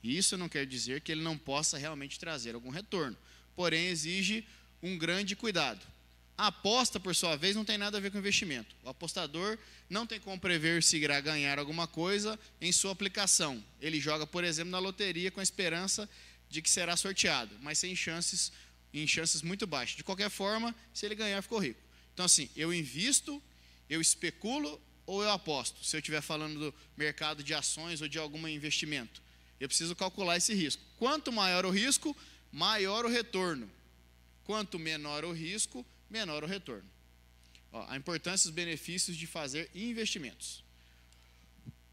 E 0.01 0.17
isso 0.17 0.35
não 0.37 0.49
quer 0.49 0.65
dizer 0.65 1.01
que 1.01 1.11
ele 1.11 1.21
não 1.21 1.37
possa 1.37 1.77
realmente 1.77 2.17
trazer 2.17 2.55
algum 2.55 2.71
retorno. 2.71 3.15
Porém, 3.55 3.89
exige 3.89 4.43
um 4.81 4.97
grande 4.97 5.35
cuidado. 5.35 5.93
A 6.37 6.47
aposta, 6.47 6.99
por 6.99 7.15
sua 7.15 7.37
vez, 7.37 7.55
não 7.55 7.63
tem 7.63 7.77
nada 7.77 7.97
a 7.97 8.01
ver 8.01 8.11
com 8.11 8.17
investimento. 8.17 8.75
O 8.83 8.89
apostador 8.89 9.57
não 9.89 10.05
tem 10.05 10.19
como 10.19 10.39
prever 10.39 10.83
se 10.83 10.97
irá 10.97 11.21
ganhar 11.21 11.57
alguma 11.57 11.87
coisa 11.87 12.37
em 12.59 12.71
sua 12.71 12.91
aplicação. 12.91 13.63
Ele 13.79 13.99
joga, 13.99 14.27
por 14.27 14.43
exemplo, 14.43 14.71
na 14.71 14.79
loteria 14.79 15.31
com 15.31 15.39
a 15.39 15.43
esperança 15.43 16.09
de 16.49 16.61
que 16.61 16.69
será 16.69 16.97
sorteado, 16.97 17.55
mas 17.61 17.79
sem 17.79 17.95
chances, 17.95 18.51
em 18.93 19.07
chances 19.07 19.41
muito 19.41 19.65
baixas. 19.65 19.95
De 19.95 20.03
qualquer 20.03 20.29
forma, 20.29 20.75
se 20.93 21.05
ele 21.05 21.15
ganhar, 21.15 21.41
ficou 21.41 21.59
rico. 21.59 21.79
Então, 22.13 22.25
assim, 22.25 22.49
eu 22.55 22.73
invisto, 22.73 23.41
eu 23.89 24.01
especulo 24.01 24.81
ou 25.05 25.23
eu 25.23 25.31
aposto? 25.31 25.85
Se 25.85 25.95
eu 25.95 25.99
estiver 25.99 26.21
falando 26.21 26.59
do 26.59 26.75
mercado 26.97 27.43
de 27.43 27.53
ações 27.53 28.01
ou 28.01 28.07
de 28.07 28.17
algum 28.17 28.45
investimento, 28.47 29.21
eu 29.59 29.69
preciso 29.69 29.95
calcular 29.95 30.35
esse 30.35 30.53
risco. 30.53 30.83
Quanto 30.97 31.31
maior 31.31 31.65
o 31.65 31.69
risco, 31.69 32.15
maior 32.51 33.05
o 33.05 33.09
retorno. 33.09 33.69
Quanto 34.43 34.77
menor 34.77 35.23
o 35.23 35.31
risco, 35.31 35.85
menor 36.15 36.43
o 36.43 36.47
retorno. 36.47 36.89
Ó, 37.71 37.85
a 37.89 37.97
importância 37.97 38.47
e 38.47 38.49
os 38.49 38.55
benefícios 38.55 39.17
de 39.17 39.27
fazer 39.27 39.69
investimentos. 39.75 40.63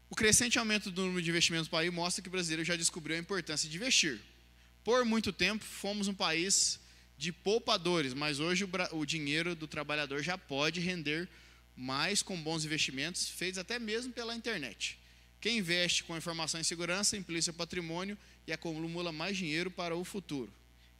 O 0.09 0.15
crescente 0.15 0.57
aumento 0.57 0.89
do 0.89 1.01
número 1.01 1.21
de 1.21 1.29
investimentos 1.29 1.67
no 1.67 1.71
país 1.71 1.91
mostra 1.91 2.21
que 2.21 2.29
o 2.29 2.31
brasileiro 2.31 2.63
já 2.63 2.75
descobriu 2.75 3.17
a 3.17 3.19
importância 3.19 3.67
de 3.69 3.75
investir. 3.75 4.21
Por 4.83 5.03
muito 5.03 5.33
tempo, 5.33 5.63
fomos 5.65 6.07
um 6.07 6.13
país 6.13 6.79
de 7.17 7.31
poupadores, 7.31 8.13
mas 8.13 8.39
hoje 8.39 8.63
o, 8.63 8.69
o 8.91 9.05
dinheiro 9.05 9.55
do 9.55 9.67
trabalhador 9.67 10.21
já 10.21 10.37
pode 10.37 10.79
render 10.79 11.27
mais 11.75 12.21
com 12.21 12.41
bons 12.41 12.63
investimentos, 12.63 13.27
feitos 13.27 13.57
até 13.57 13.77
mesmo 13.79 14.13
pela 14.13 14.35
internet. 14.35 14.99
Quem 15.41 15.57
investe 15.57 16.03
com 16.03 16.15
informação 16.15 16.61
e 16.61 16.63
segurança 16.63 17.17
amplicia 17.17 17.51
seu 17.51 17.53
patrimônio 17.53 18.17
e 18.47 18.53
acumula 18.53 19.11
mais 19.11 19.35
dinheiro 19.35 19.69
para 19.69 19.95
o 19.95 20.03
futuro. 20.05 20.51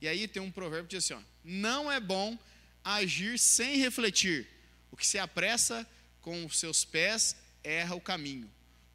E 0.01 0.07
aí 0.07 0.27
tem 0.27 0.41
um 0.41 0.51
provérbio 0.51 0.87
que 0.87 0.97
diz 0.97 1.05
assim: 1.05 1.13
ó, 1.13 1.21
não 1.45 1.89
é 1.89 1.99
bom 1.99 2.37
agir 2.83 3.39
sem 3.39 3.77
refletir. 3.77 4.47
O 4.91 4.97
que 4.97 5.05
se 5.05 5.17
apressa 5.17 5.87
com 6.21 6.45
os 6.45 6.57
seus 6.57 6.85
pés 6.85 7.35
erra 7.63 7.95
o 7.95 8.01
caminho. 8.01 8.49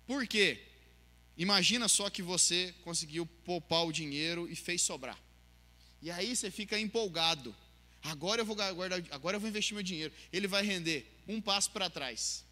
Por 0.06 0.26
quê? 0.26 0.62
Imagina 1.36 1.88
só 1.88 2.10
que 2.10 2.22
você 2.22 2.74
conseguiu 2.82 3.26
poupar 3.44 3.86
o 3.86 3.92
dinheiro 3.92 4.48
e 4.50 4.56
fez 4.56 4.82
sobrar. 4.82 5.18
E 6.02 6.10
aí 6.10 6.34
você 6.34 6.50
fica 6.50 6.78
empolgado. 6.78 7.54
Agora 8.02 8.40
eu 8.40 8.44
vou 8.44 8.56
guardar, 8.56 9.02
agora 9.10 9.36
eu 9.36 9.40
vou 9.40 9.48
investir 9.48 9.74
meu 9.74 9.82
dinheiro. 9.82 10.12
Ele 10.32 10.46
vai 10.46 10.64
render 10.64 11.06
um 11.26 11.40
passo 11.40 11.70
para 11.70 11.90
trás. 11.90 12.44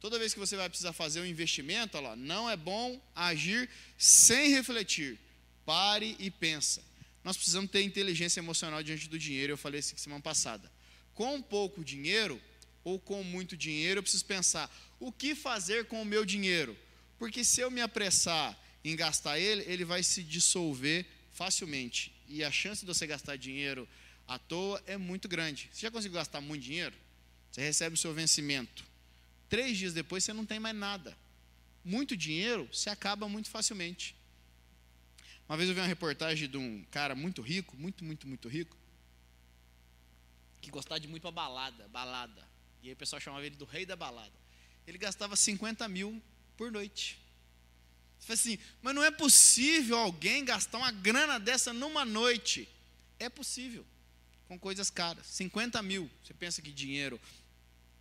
Toda 0.00 0.18
vez 0.18 0.32
que 0.32 0.40
você 0.40 0.56
vai 0.56 0.68
precisar 0.68 0.92
fazer 0.92 1.20
um 1.20 1.26
investimento, 1.26 1.98
olha 1.98 2.08
lá, 2.08 2.16
não 2.16 2.48
é 2.48 2.56
bom 2.56 3.00
agir 3.14 3.68
sem 3.98 4.50
refletir. 4.50 5.18
Pare 5.64 6.16
e 6.18 6.30
pensa. 6.30 6.82
Nós 7.22 7.36
precisamos 7.36 7.70
ter 7.70 7.82
inteligência 7.82 8.40
emocional 8.40 8.82
diante 8.82 9.08
do 9.08 9.18
dinheiro. 9.18 9.52
Eu 9.52 9.58
falei 9.58 9.80
isso 9.80 9.94
semana 9.96 10.22
passada. 10.22 10.70
Com 11.14 11.40
pouco 11.42 11.84
dinheiro 11.84 12.40
ou 12.82 12.98
com 12.98 13.22
muito 13.22 13.56
dinheiro, 13.56 13.98
eu 13.98 14.02
preciso 14.02 14.24
pensar: 14.24 14.70
o 14.98 15.12
que 15.12 15.34
fazer 15.34 15.86
com 15.86 16.02
o 16.02 16.04
meu 16.04 16.24
dinheiro? 16.24 16.76
Porque 17.18 17.44
se 17.44 17.60
eu 17.60 17.70
me 17.70 17.82
apressar 17.82 18.58
em 18.82 18.96
gastar 18.96 19.38
ele, 19.38 19.62
ele 19.66 19.84
vai 19.84 20.02
se 20.02 20.22
dissolver 20.22 21.06
facilmente. 21.30 22.12
E 22.26 22.42
a 22.42 22.50
chance 22.50 22.80
de 22.80 22.86
você 22.86 23.06
gastar 23.06 23.36
dinheiro 23.36 23.88
à 24.26 24.38
toa 24.38 24.82
é 24.86 24.96
muito 24.96 25.28
grande. 25.28 25.68
Você 25.72 25.82
já 25.82 25.90
conseguiu 25.90 26.14
gastar 26.14 26.40
muito 26.40 26.62
dinheiro? 26.62 26.94
Você 27.50 27.60
recebe 27.60 27.94
o 27.94 27.98
seu 27.98 28.14
vencimento. 28.14 28.84
Três 29.48 29.76
dias 29.76 29.92
depois 29.92 30.24
você 30.24 30.32
não 30.32 30.46
tem 30.46 30.60
mais 30.60 30.76
nada. 30.76 31.16
Muito 31.84 32.16
dinheiro 32.16 32.68
se 32.72 32.88
acaba 32.88 33.28
muito 33.28 33.50
facilmente. 33.50 34.14
Uma 35.50 35.56
vez 35.56 35.68
eu 35.68 35.74
vi 35.74 35.80
uma 35.80 35.86
reportagem 35.88 36.48
de 36.48 36.56
um 36.56 36.84
cara 36.92 37.12
muito 37.16 37.42
rico, 37.42 37.76
muito, 37.76 38.04
muito, 38.04 38.24
muito 38.28 38.48
rico, 38.48 38.76
que 40.60 40.70
gostava 40.70 41.00
de 41.00 41.08
muito 41.08 41.22
para 41.22 41.32
balada, 41.32 41.88
balada. 41.88 42.48
E 42.80 42.86
aí 42.86 42.92
o 42.92 42.96
pessoal 42.96 43.18
chamava 43.18 43.44
ele 43.44 43.56
do 43.56 43.64
rei 43.64 43.84
da 43.84 43.96
balada. 43.96 44.32
Ele 44.86 44.96
gastava 44.96 45.34
50 45.34 45.88
mil 45.88 46.22
por 46.56 46.70
noite. 46.70 47.18
Você 48.20 48.26
fala 48.28 48.34
assim, 48.34 48.58
mas 48.80 48.94
não 48.94 49.02
é 49.02 49.10
possível 49.10 49.98
alguém 49.98 50.44
gastar 50.44 50.78
uma 50.78 50.92
grana 50.92 51.40
dessa 51.40 51.72
numa 51.72 52.04
noite. 52.04 52.68
É 53.18 53.28
possível, 53.28 53.84
com 54.46 54.56
coisas 54.56 54.88
caras. 54.88 55.26
50 55.26 55.82
mil. 55.82 56.08
Você 56.22 56.32
pensa 56.32 56.62
que 56.62 56.70
dinheiro, 56.70 57.20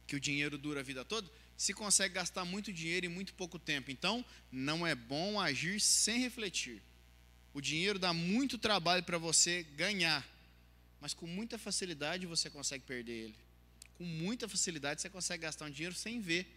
que 0.05 0.15
o 0.15 0.19
dinheiro 0.19 0.55
dura 0.55 0.81
a 0.81 0.83
vida 0.83 1.03
toda? 1.03 1.27
Se 1.57 1.73
consegue 1.73 2.13
gastar 2.13 2.45
muito 2.45 2.71
dinheiro 2.71 3.07
em 3.07 3.09
muito 3.09 3.33
pouco 3.33 3.57
tempo. 3.57 3.89
Então, 3.89 4.23
não 4.51 4.85
é 4.85 4.93
bom 4.93 5.41
agir 5.41 5.81
sem 5.81 6.19
refletir. 6.19 6.79
O 7.59 7.61
dinheiro 7.61 7.99
dá 7.99 8.13
muito 8.13 8.57
trabalho 8.57 9.03
para 9.03 9.17
você 9.17 9.63
ganhar, 9.75 10.25
mas 11.01 11.13
com 11.13 11.27
muita 11.27 11.57
facilidade 11.57 12.25
você 12.25 12.49
consegue 12.49 12.85
perder 12.85 13.11
ele. 13.11 13.35
Com 13.97 14.05
muita 14.05 14.47
facilidade 14.47 15.01
você 15.01 15.09
consegue 15.09 15.43
gastar 15.43 15.65
um 15.65 15.69
dinheiro 15.69 15.93
sem 15.93 16.21
ver. 16.21 16.47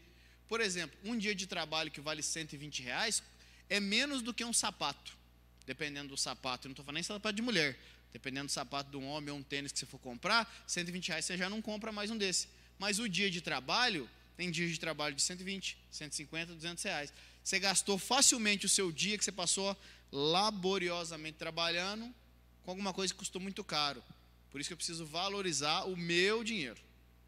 Por 0.47 0.61
exemplo, 0.61 0.97
um 1.03 1.19
dia 1.19 1.35
de 1.35 1.45
trabalho 1.49 1.91
que 1.91 2.01
vale 2.01 2.23
120 2.23 2.85
reais 2.85 3.21
é 3.69 3.81
menos 3.81 4.23
do 4.23 4.33
que 4.33 4.45
um 4.45 4.53
sapato, 4.53 5.19
dependendo 5.67 6.11
do 6.11 6.17
sapato. 6.17 6.67
Eu 6.67 6.69
não 6.69 6.73
estou 6.75 6.85
falando 6.85 6.95
nem 6.95 7.03
sapato 7.03 7.35
de 7.35 7.43
mulher. 7.43 7.77
Dependendo 8.13 8.47
do 8.47 8.53
sapato 8.53 8.89
de 8.89 8.97
um 8.97 9.09
homem 9.09 9.31
ou 9.31 9.39
um 9.39 9.43
tênis 9.43 9.73
que 9.73 9.81
você 9.81 9.87
for 9.87 9.99
comprar, 9.99 10.65
120 10.69 11.09
reais 11.09 11.25
você 11.25 11.37
já 11.37 11.51
não 11.51 11.61
compra 11.61 11.91
mais 11.91 12.13
um 12.13 12.17
desse. 12.17 12.47
Mas 12.79 13.01
o 13.01 13.09
dia 13.09 13.29
de 13.29 13.41
trabalho, 13.41 14.09
tem 14.37 14.53
dias 14.53 14.71
de 14.71 14.79
trabalho 14.79 15.17
de 15.17 15.23
120, 15.23 15.77
150, 15.91 16.55
200 16.55 16.85
reais. 16.85 17.13
Você 17.43 17.59
gastou 17.59 17.99
facilmente 17.99 18.67
o 18.67 18.69
seu 18.69 18.93
dia 18.93 19.19
que 19.19 19.25
você 19.25 19.33
passou 19.33 19.77
laboriosamente 20.13 21.39
trabalhando 21.39 22.15
com 22.63 22.71
alguma 22.71 22.93
coisa 22.93 23.13
que 23.13 23.19
custou 23.19 23.41
muito 23.41 23.65
caro. 23.65 24.05
Por 24.51 24.61
isso 24.61 24.69
que 24.69 24.75
eu 24.75 24.77
preciso 24.77 25.07
valorizar 25.07 25.85
o 25.85 25.97
meu 25.97 26.45
dinheiro. 26.45 26.81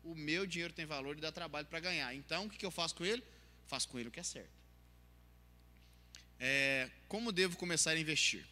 O 0.05 0.15
meu 0.15 0.47
dinheiro 0.47 0.75
tem 0.75 0.85
valor 0.85 1.17
e 1.17 1.21
dá 1.21 1.33
trabalho 1.33 1.67
para 1.67 1.81
ganhar. 1.81 2.15
Então, 2.15 2.45
o 2.45 2.51
que 2.51 2.65
eu 2.65 2.71
faço 2.71 2.95
com 2.95 3.05
ele? 3.05 3.25
Faço 3.67 3.89
com 3.89 3.99
ele 3.99 4.11
o 4.11 4.13
que 4.13 4.21
é 4.21 4.23
certo. 4.23 4.51
É, 6.39 6.91
como 7.09 7.33
devo 7.33 7.57
começar 7.57 7.93
a 7.93 7.99
investir? 7.99 8.45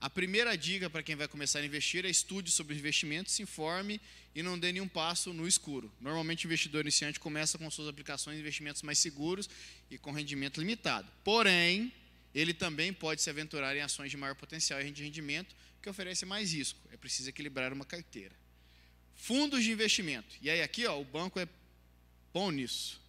A 0.00 0.08
primeira 0.08 0.56
dica 0.56 0.88
para 0.88 1.02
quem 1.02 1.14
vai 1.14 1.28
começar 1.28 1.58
a 1.58 1.66
investir 1.66 2.04
é 2.06 2.08
estude 2.08 2.50
sobre 2.50 2.74
investimentos, 2.74 3.34
se 3.34 3.42
informe 3.42 4.00
e 4.34 4.42
não 4.42 4.58
dê 4.58 4.72
nenhum 4.72 4.88
passo 4.88 5.32
no 5.32 5.46
escuro. 5.46 5.92
Normalmente 6.00 6.46
o 6.46 6.48
investidor 6.48 6.82
iniciante 6.82 7.20
começa 7.20 7.58
com 7.58 7.70
suas 7.70 7.88
aplicações 7.88 8.36
de 8.36 8.42
investimentos 8.42 8.82
mais 8.82 8.98
seguros 8.98 9.48
e 9.90 9.98
com 9.98 10.12
rendimento 10.12 10.60
limitado. 10.60 11.10
Porém, 11.24 11.92
ele 12.36 12.52
também 12.52 12.92
pode 12.92 13.22
se 13.22 13.30
aventurar 13.30 13.74
em 13.74 13.80
ações 13.80 14.10
de 14.10 14.16
maior 14.18 14.34
potencial 14.34 14.78
de 14.82 15.02
rendimento 15.02 15.56
que 15.80 15.88
oferecem 15.88 16.28
mais 16.28 16.52
risco. 16.52 16.78
É 16.92 16.96
preciso 16.98 17.30
equilibrar 17.30 17.72
uma 17.72 17.86
carteira. 17.86 18.34
Fundos 19.14 19.64
de 19.64 19.72
investimento. 19.72 20.36
E 20.42 20.50
aí 20.50 20.60
aqui, 20.60 20.84
ó, 20.86 21.00
o 21.00 21.04
banco 21.04 21.40
é 21.40 21.48
bom 22.34 22.50
nisso. 22.50 23.00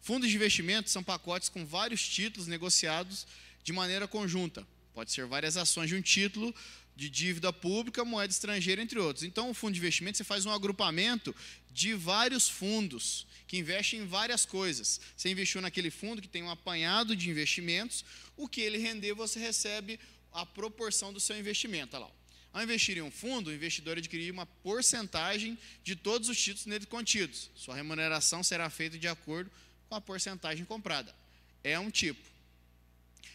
Fundos 0.00 0.30
de 0.30 0.36
investimento 0.36 0.90
são 0.90 1.02
pacotes 1.02 1.48
com 1.48 1.66
vários 1.66 2.06
títulos 2.06 2.46
negociados 2.46 3.26
de 3.64 3.72
maneira 3.72 4.06
conjunta. 4.06 4.64
Pode 4.94 5.10
ser 5.10 5.26
várias 5.26 5.56
ações 5.56 5.88
de 5.88 5.96
um 5.96 6.00
título 6.00 6.54
de 6.98 7.08
dívida 7.08 7.52
pública, 7.52 8.04
moeda 8.04 8.32
estrangeira, 8.32 8.82
entre 8.82 8.98
outros. 8.98 9.22
Então, 9.22 9.48
o 9.48 9.54
fundo 9.54 9.72
de 9.72 9.78
investimento, 9.78 10.18
você 10.18 10.24
faz 10.24 10.44
um 10.44 10.50
agrupamento 10.50 11.32
de 11.70 11.94
vários 11.94 12.48
fundos 12.48 13.24
que 13.46 13.56
investem 13.56 14.00
em 14.00 14.04
várias 14.04 14.44
coisas. 14.44 15.00
Você 15.16 15.30
investiu 15.30 15.60
naquele 15.60 15.92
fundo 15.92 16.20
que 16.20 16.26
tem 16.26 16.42
um 16.42 16.50
apanhado 16.50 17.14
de 17.14 17.30
investimentos, 17.30 18.04
o 18.36 18.48
que 18.48 18.60
ele 18.60 18.78
render, 18.78 19.14
você 19.14 19.38
recebe 19.38 20.00
a 20.32 20.44
proporção 20.44 21.12
do 21.12 21.20
seu 21.20 21.38
investimento. 21.38 21.96
Olha 21.96 22.06
lá. 22.06 22.12
Ao 22.52 22.64
investir 22.64 22.98
em 22.98 23.02
um 23.02 23.12
fundo, 23.12 23.50
o 23.50 23.54
investidor 23.54 23.96
adquirir 23.96 24.32
uma 24.32 24.44
porcentagem 24.44 25.56
de 25.84 25.94
todos 25.94 26.28
os 26.28 26.36
títulos 26.36 26.66
nele 26.66 26.84
contidos. 26.84 27.48
Sua 27.54 27.76
remuneração 27.76 28.42
será 28.42 28.68
feita 28.68 28.98
de 28.98 29.06
acordo 29.06 29.48
com 29.88 29.94
a 29.94 30.00
porcentagem 30.00 30.64
comprada. 30.64 31.14
É 31.62 31.78
um 31.78 31.92
tipo. 31.92 32.26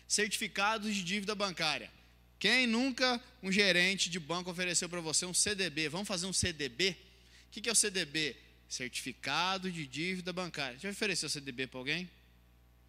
Certificados 0.05 0.93
de 0.93 1.01
dívida 1.01 1.34
bancária 1.34 1.89
quem 2.43 2.67
nunca 2.67 3.23
um 3.41 3.49
gerente 3.49 4.09
de 4.09 4.19
banco 4.19 4.51
ofereceu 4.51 4.89
para 4.89 4.99
você 4.99 5.25
um 5.25 5.33
CDB? 5.33 5.87
Vamos 5.87 6.05
fazer 6.05 6.25
um 6.25 6.33
CDB? 6.33 6.93
O 7.47 7.51
que 7.51 7.69
é 7.69 7.71
o 7.71 7.75
CDB? 7.75 8.35
Certificado 8.67 9.71
de 9.71 9.87
dívida 9.87 10.33
bancária. 10.33 10.77
Já 10.77 10.89
ofereceu 10.89 11.29
CDB 11.29 11.67
para 11.67 11.79
alguém? 11.79 12.09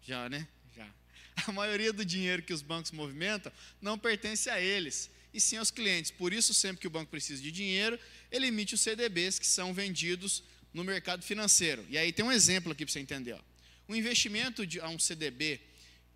Já, 0.05 0.27
né? 0.27 0.45
Já. 0.75 0.85
A 1.47 1.53
maioria 1.53 1.93
do 1.93 2.03
dinheiro 2.03 2.43
que 2.43 2.51
os 2.51 2.61
bancos 2.61 2.91
movimentam 2.91 3.49
não 3.81 3.97
pertence 3.97 4.49
a 4.49 4.59
eles, 4.59 5.09
e 5.33 5.39
sim 5.39 5.55
aos 5.55 5.71
clientes. 5.71 6.11
Por 6.11 6.33
isso, 6.33 6.53
sempre 6.53 6.81
que 6.81 6.87
o 6.87 6.89
banco 6.89 7.09
precisa 7.09 7.41
de 7.41 7.49
dinheiro, 7.49 7.97
ele 8.29 8.47
emite 8.47 8.75
os 8.75 8.81
CDBs 8.81 9.39
que 9.39 9.47
são 9.47 9.73
vendidos 9.73 10.43
no 10.73 10.83
mercado 10.83 11.23
financeiro. 11.23 11.85
E 11.89 11.97
aí 11.97 12.11
tem 12.11 12.25
um 12.25 12.31
exemplo 12.31 12.73
aqui 12.73 12.83
para 12.83 12.91
você 12.91 12.99
entender. 12.99 13.31
Ó. 13.31 13.39
Um 13.87 13.95
investimento 13.95 14.67
de, 14.67 14.81
a 14.81 14.89
um 14.89 14.99
CDB 14.99 15.61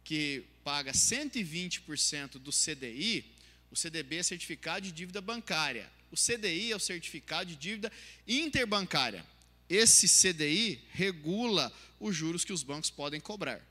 que 0.03 0.43
paga 0.63 0.91
120% 0.91 2.33
do 2.39 2.51
CDI, 2.51 3.25
o 3.71 3.75
CDB 3.75 4.17
é 4.17 4.23
certificado 4.23 4.81
de 4.85 4.91
dívida 4.91 5.21
bancária. 5.21 5.89
O 6.11 6.15
CDI 6.15 6.71
é 6.71 6.75
o 6.75 6.79
certificado 6.79 7.49
de 7.49 7.55
dívida 7.55 7.91
interbancária. 8.27 9.23
Esse 9.69 10.07
CDI 10.07 10.81
regula 10.91 11.71
os 11.99 12.15
juros 12.15 12.43
que 12.43 12.53
os 12.53 12.63
bancos 12.63 12.89
podem 12.89 13.19
cobrar. 13.19 13.61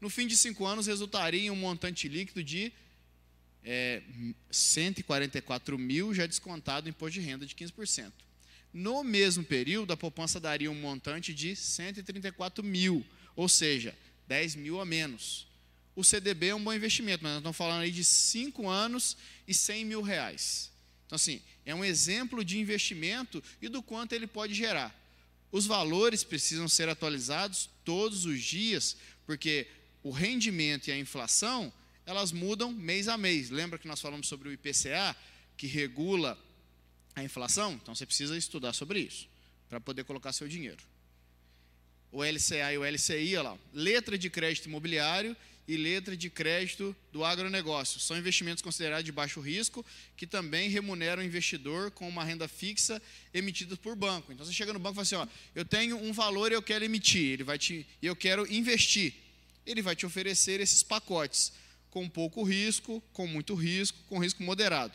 No 0.00 0.08
fim 0.08 0.26
de 0.26 0.36
cinco 0.36 0.64
anos, 0.64 0.86
resultaria 0.86 1.40
em 1.40 1.50
um 1.50 1.56
montante 1.56 2.06
líquido 2.06 2.44
de 2.44 2.72
é, 3.64 4.00
144 4.50 5.76
mil, 5.76 6.14
já 6.14 6.26
descontado 6.26 6.86
o 6.86 6.90
imposto 6.90 7.20
de 7.20 7.26
renda 7.26 7.44
de 7.44 7.54
15%. 7.56 8.12
No 8.72 9.02
mesmo 9.02 9.42
período, 9.42 9.92
a 9.92 9.96
poupança 9.96 10.38
daria 10.38 10.70
um 10.70 10.80
montante 10.80 11.34
de 11.34 11.56
134 11.56 12.62
mil, 12.62 13.04
ou 13.34 13.48
seja, 13.48 13.96
10 14.28 14.54
mil 14.54 14.80
a 14.80 14.84
menos. 14.84 15.47
O 15.98 16.04
CDB 16.04 16.50
é 16.50 16.54
um 16.54 16.62
bom 16.62 16.72
investimento, 16.72 17.24
mas 17.24 17.32
nós 17.32 17.40
estamos 17.40 17.56
falando 17.56 17.80
aí 17.80 17.90
de 17.90 18.04
5 18.04 18.68
anos 18.68 19.16
e 19.48 19.52
100 19.52 19.84
mil 19.84 20.00
reais. 20.00 20.70
Então, 21.04 21.16
assim, 21.16 21.42
é 21.66 21.74
um 21.74 21.84
exemplo 21.84 22.44
de 22.44 22.56
investimento 22.56 23.42
e 23.60 23.68
do 23.68 23.82
quanto 23.82 24.12
ele 24.12 24.28
pode 24.28 24.54
gerar. 24.54 24.94
Os 25.50 25.66
valores 25.66 26.22
precisam 26.22 26.68
ser 26.68 26.88
atualizados 26.88 27.68
todos 27.84 28.26
os 28.26 28.40
dias, 28.40 28.96
porque 29.26 29.66
o 30.00 30.12
rendimento 30.12 30.86
e 30.86 30.92
a 30.92 30.96
inflação, 30.96 31.72
elas 32.06 32.30
mudam 32.30 32.70
mês 32.70 33.08
a 33.08 33.18
mês. 33.18 33.50
Lembra 33.50 33.76
que 33.76 33.88
nós 33.88 34.00
falamos 34.00 34.28
sobre 34.28 34.48
o 34.48 34.52
IPCA, 34.52 35.16
que 35.56 35.66
regula 35.66 36.38
a 37.16 37.24
inflação? 37.24 37.72
Então 37.72 37.92
você 37.92 38.06
precisa 38.06 38.38
estudar 38.38 38.72
sobre 38.72 39.00
isso, 39.00 39.28
para 39.68 39.80
poder 39.80 40.04
colocar 40.04 40.32
seu 40.32 40.46
dinheiro. 40.46 40.84
O 42.12 42.22
LCA 42.22 42.72
e 42.72 42.78
o 42.78 42.84
LCI, 42.84 43.36
olha 43.36 43.50
lá, 43.50 43.58
letra 43.74 44.16
de 44.16 44.30
crédito 44.30 44.66
imobiliário 44.66 45.36
e 45.68 45.76
letra 45.76 46.16
de 46.16 46.30
crédito 46.30 46.96
do 47.12 47.22
agronegócio. 47.22 48.00
São 48.00 48.16
investimentos 48.16 48.62
considerados 48.62 49.04
de 49.04 49.12
baixo 49.12 49.38
risco, 49.38 49.84
que 50.16 50.26
também 50.26 50.70
remuneram 50.70 51.22
o 51.22 51.24
investidor 51.24 51.90
com 51.90 52.08
uma 52.08 52.24
renda 52.24 52.48
fixa 52.48 53.00
emitida 53.34 53.76
por 53.76 53.94
banco. 53.94 54.32
Então 54.32 54.46
você 54.46 54.52
chega 54.52 54.72
no 54.72 54.78
banco 54.78 54.94
e 54.94 55.04
fala 55.04 55.24
assim: 55.24 55.30
ó, 55.30 55.50
eu 55.54 55.66
tenho 55.66 55.98
um 55.98 56.10
valor 56.10 56.50
e 56.50 56.54
eu 56.54 56.62
quero 56.62 56.86
emitir, 56.86 57.32
ele 57.34 57.44
vai 57.44 57.58
te, 57.58 57.86
eu 58.02 58.16
quero 58.16 58.50
investir. 58.50 59.12
Ele 59.66 59.82
vai 59.82 59.94
te 59.94 60.06
oferecer 60.06 60.58
esses 60.60 60.82
pacotes 60.82 61.52
com 61.90 62.08
pouco 62.08 62.42
risco, 62.42 63.02
com 63.12 63.26
muito 63.26 63.54
risco, 63.54 63.98
com 64.08 64.18
risco 64.18 64.42
moderado. 64.42 64.94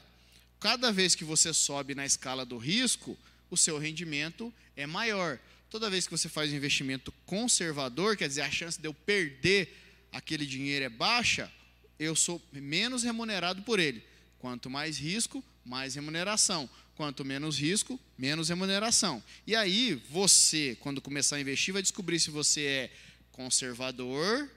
Cada 0.60 0.92
vez 0.92 1.14
que 1.14 1.24
você 1.24 1.54
sobe 1.54 1.94
na 1.94 2.04
escala 2.04 2.44
do 2.44 2.58
risco, 2.58 3.16
o 3.52 3.56
seu 3.58 3.78
rendimento 3.78 4.52
é 4.76 4.88
maior. 4.88 5.38
Toda 5.70 5.90
vez 5.90 6.08
que 6.08 6.12
você 6.12 6.28
faz 6.28 6.52
um 6.52 6.56
investimento 6.56 7.12
conservador, 7.28 8.18
quer 8.18 8.28
dizer, 8.28 8.42
a 8.42 8.50
chance 8.50 8.80
de 8.80 8.88
eu 8.88 8.94
perder 8.94 9.83
aquele 10.14 10.46
dinheiro 10.46 10.86
é 10.86 10.90
baixa, 10.90 11.52
eu 12.00 12.16
sou 12.16 12.42
menos 12.52 13.04
remunerado 13.04 13.64
por 13.64 13.80
ele. 13.80 14.04
Quanto 14.40 14.70
mais 14.70 14.98
risco, 14.98 15.44
mais 15.66 15.96
remuneração. 15.96 16.70
Quanto 16.96 17.26
menos 17.26 17.58
risco, 17.58 18.00
menos 18.18 18.50
remuneração. 18.50 19.24
E 19.48 19.56
aí, 19.56 19.96
você, 20.10 20.78
quando 20.80 21.02
começar 21.02 21.38
a 21.38 21.42
investir, 21.42 21.74
vai 21.74 21.82
descobrir 21.82 22.20
se 22.20 22.30
você 22.30 22.62
é 22.66 22.92
conservador, 23.32 24.50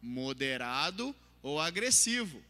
moderado 0.00 1.14
ou 1.42 1.58
agressivo. 1.60 2.40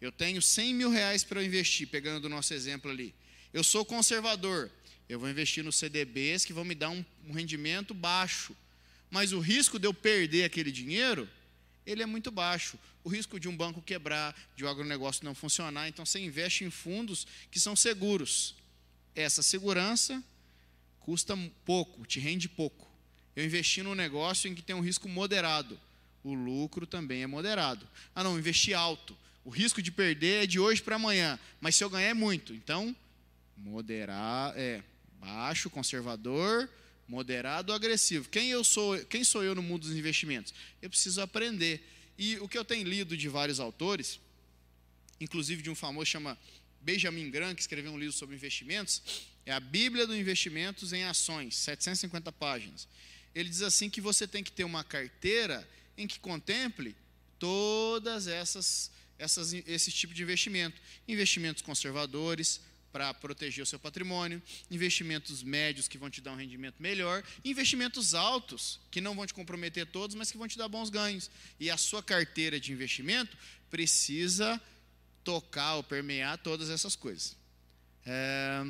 Eu 0.00 0.12
tenho 0.12 0.42
100 0.42 0.74
mil 0.74 0.90
reais 0.90 1.24
para 1.24 1.42
investir, 1.42 1.88
pegando 1.88 2.26
o 2.26 2.28
nosso 2.28 2.52
exemplo 2.52 2.90
ali. 2.90 3.14
Eu 3.52 3.64
sou 3.64 3.84
conservador. 3.84 4.70
Eu 5.08 5.18
vou 5.18 5.30
investir 5.30 5.64
nos 5.64 5.76
CDBs 5.76 6.44
que 6.44 6.52
vão 6.52 6.64
me 6.64 6.74
dar 6.74 6.90
um, 6.90 7.04
um 7.26 7.32
rendimento 7.32 7.94
baixo. 7.94 8.54
Mas 9.10 9.32
o 9.32 9.40
risco 9.40 9.78
de 9.78 9.86
eu 9.86 9.94
perder 9.94 10.44
aquele 10.44 10.70
dinheiro 10.70 11.28
ele 11.90 12.02
é 12.02 12.06
muito 12.06 12.30
baixo. 12.30 12.78
O 13.02 13.08
risco 13.08 13.40
de 13.40 13.48
um 13.48 13.56
banco 13.56 13.82
quebrar, 13.82 14.34
de 14.56 14.64
um 14.64 14.68
agronegócio 14.68 15.24
não 15.24 15.34
funcionar, 15.34 15.88
então 15.88 16.04
você 16.04 16.18
investe 16.20 16.64
em 16.64 16.70
fundos 16.70 17.26
que 17.50 17.58
são 17.58 17.74
seguros. 17.74 18.54
Essa 19.14 19.42
segurança 19.42 20.22
custa 21.00 21.36
pouco, 21.64 22.06
te 22.06 22.20
rende 22.20 22.48
pouco. 22.48 22.88
Eu 23.34 23.44
investi 23.44 23.82
num 23.82 23.94
negócio 23.94 24.48
em 24.48 24.54
que 24.54 24.62
tem 24.62 24.76
um 24.76 24.80
risco 24.80 25.08
moderado. 25.08 25.78
O 26.22 26.34
lucro 26.34 26.86
também 26.86 27.22
é 27.22 27.26
moderado. 27.26 27.88
Ah, 28.14 28.22
não, 28.22 28.38
investi 28.38 28.74
alto. 28.74 29.16
O 29.44 29.50
risco 29.50 29.80
de 29.80 29.90
perder 29.90 30.44
é 30.44 30.46
de 30.46 30.60
hoje 30.60 30.82
para 30.82 30.96
amanhã, 30.96 31.38
mas 31.60 31.74
se 31.74 31.82
eu 31.82 31.88
ganhar 31.88 32.10
é 32.10 32.14
muito. 32.14 32.52
Então, 32.52 32.94
moderar, 33.56 34.52
é 34.56 34.82
baixo, 35.18 35.70
conservador, 35.70 36.68
moderado 37.10 37.72
ou 37.72 37.76
agressivo. 37.76 38.28
Quem 38.28 38.50
eu 38.50 38.62
sou, 38.62 38.96
quem 39.06 39.24
sou 39.24 39.42
eu 39.42 39.54
no 39.54 39.62
mundo 39.62 39.82
dos 39.82 39.96
investimentos? 39.96 40.54
Eu 40.80 40.88
preciso 40.88 41.20
aprender. 41.20 41.84
E 42.16 42.36
o 42.38 42.48
que 42.48 42.56
eu 42.56 42.64
tenho 42.64 42.86
lido 42.86 43.16
de 43.16 43.28
vários 43.28 43.58
autores, 43.58 44.20
inclusive 45.20 45.60
de 45.60 45.68
um 45.68 45.74
famoso 45.74 46.06
chama 46.06 46.38
Benjamin 46.80 47.28
Graham, 47.30 47.54
que 47.54 47.60
escreveu 47.60 47.92
um 47.92 47.98
livro 47.98 48.14
sobre 48.14 48.36
investimentos, 48.36 49.02
é 49.44 49.52
a 49.52 49.58
Bíblia 49.58 50.06
dos 50.06 50.16
Investimentos 50.16 50.92
em 50.92 51.02
Ações, 51.02 51.56
750 51.56 52.30
páginas. 52.30 52.86
Ele 53.34 53.48
diz 53.48 53.62
assim 53.62 53.90
que 53.90 54.00
você 54.00 54.26
tem 54.26 54.44
que 54.44 54.52
ter 54.52 54.64
uma 54.64 54.84
carteira 54.84 55.68
em 55.96 56.06
que 56.06 56.20
contemple 56.20 56.94
todas 57.38 58.28
essas, 58.28 58.90
essas 59.18 59.52
esse 59.52 59.90
tipo 59.90 60.14
de 60.14 60.22
investimento, 60.22 60.80
investimentos 61.08 61.62
conservadores, 61.62 62.60
para 62.92 63.12
proteger 63.14 63.62
o 63.62 63.66
seu 63.66 63.78
patrimônio, 63.78 64.42
investimentos 64.70 65.42
médios 65.42 65.86
que 65.88 65.98
vão 65.98 66.10
te 66.10 66.20
dar 66.20 66.32
um 66.32 66.36
rendimento 66.36 66.76
melhor, 66.80 67.22
investimentos 67.44 68.14
altos 68.14 68.80
que 68.90 69.00
não 69.00 69.14
vão 69.14 69.26
te 69.26 69.34
comprometer 69.34 69.86
todos, 69.86 70.16
mas 70.16 70.30
que 70.30 70.38
vão 70.38 70.48
te 70.48 70.58
dar 70.58 70.68
bons 70.68 70.90
ganhos. 70.90 71.30
E 71.58 71.70
a 71.70 71.76
sua 71.76 72.02
carteira 72.02 72.58
de 72.58 72.72
investimento 72.72 73.36
precisa 73.70 74.60
tocar 75.22 75.74
ou 75.74 75.82
permear 75.82 76.38
todas 76.38 76.70
essas 76.70 76.96
coisas. 76.96 77.36
É, 78.04 78.66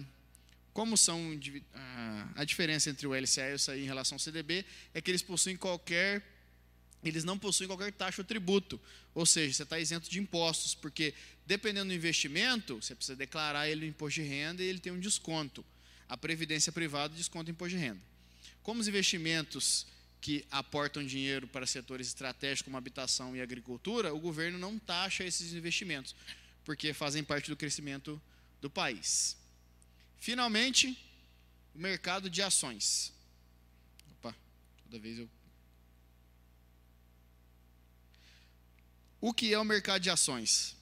como 0.73 0.97
são 0.97 1.39
a 2.37 2.45
diferença 2.45 2.91
entre 2.91 3.07
o 3.07 3.15
LCA 3.15 3.51
e 3.51 3.55
o 3.55 3.59
SAI 3.59 3.81
em 3.81 3.87
relação 3.87 4.17
ao 4.17 4.21
CDB 4.21 4.65
é 4.95 5.01
que 5.01 5.11
eles 5.11 5.23
possuem 5.23 5.57
qualquer 5.57 6.23
eles 7.03 7.25
não 7.25 7.39
possuem 7.39 7.67
qualquer 7.67 7.93
taxa 7.93 8.21
ou 8.21 8.27
tributo, 8.27 8.79
ou 9.15 9.25
seja, 9.25 9.55
você 9.55 9.63
está 9.63 9.79
isento 9.79 10.11
de 10.11 10.21
impostos, 10.21 10.75
porque 10.75 11.15
dependendo 11.51 11.89
do 11.89 11.95
investimento, 11.95 12.81
você 12.81 12.95
precisa 12.95 13.17
declarar 13.17 13.69
ele 13.69 13.81
no 13.81 13.87
imposto 13.89 14.23
de 14.23 14.29
renda 14.29 14.63
e 14.63 14.67
ele 14.67 14.79
tem 14.79 14.93
um 14.93 15.01
desconto. 15.01 15.65
A 16.09 16.17
previdência 16.17 16.71
privada 16.71 17.13
desconta 17.13 17.51
o 17.51 17.51
imposto 17.51 17.77
de 17.77 17.83
renda. 17.83 18.01
Como 18.63 18.81
os 18.81 18.87
investimentos 18.87 19.85
que 20.21 20.47
aportam 20.49 21.05
dinheiro 21.05 21.49
para 21.49 21.67
setores 21.67 22.07
estratégicos 22.07 22.67
como 22.67 22.77
habitação 22.77 23.35
e 23.35 23.41
agricultura, 23.41 24.15
o 24.15 24.21
governo 24.21 24.61
não 24.61 24.79
taxa 24.79 25.25
esses 25.25 25.53
investimentos, 25.53 26.15
porque 26.65 26.95
fazem 26.95 27.25
parte 27.25 27.51
do 27.51 27.57
crescimento 27.57 28.23
do 28.61 28.71
país. 28.71 29.37
Finalmente, 30.21 30.97
o 31.75 31.81
mercado 31.81 32.31
de 32.31 32.43
ações. 32.43 33.13
Opa, 34.13 34.33
toda 34.85 35.01
vez 35.01 35.19
eu 35.19 35.29
O 39.21 39.35
que 39.35 39.53
é 39.53 39.59
o 39.59 39.65
mercado 39.65 40.01
de 40.01 40.11
ações? 40.11 40.80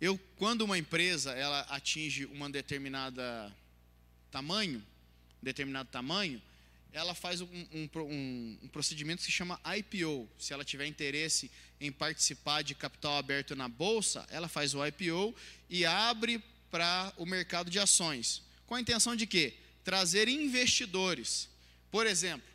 Eu, 0.00 0.18
quando 0.36 0.62
uma 0.62 0.78
empresa 0.78 1.32
ela 1.32 1.60
atinge 1.62 2.24
uma 2.26 2.48
determinada 2.48 3.52
tamanho, 4.30 4.84
determinado 5.42 5.88
tamanho, 5.90 6.40
ela 6.92 7.14
faz 7.14 7.40
um, 7.40 7.46
um, 7.72 7.88
um, 7.96 8.58
um, 8.62 8.68
procedimento 8.68 9.18
que 9.18 9.26
se 9.26 9.32
chama 9.32 9.60
IPO. 9.76 10.28
Se 10.38 10.52
ela 10.52 10.64
tiver 10.64 10.86
interesse 10.86 11.50
em 11.80 11.90
participar 11.90 12.62
de 12.62 12.74
capital 12.74 13.16
aberto 13.16 13.56
na 13.56 13.68
bolsa, 13.68 14.26
ela 14.30 14.48
faz 14.48 14.74
o 14.74 14.84
IPO 14.86 15.34
e 15.68 15.84
abre 15.84 16.42
para 16.70 17.12
o 17.16 17.26
mercado 17.26 17.70
de 17.70 17.78
ações. 17.78 18.42
Com 18.66 18.76
a 18.76 18.80
intenção 18.80 19.16
de 19.16 19.26
quê? 19.26 19.54
Trazer 19.82 20.28
investidores. 20.28 21.48
Por 21.90 22.06
exemplo, 22.06 22.46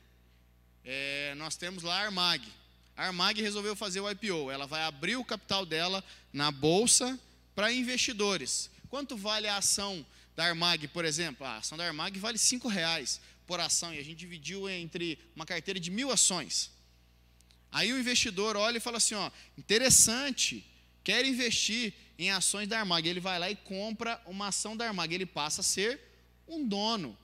é, 0.86 1.34
nós 1.36 1.56
temos 1.56 1.84
lá 1.84 2.00
a 2.00 2.06
Armag. 2.06 2.48
A 2.96 3.08
Armag 3.08 3.42
resolveu 3.42 3.76
fazer 3.76 4.00
o 4.00 4.10
IPO. 4.10 4.50
Ela 4.50 4.66
vai 4.66 4.84
abrir 4.84 5.16
o 5.16 5.26
capital 5.26 5.66
dela 5.66 6.04
na 6.32 6.52
bolsa 6.52 7.20
para 7.56 7.72
investidores. 7.72 8.70
Quanto 8.90 9.18
vale 9.18 9.48
a 9.48 9.58
ação 9.58 10.06
da 10.36 10.46
Armag, 10.46 10.88
por 10.90 11.06
exemplo? 11.06 11.46
A 11.46 11.58
ação 11.58 11.78
da 11.78 11.86
Armag 11.86 12.18
vale 12.20 12.38
R$ 12.38 12.70
reais 12.70 13.20
por 13.46 13.60
ação 13.60 13.94
e 13.94 14.00
a 14.00 14.04
gente 14.04 14.18
dividiu 14.18 14.70
entre 14.70 15.20
uma 15.36 15.46
carteira 15.46 15.80
de 15.80 15.92
mil 15.92 16.12
ações. 16.12 16.72
Aí 17.72 17.92
o 17.92 18.00
investidor 18.00 18.56
olha 18.56 18.78
e 18.78 18.82
fala 18.82 18.98
assim: 18.98 19.16
ó, 19.16 19.32
interessante, 19.58 20.66
quer 21.04 21.26
investir 21.26 21.94
em 22.18 22.32
ações 22.32 22.68
da 22.68 22.80
Armag. 22.80 23.08
Ele 23.08 23.20
vai 23.20 23.40
lá 23.40 23.50
e 23.50 23.56
compra 23.56 24.22
uma 24.26 24.48
ação 24.48 24.78
da 24.78 24.88
Armag. 24.88 25.14
Ele 25.14 25.26
passa 25.26 25.62
a 25.62 25.64
ser 25.64 26.00
um 26.48 26.68
dono. 26.68 27.18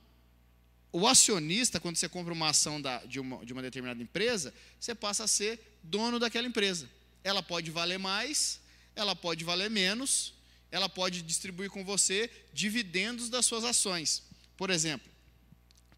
O 0.91 1.07
acionista, 1.07 1.79
quando 1.79 1.97
você 1.97 2.09
compra 2.09 2.33
uma 2.33 2.49
ação 2.49 2.81
da, 2.81 2.97
de, 3.05 3.19
uma, 3.19 3.45
de 3.45 3.53
uma 3.53 3.61
determinada 3.61 4.01
empresa, 4.01 4.53
você 4.79 4.95
passa 4.95 5.25
a 5.25 5.27
ser 5.27 5.77
dono 5.83 6.17
daquela 6.17 6.47
empresa. 6.47 6.89
Ela 7.23 7.43
pode 7.43 7.69
valer 7.69 7.99
mais, 7.99 8.59
ela 8.95 9.15
pode 9.15 9.43
valer 9.43 9.69
menos, 9.69 10.33
ela 10.71 10.87
pode 10.87 11.21
distribuir 11.21 11.69
com 11.69 11.83
você 11.83 12.29
dividendos 12.53 13.29
das 13.29 13.45
suas 13.45 13.63
ações. 13.63 14.23
Por 14.55 14.69
exemplo, 14.69 15.09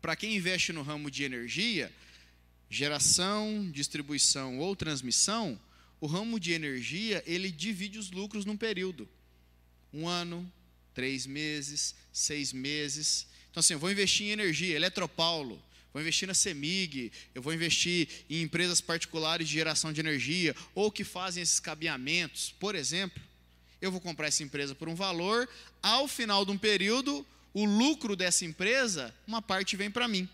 para 0.02 0.16
quem 0.16 0.36
investe 0.36 0.72
no 0.72 0.82
ramo 0.82 1.12
de 1.12 1.24
energia, 1.24 1.92
geração, 2.70 3.70
distribuição 3.72 4.60
ou 4.60 4.76
transmissão, 4.76 5.60
o 6.00 6.08
ramo 6.08 6.40
de 6.40 6.54
energia 6.54 7.24
ele 7.28 7.52
divide 7.52 8.00
os 8.00 8.12
lucros 8.12 8.46
num 8.46 8.58
período, 8.58 9.08
um 9.94 10.08
ano, 10.08 10.52
três 10.94 11.26
meses, 11.26 11.94
seis 12.12 12.52
meses. 12.54 13.28
Então, 13.50 13.60
assim, 13.60 13.74
eu 13.74 13.80
vou 13.80 13.92
investir 13.92 14.28
em 14.28 14.32
energia, 14.32 14.76
Eletropaulo, 14.76 15.62
vou 15.94 16.02
investir 16.02 16.28
na 16.28 16.34
CEMIG, 16.34 17.12
eu 17.36 17.42
vou 17.42 17.54
investir 17.54 18.08
em 18.30 18.42
empresas 18.42 18.80
particulares 18.80 19.48
de 19.48 19.54
geração 19.54 19.92
de 19.92 20.00
energia, 20.00 20.56
ou 20.74 20.92
que 20.92 21.04
fazem 21.04 21.44
esses 21.44 21.60
cabeamentos, 21.60 22.54
por 22.60 22.76
exemplo. 22.76 23.22
Eu 23.82 23.92
vou 23.92 24.00
comprar 24.00 24.28
essa 24.28 24.44
empresa 24.44 24.76
por 24.76 24.88
um 24.88 24.96
valor, 24.96 25.50
ao 25.82 26.08
final 26.08 26.46
de 26.46 26.52
um 26.52 26.58
período, 26.58 27.26
o 27.54 27.66
lucro 27.66 28.16
dessa 28.16 28.46
empresa, 28.46 29.14
uma 29.28 29.42
parte 29.42 29.76
vem 29.76 29.92
para 29.92 30.08
mim. 30.08 30.30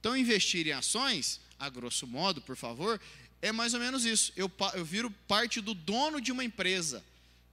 Então, 0.00 0.16
investir 0.16 0.66
em 0.66 0.72
ações, 0.72 1.40
a 1.58 1.68
grosso 1.68 2.06
modo, 2.06 2.40
por 2.40 2.56
favor, 2.56 3.00
é 3.42 3.52
mais 3.52 3.74
ou 3.74 3.80
menos 3.80 4.04
isso. 4.04 4.32
Eu, 4.36 4.50
eu 4.74 4.84
viro 4.84 5.10
parte 5.26 5.60
do 5.60 5.74
dono 5.74 6.20
de 6.20 6.32
uma 6.32 6.44
empresa. 6.44 7.04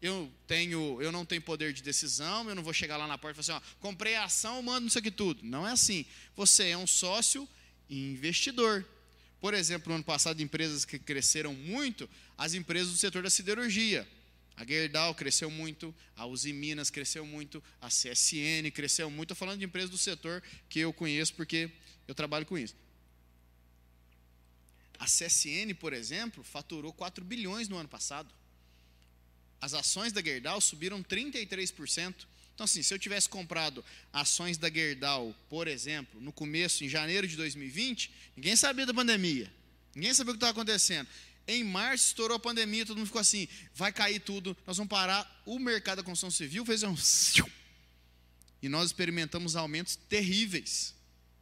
Eu, 0.02 0.32
tenho, 0.46 1.02
eu 1.02 1.12
não 1.12 1.26
tenho 1.26 1.42
poder 1.42 1.74
de 1.74 1.82
decisão, 1.82 2.48
eu 2.48 2.56
não 2.56 2.62
vou 2.62 2.74
chegar 2.74 2.98
lá 2.98 3.08
na 3.08 3.18
porta 3.18 3.40
e 3.40 3.44
falar 3.44 3.60
assim, 3.60 3.66
ó, 3.66 3.76
comprei 3.80 4.16
a 4.16 4.26
ação, 4.26 4.62
mando 4.62 4.88
isso 4.88 5.00
aqui 5.00 5.10
tudo. 5.10 5.42
Não 5.44 5.68
é 5.68 5.72
assim. 5.72 6.06
Você 6.36 6.70
é 6.70 6.78
um 6.78 6.86
sócio 6.86 7.48
investidor. 7.90 8.86
Por 9.40 9.54
exemplo, 9.54 9.90
no 9.90 9.96
ano 9.96 10.04
passado, 10.04 10.42
empresas 10.42 10.86
que 10.86 11.00
cresceram 11.00 11.54
muito, 11.54 12.10
as 12.38 12.54
empresas 12.54 12.92
do 12.92 12.98
setor 12.98 13.24
da 13.24 13.30
siderurgia. 13.30 14.08
A 14.58 14.66
Gerdau 14.66 15.14
cresceu 15.14 15.52
muito, 15.52 15.94
a 16.16 16.26
Uzi 16.26 16.54
Minas 16.54 16.90
cresceu 16.90 17.26
muito, 17.26 17.62
a 17.82 17.88
CSN 17.88 18.72
cresceu 18.74 19.10
muito. 19.10 19.34
Estou 19.34 19.36
falando 19.36 19.60
de 19.60 19.66
empresas 19.66 19.90
do 19.90 19.98
setor 19.98 20.42
que 20.70 20.80
eu 20.80 20.94
conheço 20.94 21.34
porque 21.34 21.70
eu 22.08 22.16
trabalho 22.16 22.46
com 22.46 22.58
isso. 22.58 22.76
A 24.98 25.06
CSN, 25.06 25.74
por 25.78 25.92
exemplo, 25.92 26.42
faturou 26.44 26.94
4 26.94 27.24
bilhões 27.24 27.68
no 27.68 27.78
ano 27.78 27.90
passado. 27.90 28.34
As 29.62 29.74
ações 29.74 30.12
da 30.12 30.22
Gerdau 30.22 30.60
subiram 30.62 31.04
33%. 31.04 32.14
Então, 32.54 32.64
assim, 32.64 32.82
se 32.82 32.94
eu 32.94 33.00
tivesse 33.00 33.28
comprado 33.28 33.84
ações 34.14 34.58
da 34.58 34.70
Gerdau, 34.70 35.36
por 35.50 35.68
exemplo, 35.68 36.22
no 36.22 36.32
começo, 36.32 36.84
em 36.84 36.90
janeiro 36.90 37.28
de 37.28 37.36
2020, 37.36 38.12
ninguém 38.36 38.56
sabia 38.56 38.86
da 38.86 38.94
pandemia. 38.94 39.52
Ninguém 39.94 40.14
sabia 40.14 40.32
o 40.32 40.34
que 40.34 40.38
estava 40.38 40.52
acontecendo. 40.52 41.08
Em 41.48 41.64
março 41.64 42.08
estourou 42.08 42.38
a 42.38 42.40
pandemia, 42.40 42.86
todo 42.86 42.98
mundo 42.98 43.08
ficou 43.08 43.22
assim: 43.22 43.48
vai 43.74 43.92
cair 43.92 44.20
tudo, 44.20 44.56
nós 44.66 44.78
vamos 44.78 44.90
parar. 44.90 45.44
O 45.46 45.60
mercado 45.60 45.98
da 45.98 46.04
construção 46.04 46.32
civil 46.32 46.66
fez 46.66 46.82
um. 46.84 46.96
E 48.62 48.70
nós 48.70 48.88
experimentamos 48.88 49.56
aumentos 49.56 49.96
terríveis. 49.96 50.96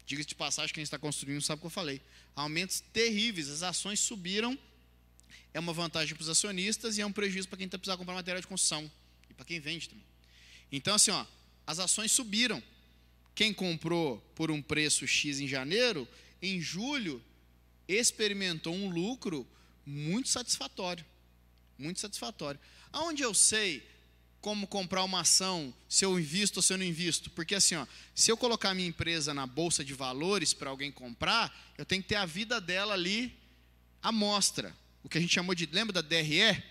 Diga-se 0.06 0.28
de 0.28 0.36
passagem, 0.36 0.74
quem 0.74 0.84
está 0.84 1.00
construindo 1.00 1.42
sabe 1.42 1.60
o 1.60 1.62
que 1.62 1.68
eu 1.68 1.72
falei. 1.72 2.02
Aumentos 2.36 2.82
terríveis, 2.92 3.50
as 3.50 3.64
ações 3.64 4.00
subiram. 4.00 4.58
É 5.54 5.60
uma 5.60 5.74
vantagem 5.74 6.16
para 6.16 6.24
os 6.24 6.30
acionistas 6.30 6.98
e 6.98 7.02
é 7.02 7.06
um 7.06 7.12
prejuízo 7.12 7.48
para 7.48 7.58
quem 7.58 7.66
está 7.66 7.78
precisando 7.78 8.00
comprar 8.00 8.16
material 8.16 8.42
de 8.42 8.48
construção. 8.48 8.90
E 9.30 9.34
para 9.34 9.46
quem 9.46 9.60
vende 9.60 9.90
também. 9.90 10.06
Então, 10.72 10.96
assim, 10.96 11.12
ó, 11.12 11.26
as 11.68 11.80
ações 11.80 12.12
subiram. 12.12 12.62
Quem 13.36 13.54
comprou 13.54 14.18
por 14.36 14.52
um 14.52 14.62
preço 14.62 15.08
X 15.08 15.40
em 15.40 15.48
janeiro, 15.48 16.08
em 16.42 16.60
julho, 16.60 17.24
experimentou 17.88 18.74
um 18.74 18.90
lucro 18.90 19.48
muito 19.86 20.30
satisfatório. 20.30 21.06
Muito 21.78 22.00
satisfatório. 22.00 22.60
Aonde 22.92 23.24
eu 23.24 23.34
sei 23.34 23.88
como 24.40 24.68
comprar 24.68 25.04
uma 25.04 25.22
ação, 25.22 25.74
se 25.88 26.04
eu 26.04 26.20
invisto 26.20 26.60
ou 26.60 26.64
se 26.64 26.74
eu 26.74 26.78
não 26.78 26.86
invisto? 26.86 27.30
Porque 27.30 27.56
assim, 27.56 27.76
ó, 27.76 27.88
se 28.14 28.30
eu 28.30 28.36
colocar 28.36 28.74
minha 28.74 28.88
empresa 28.88 29.34
na 29.34 29.48
bolsa 29.48 29.86
de 29.86 29.94
valores 29.94 30.54
para 30.54 30.70
alguém 30.70 30.92
comprar, 30.92 31.74
eu 31.78 31.86
tenho 31.86 32.02
que 32.02 32.10
ter 32.10 32.16
a 32.16 32.26
vida 32.26 32.60
dela 32.60 32.94
ali 32.94 33.34
à 34.02 34.12
mostra. 34.12 34.76
O 35.04 35.10
que 35.10 35.18
a 35.18 35.22
gente 35.22 35.34
chamou 35.34 35.54
de, 35.54 35.68
lembra 35.72 35.94
da 35.94 36.02
DRE? 36.02 36.64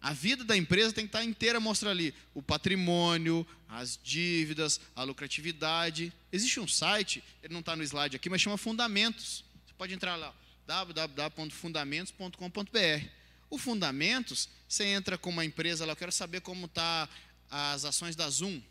A 0.00 0.12
vida 0.12 0.44
da 0.44 0.56
empresa 0.56 0.94
tem 0.94 1.04
que 1.04 1.08
estar 1.08 1.24
inteira 1.24 1.58
mostra 1.60 1.90
ali 1.90 2.14
o 2.32 2.40
patrimônio, 2.42 3.46
as 3.68 4.00
dívidas, 4.02 4.80
a 4.96 5.02
lucratividade. 5.02 6.10
Existe 6.32 6.58
um 6.58 6.66
site, 6.66 7.22
ele 7.42 7.52
não 7.52 7.60
está 7.60 7.76
no 7.76 7.82
slide 7.82 8.16
aqui, 8.16 8.30
mas 8.30 8.40
chama 8.40 8.56
Fundamentos. 8.56 9.44
Você 9.66 9.74
pode 9.76 9.92
entrar 9.92 10.16
lá, 10.16 10.34
www.fundamentos.com.br. 10.66 13.06
O 13.50 13.58
Fundamentos, 13.58 14.48
você 14.68 14.84
entra 14.84 15.18
com 15.18 15.28
uma 15.30 15.44
empresa 15.44 15.84
lá, 15.84 15.92
eu 15.92 15.96
quero 15.96 16.12
saber 16.12 16.40
como 16.40 16.64
está 16.66 17.08
as 17.50 17.84
ações 17.84 18.16
da 18.16 18.30
Zoom, 18.30 18.62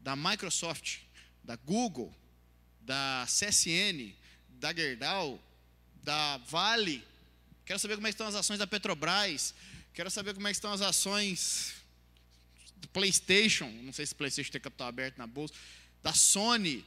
da 0.00 0.14
Microsoft, 0.14 0.98
da 1.42 1.56
Google, 1.56 2.14
da 2.80 3.26
CSN, 3.26 4.12
da 4.48 4.74
Gerdau, 4.74 5.42
da 6.02 6.36
Vale. 6.48 7.02
Quero 7.64 7.78
saber 7.78 7.94
como 7.94 8.06
é 8.06 8.10
estão 8.10 8.26
as 8.26 8.34
ações 8.34 8.58
da 8.58 8.66
Petrobras. 8.66 9.54
Quero 9.94 10.10
saber 10.10 10.34
como 10.34 10.46
é 10.46 10.50
estão 10.50 10.72
as 10.72 10.82
ações 10.82 11.72
do 12.76 12.88
PlayStation. 12.88 13.70
Não 13.82 13.92
sei 13.92 14.04
se 14.04 14.12
o 14.12 14.16
PlayStation 14.16 14.52
tem 14.52 14.60
capital 14.60 14.88
aberto 14.88 15.16
na 15.16 15.26
bolsa. 15.26 15.54
Da 16.02 16.12
Sony. 16.12 16.84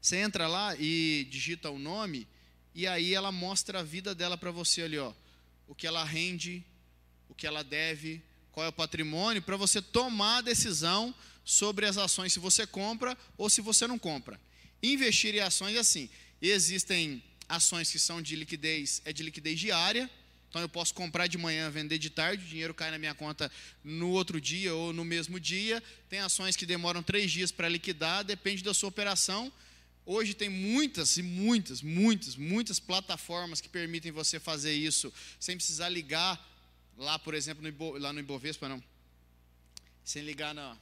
Você 0.00 0.16
entra 0.16 0.46
lá 0.46 0.76
e 0.78 1.26
digita 1.30 1.70
o 1.70 1.78
nome 1.78 2.28
e 2.74 2.86
aí 2.86 3.14
ela 3.14 3.32
mostra 3.32 3.80
a 3.80 3.82
vida 3.82 4.14
dela 4.14 4.36
para 4.36 4.50
você 4.50 4.82
ali, 4.82 4.98
ó. 4.98 5.12
O 5.66 5.74
que 5.74 5.86
ela 5.86 6.04
rende, 6.04 6.62
o 7.28 7.34
que 7.34 7.46
ela 7.46 7.64
deve, 7.64 8.22
qual 8.52 8.66
é 8.66 8.68
o 8.68 8.72
patrimônio, 8.72 9.42
para 9.42 9.56
você 9.56 9.80
tomar 9.80 10.38
a 10.38 10.42
decisão 10.42 11.14
sobre 11.44 11.86
as 11.86 11.96
ações, 11.96 12.32
se 12.32 12.38
você 12.38 12.66
compra 12.66 13.16
ou 13.36 13.48
se 13.48 13.60
você 13.60 13.86
não 13.86 13.98
compra. 13.98 14.40
Investir 14.82 15.34
em 15.34 15.40
ações 15.40 15.74
é 15.74 15.78
assim. 15.78 16.10
Existem 16.40 17.22
ações 17.48 17.90
que 17.90 17.98
são 17.98 18.22
de 18.22 18.36
liquidez, 18.36 19.02
é 19.04 19.12
de 19.12 19.22
liquidez 19.22 19.58
diária. 19.58 20.10
Então 20.48 20.62
eu 20.62 20.68
posso 20.68 20.94
comprar 20.94 21.26
de 21.26 21.36
manhã, 21.36 21.68
vender 21.68 21.98
de 21.98 22.08
tarde, 22.08 22.44
o 22.44 22.48
dinheiro 22.48 22.72
cai 22.72 22.88
na 22.90 22.98
minha 22.98 23.14
conta 23.14 23.50
no 23.82 24.10
outro 24.10 24.40
dia 24.40 24.72
ou 24.72 24.92
no 24.92 25.04
mesmo 25.04 25.40
dia. 25.40 25.82
Tem 26.08 26.20
ações 26.20 26.54
que 26.54 26.64
demoram 26.64 27.02
três 27.02 27.32
dias 27.32 27.50
para 27.50 27.68
liquidar, 27.68 28.22
depende 28.22 28.62
da 28.62 28.72
sua 28.72 28.88
operação. 28.88 29.52
Hoje 30.06 30.32
tem 30.32 30.48
muitas 30.48 31.16
e 31.16 31.22
muitas, 31.22 31.82
muitas, 31.82 32.36
muitas 32.36 32.78
plataformas 32.78 33.60
que 33.60 33.68
permitem 33.68 34.12
você 34.12 34.38
fazer 34.38 34.72
isso 34.72 35.12
sem 35.40 35.56
precisar 35.56 35.88
ligar 35.88 36.38
lá, 36.96 37.18
por 37.18 37.34
exemplo, 37.34 37.62
no 37.62 37.68
Ibo, 37.68 37.98
lá 37.98 38.12
no 38.12 38.20
Ibovespa, 38.20 38.68
não. 38.68 38.82
Sem 40.04 40.22
ligar 40.22 40.54
na. 40.54 40.76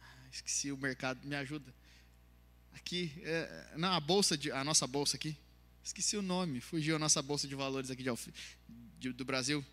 Ah, 0.00 0.28
esqueci 0.32 0.72
o 0.72 0.76
mercado, 0.76 1.24
me 1.24 1.36
ajuda. 1.36 1.72
Aqui, 2.72 3.12
é, 3.22 3.74
não, 3.76 3.92
a 3.92 4.00
bolsa, 4.00 4.36
de, 4.36 4.50
a 4.50 4.64
nossa 4.64 4.86
bolsa 4.86 5.16
aqui. 5.16 5.36
Esqueci 5.82 6.16
o 6.16 6.22
nome, 6.22 6.60
fugiu 6.60 6.96
a 6.96 6.98
nossa 6.98 7.22
bolsa 7.22 7.48
de 7.48 7.54
valores 7.54 7.90
aqui 7.90 8.02
de, 8.02 8.10
de, 8.98 9.12
do 9.12 9.24
Brasil. 9.24 9.64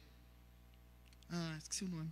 Ah, 1.30 1.58
esqueci 1.62 1.84
o 1.84 1.88
nome. 1.88 2.12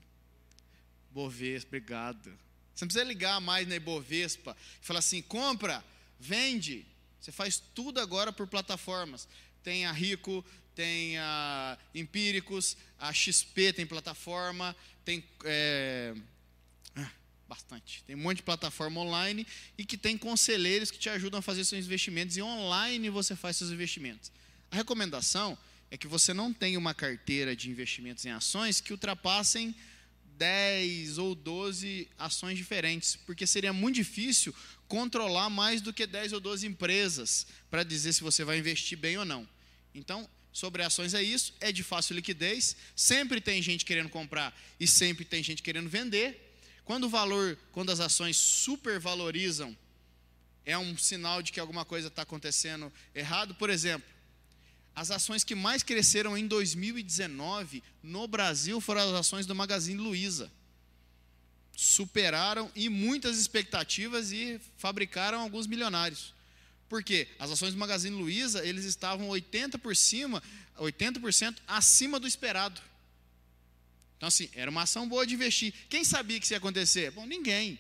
Bovespa, 1.12 1.70
obrigado. 1.70 2.38
Você 2.76 2.84
não 2.84 2.90
precisa 2.90 3.06
ligar 3.06 3.40
mais 3.40 3.68
na 3.68 3.76
Ibovespa 3.76 4.56
e 4.82 4.86
falar 4.86 5.00
assim: 5.00 5.22
compra 5.22 5.84
Vende. 6.20 6.86
Você 7.20 7.32
faz 7.32 7.62
tudo 7.74 8.00
agora 8.00 8.32
por 8.32 8.48
plataformas. 8.48 9.28
Tem 9.64 9.86
a 9.86 9.92
Rico, 9.92 10.46
tem 10.76 11.18
a 11.18 11.78
Empíricos, 11.94 12.78
a 13.00 13.12
XP 13.14 13.74
tem 13.74 13.86
plataforma, 13.86 14.76
tem 15.04 15.24
é, 15.46 16.14
bastante. 17.48 18.04
Tem 18.04 18.16
um 18.16 18.20
monte 18.20 18.38
de 18.38 18.44
plataforma 18.44 19.02
online 19.02 19.46
e 19.78 19.86
que 19.86 19.98
tem 19.98 20.18
conselheiros 20.18 20.92
que 20.92 20.98
te 20.98 21.10
ajudam 21.10 21.40
a 21.40 21.42
fazer 21.42 21.64
seus 21.64 21.86
investimentos 21.86 22.36
e 22.38 22.42
online 22.42 23.10
você 23.10 23.36
faz 23.36 23.58
seus 23.58 23.72
investimentos. 23.72 24.32
A 24.72 24.76
recomendação 24.76 25.58
é 25.92 25.98
que 25.98 26.08
você 26.08 26.34
não 26.34 26.54
tenha 26.54 26.78
uma 26.78 26.94
carteira 26.94 27.56
de 27.56 27.70
investimentos 27.70 28.26
em 28.26 28.32
ações 28.32 28.82
que 28.82 28.92
ultrapassem 28.92 29.76
10 30.38 31.18
ou 31.18 31.34
12 31.34 32.10
ações 32.18 32.58
diferentes, 32.58 33.16
porque 33.16 33.48
seria 33.48 33.72
muito 33.72 33.96
difícil 33.96 34.54
controlar 34.88 35.50
mais 35.50 35.82
do 35.82 35.94
que 35.94 36.06
10 36.06 36.34
ou 36.34 36.40
12 36.40 36.68
empresas 36.68 37.48
para 37.70 37.84
dizer 37.84 38.14
se 38.14 38.22
você 38.22 38.44
vai 38.44 38.58
investir 38.58 38.98
bem 38.98 39.18
ou 39.18 39.26
não. 39.26 39.48
Então, 39.94 40.30
sobre 40.52 40.84
ações 40.84 41.14
é 41.14 41.24
isso, 41.24 41.54
é 41.60 41.72
de 41.72 41.84
fácil 41.84 42.16
liquidez, 42.16 42.76
sempre 42.96 43.40
tem 43.40 43.62
gente 43.62 43.86
querendo 43.86 44.10
comprar 44.10 44.58
e 44.80 44.88
sempre 44.88 45.26
tem 45.26 45.42
gente 45.42 45.64
querendo 45.64 45.90
vender. 45.90 46.45
Quando 46.86 47.06
o 47.06 47.10
valor, 47.10 47.58
quando 47.72 47.92
as 47.92 48.00
ações 48.00 48.38
supervalorizam, 48.38 49.76
é 50.66 50.78
um 50.78 50.98
sinal 50.98 51.42
de 51.42 51.52
que 51.52 51.60
alguma 51.60 51.84
coisa 51.84 52.08
está 52.08 52.22
acontecendo 52.22 52.92
errado. 53.14 53.54
Por 53.56 53.70
exemplo, 53.70 54.08
as 54.96 55.12
ações 55.12 55.44
que 55.44 55.54
mais 55.54 55.84
cresceram 55.84 56.38
em 56.38 56.48
2019 56.48 57.84
no 58.02 58.28
Brasil 58.28 58.80
foram 58.80 59.02
as 59.02 59.20
ações 59.20 59.46
do 59.46 59.54
Magazine 59.54 60.00
Luiza 60.00 60.50
superaram 61.76 62.72
e 62.74 62.88
muitas 62.90 63.38
expectativas 63.38 64.32
e 64.32 64.60
fabricaram 64.78 65.40
alguns 65.40 65.68
milionários. 65.68 66.34
Por 66.88 67.04
quê? 67.04 67.28
As 67.38 67.52
ações 67.52 67.74
do 67.74 67.80
Magazine 67.80 68.16
Luiza, 68.16 68.66
eles 68.66 68.86
estavam 68.86 69.28
80 69.28 69.78
por 69.78 69.96
cima, 69.96 70.42
80% 70.78 71.58
acima 71.68 72.20
do 72.20 72.28
esperado. 72.28 72.80
Então 74.26 74.30
assim, 74.30 74.50
era 74.54 74.72
uma 74.72 74.82
ação 74.82 75.08
boa 75.08 75.24
de 75.24 75.36
investir. 75.36 75.72
Quem 75.88 76.04
sabia 76.04 76.40
que 76.40 76.46
isso 76.46 76.54
ia 76.56 76.58
acontecer? 76.58 77.12
Bom, 77.12 77.28
ninguém. 77.28 77.78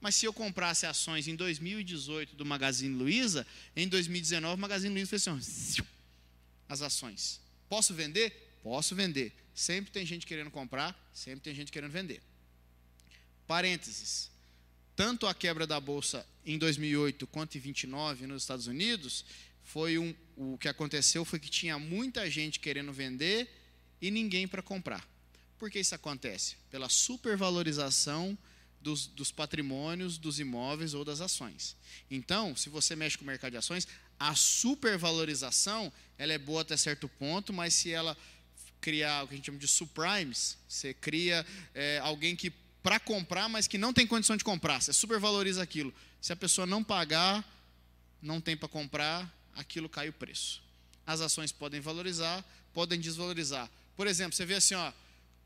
Mas 0.00 0.16
se 0.16 0.26
eu 0.26 0.32
comprasse 0.32 0.86
ações 0.86 1.28
em 1.28 1.36
2018 1.36 2.34
do 2.34 2.44
Magazine 2.44 2.92
Luiza, 2.92 3.46
em 3.76 3.86
2019 3.86 4.54
o 4.54 4.58
Magazine 4.58 4.92
Luiza 4.92 5.10
fez 5.10 5.28
assim, 5.28 5.82
as 6.68 6.82
ações. 6.82 7.40
Posso 7.68 7.94
vender? 7.94 8.58
Posso 8.60 8.96
vender. 8.96 9.32
Sempre 9.54 9.92
tem 9.92 10.04
gente 10.04 10.26
querendo 10.26 10.50
comprar, 10.50 10.98
sempre 11.14 11.44
tem 11.44 11.54
gente 11.54 11.70
querendo 11.70 11.92
vender. 11.92 12.20
Parênteses. 13.46 14.32
Tanto 14.96 15.28
a 15.28 15.34
quebra 15.34 15.64
da 15.64 15.78
bolsa 15.78 16.26
em 16.44 16.58
2008 16.58 17.24
quanto 17.28 17.56
em 17.56 17.60
29 17.60 18.26
nos 18.26 18.42
Estados 18.42 18.66
Unidos, 18.66 19.24
foi 19.62 19.96
um, 19.96 20.12
o 20.36 20.58
que 20.58 20.66
aconteceu 20.66 21.24
foi 21.24 21.38
que 21.38 21.48
tinha 21.48 21.78
muita 21.78 22.28
gente 22.28 22.58
querendo 22.58 22.92
vender 22.92 23.48
e 24.02 24.10
ninguém 24.10 24.48
para 24.48 24.60
comprar. 24.60 25.13
Por 25.58 25.70
que 25.70 25.78
isso 25.78 25.94
acontece? 25.94 26.56
Pela 26.70 26.88
supervalorização 26.88 28.36
dos, 28.80 29.06
dos 29.06 29.32
patrimônios, 29.32 30.18
dos 30.18 30.38
imóveis 30.38 30.92
ou 30.92 31.04
das 31.04 31.20
ações. 31.20 31.76
Então, 32.10 32.54
se 32.54 32.68
você 32.68 32.94
mexe 32.94 33.16
com 33.16 33.24
o 33.24 33.26
mercado 33.26 33.52
de 33.52 33.56
ações, 33.56 33.88
a 34.18 34.34
supervalorização 34.34 35.92
ela 36.18 36.32
é 36.32 36.38
boa 36.38 36.62
até 36.62 36.76
certo 36.76 37.08
ponto, 37.08 37.52
mas 37.52 37.74
se 37.74 37.90
ela 37.90 38.16
criar 38.80 39.24
o 39.24 39.28
que 39.28 39.34
a 39.34 39.36
gente 39.36 39.46
chama 39.46 39.58
de 39.58 39.66
subprimes, 39.66 40.58
você 40.68 40.92
cria 40.92 41.44
é, 41.74 41.98
alguém 42.00 42.36
que 42.36 42.52
para 42.82 43.00
comprar, 43.00 43.48
mas 43.48 43.66
que 43.66 43.78
não 43.78 43.94
tem 43.94 44.06
condição 44.06 44.36
de 44.36 44.44
comprar, 44.44 44.82
você 44.82 44.92
supervaloriza 44.92 45.62
aquilo. 45.62 45.92
Se 46.20 46.34
a 46.34 46.36
pessoa 46.36 46.66
não 46.66 46.84
pagar, 46.84 47.42
não 48.20 48.42
tem 48.42 48.54
para 48.54 48.68
comprar, 48.68 49.32
aquilo 49.54 49.88
cai 49.88 50.10
o 50.10 50.12
preço. 50.12 50.62
As 51.06 51.22
ações 51.22 51.50
podem 51.50 51.80
valorizar, 51.80 52.44
podem 52.74 53.00
desvalorizar. 53.00 53.70
Por 53.96 54.06
exemplo, 54.06 54.36
você 54.36 54.44
vê 54.44 54.54
assim, 54.54 54.74
ó, 54.74 54.92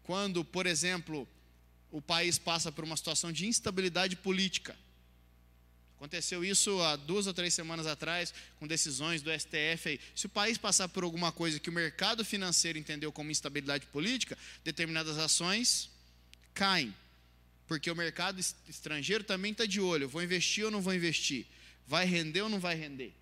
quando, 0.08 0.42
por 0.42 0.66
exemplo, 0.66 1.28
o 1.92 2.00
país 2.00 2.38
passa 2.38 2.72
por 2.72 2.82
uma 2.82 2.96
situação 2.96 3.30
de 3.30 3.46
instabilidade 3.46 4.16
política. 4.16 4.74
Aconteceu 5.96 6.42
isso 6.42 6.80
há 6.80 6.96
duas 6.96 7.26
ou 7.26 7.34
três 7.34 7.52
semanas 7.52 7.86
atrás, 7.86 8.32
com 8.58 8.66
decisões 8.66 9.20
do 9.20 9.30
STF. 9.30 10.00
Se 10.14 10.24
o 10.24 10.30
país 10.30 10.56
passar 10.56 10.88
por 10.88 11.04
alguma 11.04 11.30
coisa 11.30 11.60
que 11.60 11.68
o 11.68 11.72
mercado 11.74 12.24
financeiro 12.24 12.78
entendeu 12.78 13.12
como 13.12 13.30
instabilidade 13.30 13.84
política, 13.88 14.38
determinadas 14.64 15.18
ações 15.18 15.90
caem. 16.54 16.94
Porque 17.66 17.90
o 17.90 17.94
mercado 17.94 18.40
estrangeiro 18.66 19.22
também 19.22 19.52
está 19.52 19.66
de 19.66 19.78
olho: 19.78 20.08
vou 20.08 20.22
investir 20.22 20.64
ou 20.64 20.70
não 20.70 20.80
vou 20.80 20.94
investir? 20.94 21.44
Vai 21.86 22.06
render 22.06 22.40
ou 22.40 22.48
não 22.48 22.58
vai 22.58 22.74
render? 22.74 23.12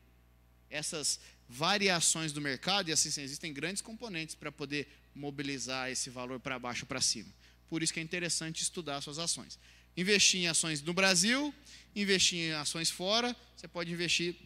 Essas 0.71 1.19
variações 1.49 2.33
do 2.33 2.41
mercado, 2.41 2.91
e 2.91 2.93
assim 2.93 3.09
existem 3.21 3.53
grandes 3.53 3.83
componentes 3.83 4.37
para 4.37 4.53
poder 4.53 4.87
mobilizar 5.17 5.91
esse 5.91 6.11
valor 6.11 6.39
para 6.39 6.59
baixo 6.59 6.87
para 6.87 7.01
cima. 7.01 7.33
Por 7.69 7.83
isso 7.83 7.93
que 7.93 7.99
é 7.99 8.03
interessante 8.03 8.63
estudar 8.63 9.01
suas 9.01 9.19
ações. 9.19 9.59
Investir 9.97 10.41
em 10.41 10.47
ações 10.47 10.83
no 10.83 10.93
Brasil, 10.93 11.53
investir 11.95 12.39
em 12.39 12.53
ações 12.53 12.91
fora, 12.91 13.35
você 13.57 13.67
pode 13.67 13.91
investir 13.91 14.37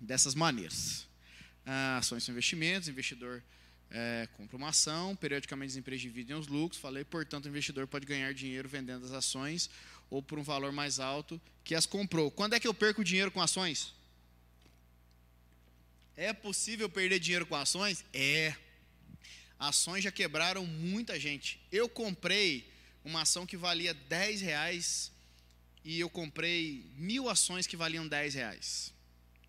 dessas 0.00 0.34
maneiras. 0.34 1.06
Ah, 1.66 1.98
ações 1.98 2.24
são 2.24 2.32
investimentos, 2.32 2.88
investidor 2.88 3.42
é, 3.90 4.28
compra 4.36 4.56
uma 4.56 4.68
ação, 4.68 5.14
periodicamente 5.16 5.72
as 5.72 5.76
empresas 5.76 6.00
dividem 6.00 6.36
os 6.36 6.46
lucros, 6.46 6.80
falei, 6.80 7.04
portanto, 7.04 7.46
o 7.46 7.48
investidor 7.48 7.86
pode 7.86 8.06
ganhar 8.06 8.32
dinheiro 8.32 8.68
vendendo 8.68 9.04
as 9.04 9.12
ações 9.12 9.68
ou 10.08 10.22
por 10.22 10.38
um 10.38 10.42
valor 10.42 10.72
mais 10.72 10.98
alto 10.98 11.40
que 11.62 11.74
as 11.74 11.86
comprou. 11.86 12.30
Quando 12.30 12.54
é 12.54 12.60
que 12.60 12.66
eu 12.66 12.74
perco 12.74 13.04
dinheiro 13.04 13.30
com 13.30 13.40
ações? 13.40 13.92
É 16.16 16.32
possível 16.32 16.88
perder 16.88 17.18
dinheiro 17.18 17.46
com 17.46 17.56
ações? 17.56 18.04
É 18.12 18.54
ações 19.60 20.02
já 20.02 20.10
quebraram 20.10 20.66
muita 20.66 21.20
gente. 21.20 21.60
Eu 21.70 21.86
comprei 21.86 22.66
uma 23.04 23.22
ação 23.22 23.46
que 23.46 23.58
valia 23.58 23.92
10 23.92 24.40
reais 24.40 25.12
e 25.84 26.00
eu 26.00 26.08
comprei 26.08 26.84
mil 26.96 27.28
ações 27.28 27.66
que 27.66 27.76
valiam 27.76 28.08
10 28.08 28.34
reais. 28.34 28.92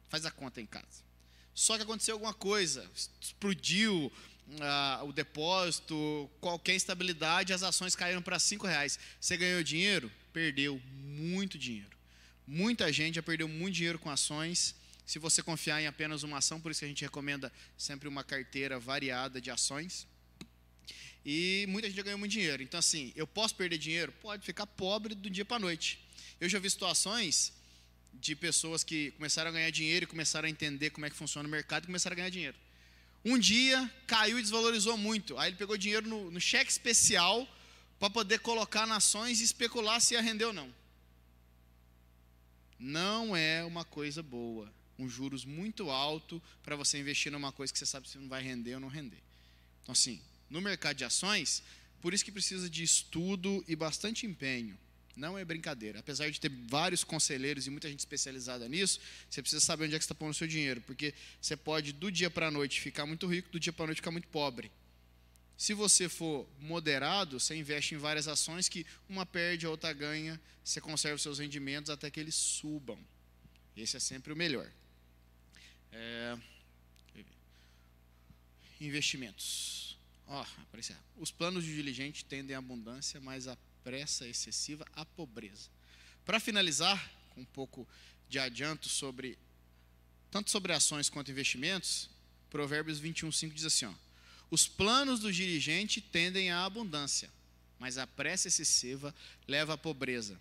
Faz 0.10 0.26
a 0.26 0.32
conta 0.32 0.60
em 0.60 0.66
casa. 0.66 1.10
Só 1.56 1.78
que 1.78 1.84
aconteceu 1.84 2.16
alguma 2.16 2.34
coisa, 2.34 2.90
explodiu 3.22 4.12
ah, 4.60 5.02
o 5.06 5.14
depósito, 5.14 6.30
qualquer 6.42 6.76
instabilidade, 6.76 7.54
as 7.54 7.64
ações 7.64 7.96
caíram 7.96 8.22
para 8.22 8.38
5 8.38 8.68
reais. 8.68 9.00
Você 9.20 9.38
ganhou 9.38 9.64
dinheiro? 9.64 10.12
Perdeu 10.34 10.82
muito 10.94 11.58
dinheiro. 11.58 11.98
Muita 12.46 12.92
gente 12.92 13.16
já 13.16 13.24
perdeu 13.24 13.48
muito 13.48 13.76
dinheiro 13.76 14.00
com 14.00 14.10
ações 14.10 14.76
se 15.12 15.20
você 15.20 15.44
confiar 15.44 15.82
em 15.82 15.88
apenas 15.88 16.24
uma 16.24 16.38
ação, 16.38 16.62
por 16.62 16.72
isso 16.72 16.80
que 16.80 16.86
a 16.86 16.88
gente 16.88 17.04
recomenda 17.04 17.52
sempre 17.78 18.08
uma 18.08 18.24
carteira 18.24 18.80
variada 18.80 19.42
de 19.42 19.52
ações. 19.52 20.08
E 21.26 21.66
muita 21.68 21.90
gente 21.90 21.98
já 21.98 22.04
ganhou 22.04 22.18
muito 22.18 22.32
dinheiro. 22.32 22.64
Então, 22.64 22.80
assim, 22.80 23.12
eu 23.14 23.28
posso 23.28 23.54
perder 23.56 23.78
dinheiro? 23.78 24.14
Pode 24.22 24.46
ficar 24.46 24.66
pobre 24.66 25.14
do 25.14 25.30
dia 25.30 25.44
para 25.44 25.58
a 25.58 25.60
noite. 25.60 26.00
Eu 26.40 26.48
já 26.48 26.60
vi 26.60 26.70
situações 26.70 27.52
de 28.14 28.34
pessoas 28.38 28.86
que 28.86 29.12
começaram 29.12 29.50
a 29.50 29.52
ganhar 29.52 29.70
dinheiro 29.70 30.06
e 30.06 30.08
começaram 30.08 30.48
a 30.48 30.50
entender 30.50 30.92
como 30.92 31.06
é 31.06 31.10
que 31.10 31.16
funciona 31.18 31.46
o 31.46 31.52
mercado 31.52 31.84
e 31.84 31.88
começaram 31.88 32.14
a 32.14 32.16
ganhar 32.16 32.30
dinheiro. 32.30 32.58
Um 33.26 33.38
dia 33.38 33.94
caiu 34.08 34.40
e 34.40 34.42
desvalorizou 34.42 34.96
muito. 34.96 35.38
Aí 35.38 35.50
ele 35.50 35.58
pegou 35.58 35.76
dinheiro 35.76 36.08
no, 36.08 36.32
no 36.32 36.40
cheque 36.40 36.72
especial 36.72 37.46
para 38.00 38.10
poder 38.10 38.40
colocar 38.40 38.88
nações 38.88 39.42
e 39.42 39.44
especular 39.44 40.00
se 40.00 40.14
ia 40.14 40.22
render 40.22 40.46
ou 40.46 40.54
não. 40.54 40.74
Não 42.80 43.36
é 43.36 43.62
uma 43.66 43.84
coisa 43.84 44.24
boa 44.24 44.72
um 45.02 45.10
juros 45.10 45.44
muito 45.46 45.90
alto 45.90 46.42
para 46.64 46.76
você 46.76 47.00
investir 47.00 47.32
numa 47.32 47.52
coisa 47.52 47.74
que 47.74 47.80
você 47.80 47.86
sabe 47.86 48.08
se 48.08 48.18
não 48.18 48.28
vai 48.28 48.44
render 48.44 48.76
ou 48.76 48.80
não 48.80 48.88
render. 48.88 49.22
Então, 49.82 49.94
assim, 49.94 50.22
no 50.50 50.62
mercado 50.62 50.98
de 50.98 51.04
ações, 51.04 51.64
por 52.02 52.14
isso 52.14 52.24
que 52.24 52.32
precisa 52.32 52.70
de 52.70 52.84
estudo 52.84 53.64
e 53.68 53.76
bastante 53.76 54.26
empenho. 54.26 54.78
Não 55.16 55.38
é 55.38 55.44
brincadeira. 55.44 56.00
Apesar 56.00 56.30
de 56.30 56.40
ter 56.40 56.50
vários 56.68 57.04
conselheiros 57.04 57.68
e 57.68 57.70
muita 57.70 57.90
gente 57.90 58.00
especializada 58.00 58.68
nisso, 58.68 59.00
você 59.30 59.42
precisa 59.42 59.60
saber 59.60 59.86
onde 59.86 59.96
é 59.96 60.00
que 60.00 60.04
você 60.04 60.06
está 60.06 60.16
pondo 60.16 60.32
o 60.32 60.34
seu 60.34 60.48
dinheiro. 60.48 60.82
Porque 60.82 61.14
você 61.42 61.58
pode, 61.58 61.92
do 61.92 62.12
dia 62.12 62.30
para 62.30 62.48
a 62.48 62.52
noite, 62.52 62.80
ficar 62.80 63.06
muito 63.06 63.28
rico, 63.28 63.50
do 63.52 63.60
dia 63.60 63.74
para 63.74 63.86
a 63.86 63.88
noite, 63.88 63.98
ficar 63.98 64.12
muito 64.12 64.28
pobre. 64.30 64.72
Se 65.58 65.74
você 65.74 66.10
for 66.10 66.48
moderado, 66.60 67.40
você 67.40 67.56
investe 67.56 67.94
em 67.94 67.98
várias 67.98 68.28
ações 68.28 68.68
que 68.68 68.86
uma 69.08 69.26
perde, 69.26 69.66
a 69.66 69.70
outra 69.70 69.94
ganha, 69.94 70.40
você 70.64 70.82
conserva 70.82 71.18
os 71.18 71.22
seus 71.22 71.40
rendimentos 71.40 71.90
até 71.90 72.10
que 72.10 72.20
eles 72.20 72.34
subam. 72.34 72.98
Esse 73.76 73.98
é 73.98 74.00
sempre 74.00 74.34
o 74.34 74.36
melhor. 74.36 74.72
É, 75.92 76.38
investimentos. 78.80 79.98
Ó, 80.28 80.44
oh, 80.44 81.22
Os 81.22 81.32
planos 81.32 81.64
de 81.64 81.76
diligente 81.76 82.24
tendem 82.26 82.56
à 82.56 82.60
abundância, 82.60 83.20
mas 83.20 83.48
a 83.48 83.58
pressa 83.84 84.28
excessiva 84.28 84.86
à 84.94 85.06
pobreza. 85.06 85.70
Para 86.26 86.40
finalizar, 86.40 87.12
com 87.30 87.42
um 87.42 87.46
pouco 87.46 87.88
de 88.30 88.40
adianto 88.40 88.88
sobre 88.88 89.38
tanto 90.30 90.50
sobre 90.50 90.72
ações 90.72 91.10
quanto 91.10 91.30
investimentos, 91.30 92.10
Provérbios 92.50 93.02
21:5 93.02 93.54
diz 93.54 93.66
assim, 93.66 93.86
ó: 93.86 93.94
Os 94.50 94.68
planos 94.68 95.20
do 95.20 95.32
dirigente 95.32 96.00
tendem 96.00 96.52
à 96.52 96.64
abundância, 96.64 97.30
mas 97.78 97.98
a 97.98 98.08
pressa 98.08 98.48
excessiva 98.48 99.14
leva 99.48 99.74
à 99.74 99.78
pobreza. 99.78 100.40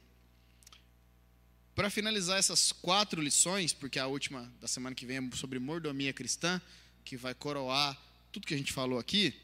Para 1.80 1.88
finalizar 1.88 2.38
essas 2.38 2.72
quatro 2.72 3.22
lições, 3.22 3.72
porque 3.72 3.98
a 3.98 4.06
última 4.06 4.42
da 4.60 4.68
semana 4.68 4.94
que 4.94 5.06
vem 5.06 5.16
é 5.16 5.34
sobre 5.34 5.58
mordomia 5.58 6.12
cristã, 6.12 6.60
que 7.06 7.16
vai 7.16 7.34
coroar 7.34 7.98
tudo 8.30 8.46
que 8.46 8.52
a 8.52 8.58
gente 8.58 8.70
falou 8.70 8.98
aqui. 8.98 9.34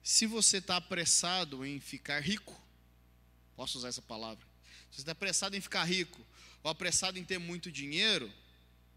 Se 0.00 0.24
você 0.24 0.58
está 0.58 0.76
apressado 0.76 1.66
em 1.66 1.80
ficar 1.80 2.20
rico, 2.20 2.56
posso 3.56 3.76
usar 3.76 3.88
essa 3.88 4.00
palavra? 4.00 4.46
Se 4.88 4.98
você 4.98 5.00
está 5.00 5.10
apressado 5.10 5.56
em 5.56 5.60
ficar 5.60 5.82
rico, 5.82 6.24
ou 6.62 6.70
apressado 6.70 7.18
em 7.18 7.24
ter 7.24 7.38
muito 7.38 7.72
dinheiro, 7.72 8.32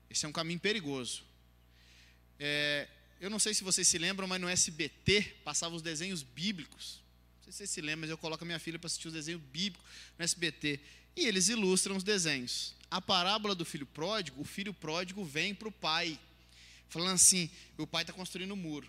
esse 0.08 0.28
é 0.28 0.30
um 0.30 0.32
caminho 0.32 0.60
perigoso. 0.60 1.24
É, 2.40 2.88
eu 3.20 3.32
não 3.32 3.40
sei 3.40 3.56
se 3.56 3.64
vocês 3.64 3.88
se 3.88 3.98
lembram, 3.98 4.28
mas 4.28 4.40
no 4.40 4.48
SBT 4.48 5.38
passavam 5.44 5.78
os 5.78 5.82
desenhos 5.82 6.22
bíblicos. 6.22 7.02
Não 7.38 7.46
sei 7.46 7.54
se 7.54 7.58
vocês 7.58 7.70
se 7.72 7.82
lembram, 7.82 8.02
mas 8.02 8.12
eu 8.12 8.20
coloco 8.20 8.44
a 8.44 8.46
minha 8.46 8.60
filha 8.60 8.78
para 8.78 8.86
assistir 8.86 9.08
os 9.08 9.16
desenhos 9.16 9.42
bíblicos 9.42 9.90
no 10.16 10.24
SBT 10.24 10.80
e 11.16 11.26
eles 11.26 11.50
ilustram 11.50 11.96
os 11.96 12.04
desenhos. 12.04 12.74
A 12.90 13.02
parábola 13.02 13.56
do 13.56 13.66
filho 13.66 13.86
pródigo, 13.86 14.42
o 14.42 14.46
filho 14.46 14.74
pródigo 14.74 15.24
vem 15.24 15.54
para 15.56 15.68
o 15.68 15.72
pai, 15.72 16.20
falando 16.90 17.14
assim: 17.14 17.50
o 17.78 17.88
pai 17.88 18.04
está 18.04 18.14
construindo 18.14 18.54
um 18.54 18.58
muro, 18.58 18.88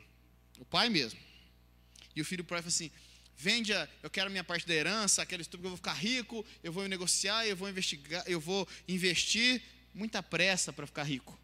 o 0.59 0.65
pai 0.65 0.89
mesmo. 0.89 1.19
E 2.15 2.21
o 2.21 2.25
filho 2.25 2.45
pródigo 2.45 2.71
fala 2.71 2.75
assim: 2.75 2.91
vende, 3.37 3.73
a, 3.73 3.89
eu 4.03 4.11
quero 4.11 4.27
a 4.27 4.31
minha 4.31 4.45
parte 4.45 4.67
da 4.67 4.75
herança, 4.75 5.23
aquele 5.23 5.43
estupro 5.43 5.63
que 5.63 5.67
eu 5.67 5.71
vou 5.71 5.77
ficar 5.77 5.95
rico, 5.95 6.45
eu 6.63 6.73
vou 6.73 6.87
negociar, 6.89 7.47
eu 7.47 7.57
vou 7.57 7.69
investigar, 7.69 8.25
eu 8.27 8.41
vou 8.41 8.69
investir, 8.89 9.63
muita 9.95 10.23
pressa 10.23 10.73
para 10.73 10.87
ficar 10.87 11.05
rico. 11.05 11.39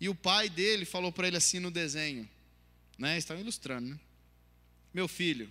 E 0.00 0.08
o 0.08 0.14
pai 0.14 0.48
dele 0.48 0.84
falou 0.84 1.10
para 1.10 1.26
ele 1.26 1.36
assim 1.36 1.58
no 1.58 1.70
desenho, 1.70 2.28
né? 2.96 3.18
Estão 3.18 3.38
ilustrando, 3.38 3.88
né? 3.88 4.00
Meu 4.92 5.08
filho, 5.08 5.50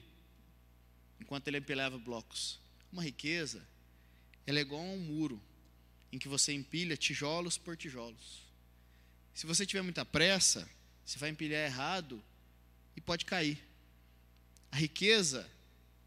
enquanto 1.20 1.48
ele 1.48 1.58
empilhava 1.58 1.98
blocos, 1.98 2.60
uma 2.92 3.04
riqueza 3.04 3.62
ela 4.48 4.60
é 4.60 4.62
igual 4.62 4.82
a 4.82 4.86
um 4.86 4.98
muro 4.98 5.42
em 6.12 6.18
que 6.18 6.30
você 6.30 6.54
empilha 6.54 6.96
tijolos 6.96 7.58
por 7.58 7.76
tijolos. 7.76 8.48
Se 9.36 9.46
você 9.46 9.66
tiver 9.66 9.82
muita 9.82 10.06
pressa, 10.06 10.68
você 11.06 11.20
vai 11.20 11.30
empilhar 11.30 11.66
errado 11.66 12.24
e 12.96 13.02
pode 13.02 13.26
cair. 13.26 13.62
A 14.72 14.78
riqueza 14.78 15.48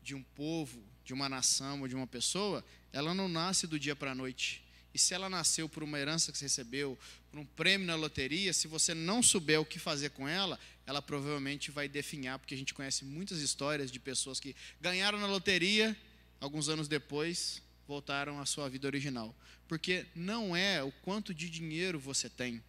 de 0.03 0.15
um 0.15 0.23
povo, 0.23 0.83
de 1.05 1.13
uma 1.13 1.29
nação 1.29 1.83
ou 1.83 1.89
de 1.89 1.95
uma 1.95 2.07
pessoa, 2.07 2.65
ela 2.95 3.13
não 3.13 3.29
nasce 3.29 3.67
do 3.67 3.79
dia 3.79 3.95
para 3.95 4.13
a 4.13 4.15
noite. 4.15 4.65
E 4.93 4.99
se 4.99 5.13
ela 5.13 5.29
nasceu 5.29 5.69
por 5.69 5.83
uma 5.83 5.99
herança 5.99 6.33
que 6.33 6.39
você 6.39 6.47
recebeu, 6.47 6.99
por 7.31 7.39
um 7.39 7.45
prêmio 7.45 7.87
na 7.87 7.95
loteria, 7.95 8.53
se 8.55 8.67
você 8.67 8.95
não 8.95 9.23
souber 9.23 9.61
o 9.61 9.67
que 9.67 9.79
fazer 9.79 10.11
com 10.11 10.27
ela, 10.27 10.59
ela 10.87 11.03
provavelmente 11.03 11.71
vai 11.71 11.89
definhar, 11.89 12.39
porque 12.39 12.55
a 12.55 12.59
gente 12.59 12.75
conhece 12.75 13.05
muitas 13.05 13.41
histórias 13.41 13.93
de 13.93 14.01
pessoas 14.01 14.41
que 14.41 14.57
ganharam 14.81 15.21
na 15.21 15.27
loteria, 15.27 15.97
alguns 16.41 16.69
anos 16.69 16.89
depois 16.89 17.63
voltaram 17.91 18.41
à 18.41 18.47
sua 18.47 18.69
vida 18.71 18.87
original. 18.87 19.35
Porque 19.67 20.07
não 20.15 20.55
é 20.55 20.81
o 20.83 20.93
quanto 21.03 21.35
de 21.35 21.51
dinheiro 21.51 21.99
você 21.99 22.31
tem, 22.31 22.63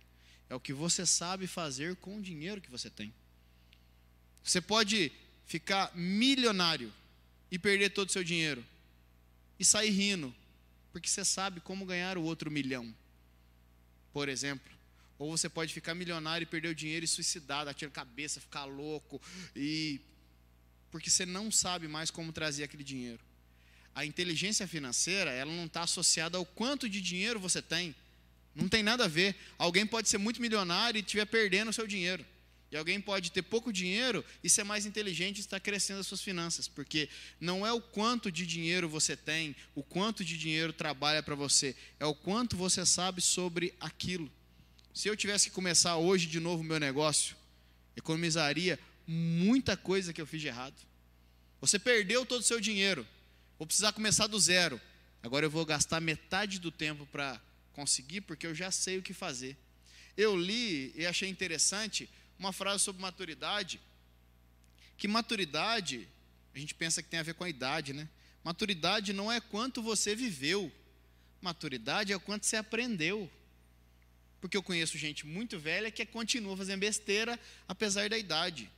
é 0.50 0.56
o 0.56 0.60
que 0.60 0.74
você 0.74 1.06
sabe 1.06 1.46
fazer 1.46 1.96
com 1.98 2.18
o 2.18 2.22
dinheiro 2.22 2.60
que 2.60 2.72
você 2.72 2.90
tem. 2.90 3.14
Você 4.44 4.60
pode 4.60 5.12
ficar 5.46 5.96
milionário 5.96 6.92
e 7.52 7.60
perder 7.60 7.92
todo 7.92 8.10
o 8.10 8.12
seu 8.12 8.24
dinheiro 8.24 8.66
e 9.60 9.64
sair 9.64 9.92
rindo 9.92 10.34
porque 10.92 11.08
você 11.08 11.24
sabe 11.24 11.62
como 11.62 11.86
ganhar 11.86 12.18
o 12.18 12.24
outro 12.24 12.50
milhão, 12.52 12.94
por 14.12 14.28
exemplo. 14.28 14.72
Ou 15.18 15.38
você 15.38 15.48
pode 15.48 15.72
ficar 15.72 15.94
milionário 15.94 16.44
e 16.44 16.48
perder 16.48 16.70
o 16.70 16.76
dinheiro 16.76 17.06
e 17.06 17.08
suicidar, 17.08 17.64
dar 17.64 17.76
tiro 17.76 17.92
cabeça, 17.92 18.42
ficar 18.42 18.66
louco, 18.66 19.22
e 19.56 20.02
porque 20.90 21.10
você 21.10 21.26
não 21.26 21.52
sabe 21.52 21.88
mais 21.88 22.10
como 22.10 22.34
trazer 22.34 22.64
aquele 22.64 22.84
dinheiro. 22.84 23.24
A 23.94 24.06
inteligência 24.06 24.68
financeira, 24.68 25.32
ela 25.32 25.52
não 25.52 25.66
está 25.66 25.84
associada 25.84 26.38
ao 26.38 26.46
quanto 26.46 26.90
de 26.90 27.02
dinheiro 27.02 27.40
você 27.40 27.62
tem. 27.62 27.94
Não 28.56 28.68
tem 28.68 28.84
nada 28.84 29.06
a 29.06 29.08
ver. 29.08 29.36
Alguém 29.58 29.86
pode 29.86 30.10
ser 30.10 30.18
muito 30.18 30.42
milionário 30.42 30.98
e 30.98 31.02
estiver 31.02 31.26
perdendo 31.26 31.70
o 31.70 31.74
seu 31.74 31.88
dinheiro. 31.88 32.26
E 32.72 32.78
alguém 32.78 33.02
pode 33.02 33.32
ter 33.32 33.42
pouco 33.42 33.72
dinheiro 33.72 34.24
e 34.42 34.50
ser 34.50 34.64
mais 34.64 34.86
inteligente 34.86 35.38
e 35.38 35.42
estar 35.42 35.60
crescendo 35.60 36.00
as 36.00 36.08
suas 36.08 36.22
finanças, 36.22 36.70
porque 36.70 37.10
não 37.40 37.68
é 37.68 37.74
o 37.74 37.82
quanto 37.82 38.32
de 38.32 38.46
dinheiro 38.46 38.88
você 38.88 39.16
tem, 39.18 39.54
o 39.76 39.84
quanto 39.84 40.24
de 40.24 40.38
dinheiro 40.38 40.72
trabalha 40.72 41.22
para 41.22 41.36
você, 41.36 41.76
é 42.00 42.06
o 42.06 42.16
quanto 42.16 42.56
você 42.56 42.86
sabe 42.86 43.22
sobre 43.22 43.74
aquilo. 43.78 44.32
Se 44.94 45.10
eu 45.10 45.18
tivesse 45.18 45.50
que 45.50 45.56
começar 45.56 45.98
hoje 45.98 46.28
de 46.28 46.40
novo 46.40 46.64
o 46.64 46.66
meu 46.66 46.80
negócio, 46.80 47.36
economizaria 47.96 48.80
muita 49.06 49.76
coisa 49.76 50.14
que 50.14 50.22
eu 50.22 50.26
fiz 50.26 50.40
de 50.40 50.48
errado. 50.48 50.76
Você 51.60 51.78
perdeu 51.78 52.26
todo 52.26 52.40
o 52.40 52.46
seu 52.46 52.62
dinheiro, 52.62 53.06
vou 53.62 53.68
precisar 53.68 53.92
começar 53.92 54.26
do 54.26 54.40
zero. 54.40 54.82
Agora 55.22 55.46
eu 55.46 55.50
vou 55.52 55.64
gastar 55.64 56.02
metade 56.02 56.58
do 56.58 56.72
tempo 56.72 57.06
para 57.06 57.40
conseguir, 57.74 58.22
porque 58.22 58.48
eu 58.48 58.56
já 58.56 58.72
sei 58.72 58.98
o 58.98 59.04
que 59.04 59.14
fazer. 59.14 59.56
Eu 60.18 60.36
li 60.36 60.92
e 60.96 61.06
achei 61.06 61.30
interessante 61.30 62.10
uma 62.40 62.52
frase 62.52 62.84
sobre 62.84 63.04
maturidade, 63.04 63.80
que 64.98 65.08
maturidade, 65.08 66.08
a 66.56 66.58
gente 66.58 66.74
pensa 66.74 67.04
que 67.04 67.10
tem 67.10 67.20
a 67.20 67.24
ver 67.24 67.36
com 67.36 67.44
a 67.44 67.50
idade, 67.50 67.94
né? 67.94 68.10
Maturidade 68.44 69.14
não 69.14 69.32
é 69.32 69.40
quanto 69.40 69.80
você 69.80 70.16
viveu, 70.16 70.72
maturidade 71.40 72.12
é 72.12 72.16
o 72.16 72.20
quanto 72.20 72.48
você 72.48 72.56
aprendeu. 72.56 73.30
Porque 74.40 74.58
eu 74.58 74.64
conheço 74.64 74.98
gente 74.98 75.24
muito 75.24 75.60
velha 75.60 75.92
que 75.92 76.04
continua 76.04 76.58
fazendo 76.58 76.80
besteira 76.80 77.40
apesar 77.68 78.10
da 78.10 78.18
idade. 78.18 78.72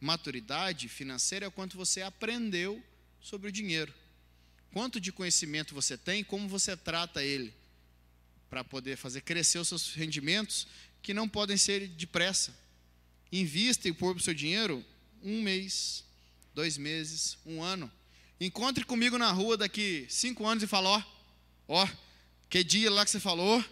Maturidade 0.00 0.88
financeira 0.88 1.44
é 1.44 1.48
o 1.48 1.52
quanto 1.52 1.76
você 1.76 2.02
aprendeu 2.02 2.80
sobre 3.20 3.48
o 3.48 3.52
dinheiro. 3.52 3.92
Quanto 4.72 5.00
de 5.00 5.10
conhecimento 5.10 5.74
você 5.74 5.96
tem, 5.96 6.22
como 6.22 6.48
você 6.48 6.76
trata 6.76 7.22
ele, 7.22 7.52
para 8.50 8.64
poder 8.64 8.96
fazer 8.96 9.20
crescer 9.22 9.58
os 9.58 9.68
seus 9.68 9.94
rendimentos, 9.94 10.66
que 11.02 11.14
não 11.14 11.28
podem 11.28 11.56
ser 11.56 11.88
depressa. 11.88 12.56
Invista 13.30 13.88
e 13.88 13.92
pôr 13.92 14.16
o 14.16 14.20
seu 14.20 14.34
dinheiro 14.34 14.84
um 15.22 15.42
mês, 15.42 16.04
dois 16.54 16.78
meses, 16.78 17.38
um 17.44 17.62
ano. 17.62 17.90
Encontre 18.40 18.84
comigo 18.84 19.18
na 19.18 19.30
rua 19.30 19.56
daqui 19.56 20.06
cinco 20.08 20.46
anos 20.46 20.62
e 20.62 20.66
fale, 20.66 20.86
ó, 20.86 21.02
ó, 21.66 21.88
que 22.48 22.62
dia 22.62 22.90
lá 22.90 23.04
que 23.04 23.10
você 23.10 23.20
falou, 23.20 23.62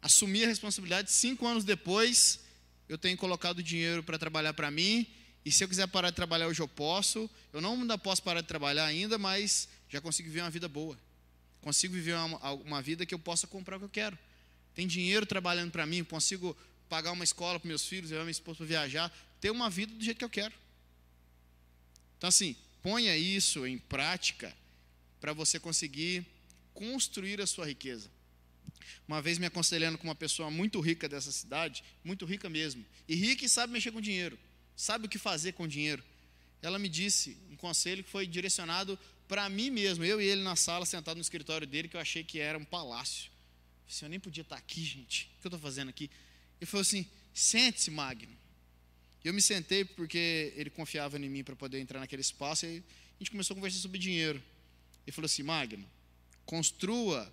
assumi 0.00 0.44
a 0.44 0.48
responsabilidade, 0.48 1.10
cinco 1.12 1.46
anos 1.46 1.64
depois, 1.64 2.40
eu 2.88 2.98
tenho 2.98 3.16
colocado 3.16 3.62
dinheiro 3.62 4.02
para 4.02 4.18
trabalhar 4.18 4.54
para 4.54 4.70
mim, 4.70 5.06
e 5.44 5.52
se 5.52 5.62
eu 5.62 5.68
quiser 5.68 5.86
parar 5.86 6.10
de 6.10 6.16
trabalhar 6.16 6.46
hoje 6.46 6.60
eu 6.60 6.68
posso, 6.68 7.30
eu 7.52 7.60
não 7.60 7.74
ainda 7.74 7.98
posso 7.98 8.22
parar 8.22 8.40
de 8.40 8.48
trabalhar 8.48 8.86
ainda, 8.86 9.18
mas 9.18 9.68
já 9.94 10.00
consigo 10.00 10.28
viver 10.28 10.40
uma 10.40 10.50
vida 10.50 10.68
boa, 10.68 10.98
consigo 11.60 11.94
viver 11.94 12.14
uma, 12.16 12.52
uma 12.54 12.82
vida 12.82 13.06
que 13.06 13.14
eu 13.14 13.18
possa 13.18 13.46
comprar 13.46 13.76
o 13.76 13.78
que 13.78 13.84
eu 13.84 13.88
quero, 13.88 14.18
tem 14.74 14.88
dinheiro 14.88 15.24
trabalhando 15.24 15.70
para 15.70 15.86
mim, 15.86 16.02
consigo 16.02 16.56
pagar 16.88 17.12
uma 17.12 17.22
escola 17.22 17.60
para 17.60 17.68
meus 17.68 17.86
filhos, 17.86 18.10
levar 18.10 18.24
minha 18.24 18.32
esposa 18.32 18.58
para 18.58 18.66
viajar, 18.66 19.16
ter 19.40 19.50
uma 19.50 19.70
vida 19.70 19.94
do 19.94 20.04
jeito 20.04 20.18
que 20.18 20.24
eu 20.24 20.30
quero. 20.30 20.52
Então, 22.18 22.26
assim, 22.26 22.56
ponha 22.82 23.16
isso 23.16 23.64
em 23.64 23.78
prática 23.78 24.52
para 25.20 25.32
você 25.32 25.60
conseguir 25.60 26.26
construir 26.72 27.40
a 27.40 27.46
sua 27.46 27.64
riqueza. 27.64 28.10
Uma 29.06 29.22
vez 29.22 29.38
me 29.38 29.46
aconselhando 29.46 29.96
com 29.96 30.08
uma 30.08 30.14
pessoa 30.14 30.50
muito 30.50 30.80
rica 30.80 31.08
dessa 31.08 31.30
cidade, 31.30 31.84
muito 32.02 32.26
rica 32.26 32.48
mesmo, 32.48 32.84
e 33.08 33.14
rica 33.14 33.44
e 33.44 33.48
sabe 33.48 33.72
mexer 33.72 33.92
com 33.92 34.00
dinheiro, 34.00 34.36
sabe 34.74 35.06
o 35.06 35.08
que 35.08 35.18
fazer 35.18 35.52
com 35.52 35.68
dinheiro. 35.68 36.02
Ela 36.60 36.80
me 36.80 36.88
disse 36.88 37.36
um 37.48 37.56
conselho 37.56 38.02
que 38.02 38.10
foi 38.10 38.26
direcionado 38.26 38.98
para 39.26 39.48
mim 39.48 39.70
mesmo, 39.70 40.04
eu 40.04 40.20
e 40.20 40.24
ele 40.24 40.42
na 40.42 40.56
sala, 40.56 40.84
sentado 40.84 41.16
no 41.16 41.22
escritório 41.22 41.66
dele, 41.66 41.88
que 41.88 41.96
eu 41.96 42.00
achei 42.00 42.22
que 42.22 42.38
era 42.38 42.58
um 42.58 42.64
palácio. 42.64 43.30
Eu, 43.30 43.88
disse, 43.88 44.04
eu 44.04 44.08
nem 44.08 44.20
podia 44.20 44.42
estar 44.42 44.56
aqui, 44.56 44.84
gente. 44.84 45.30
O 45.38 45.40
que 45.40 45.46
eu 45.46 45.48
estou 45.48 45.60
fazendo 45.60 45.88
aqui? 45.88 46.10
Ele 46.60 46.70
falou 46.70 46.82
assim: 46.82 47.06
sente-se, 47.32 47.90
Magno. 47.90 48.36
Eu 49.24 49.32
me 49.32 49.40
sentei 49.40 49.84
porque 49.84 50.52
ele 50.54 50.68
confiava 50.68 51.18
em 51.18 51.28
mim 51.28 51.42
para 51.42 51.56
poder 51.56 51.80
entrar 51.80 51.98
naquele 51.98 52.20
espaço 52.20 52.66
e 52.66 52.78
a 52.78 53.18
gente 53.18 53.30
começou 53.30 53.54
a 53.54 53.56
conversar 53.56 53.78
sobre 53.78 53.98
dinheiro. 53.98 54.42
Ele 55.06 55.14
falou 55.14 55.26
assim: 55.26 55.42
Magno, 55.42 55.88
construa 56.44 57.32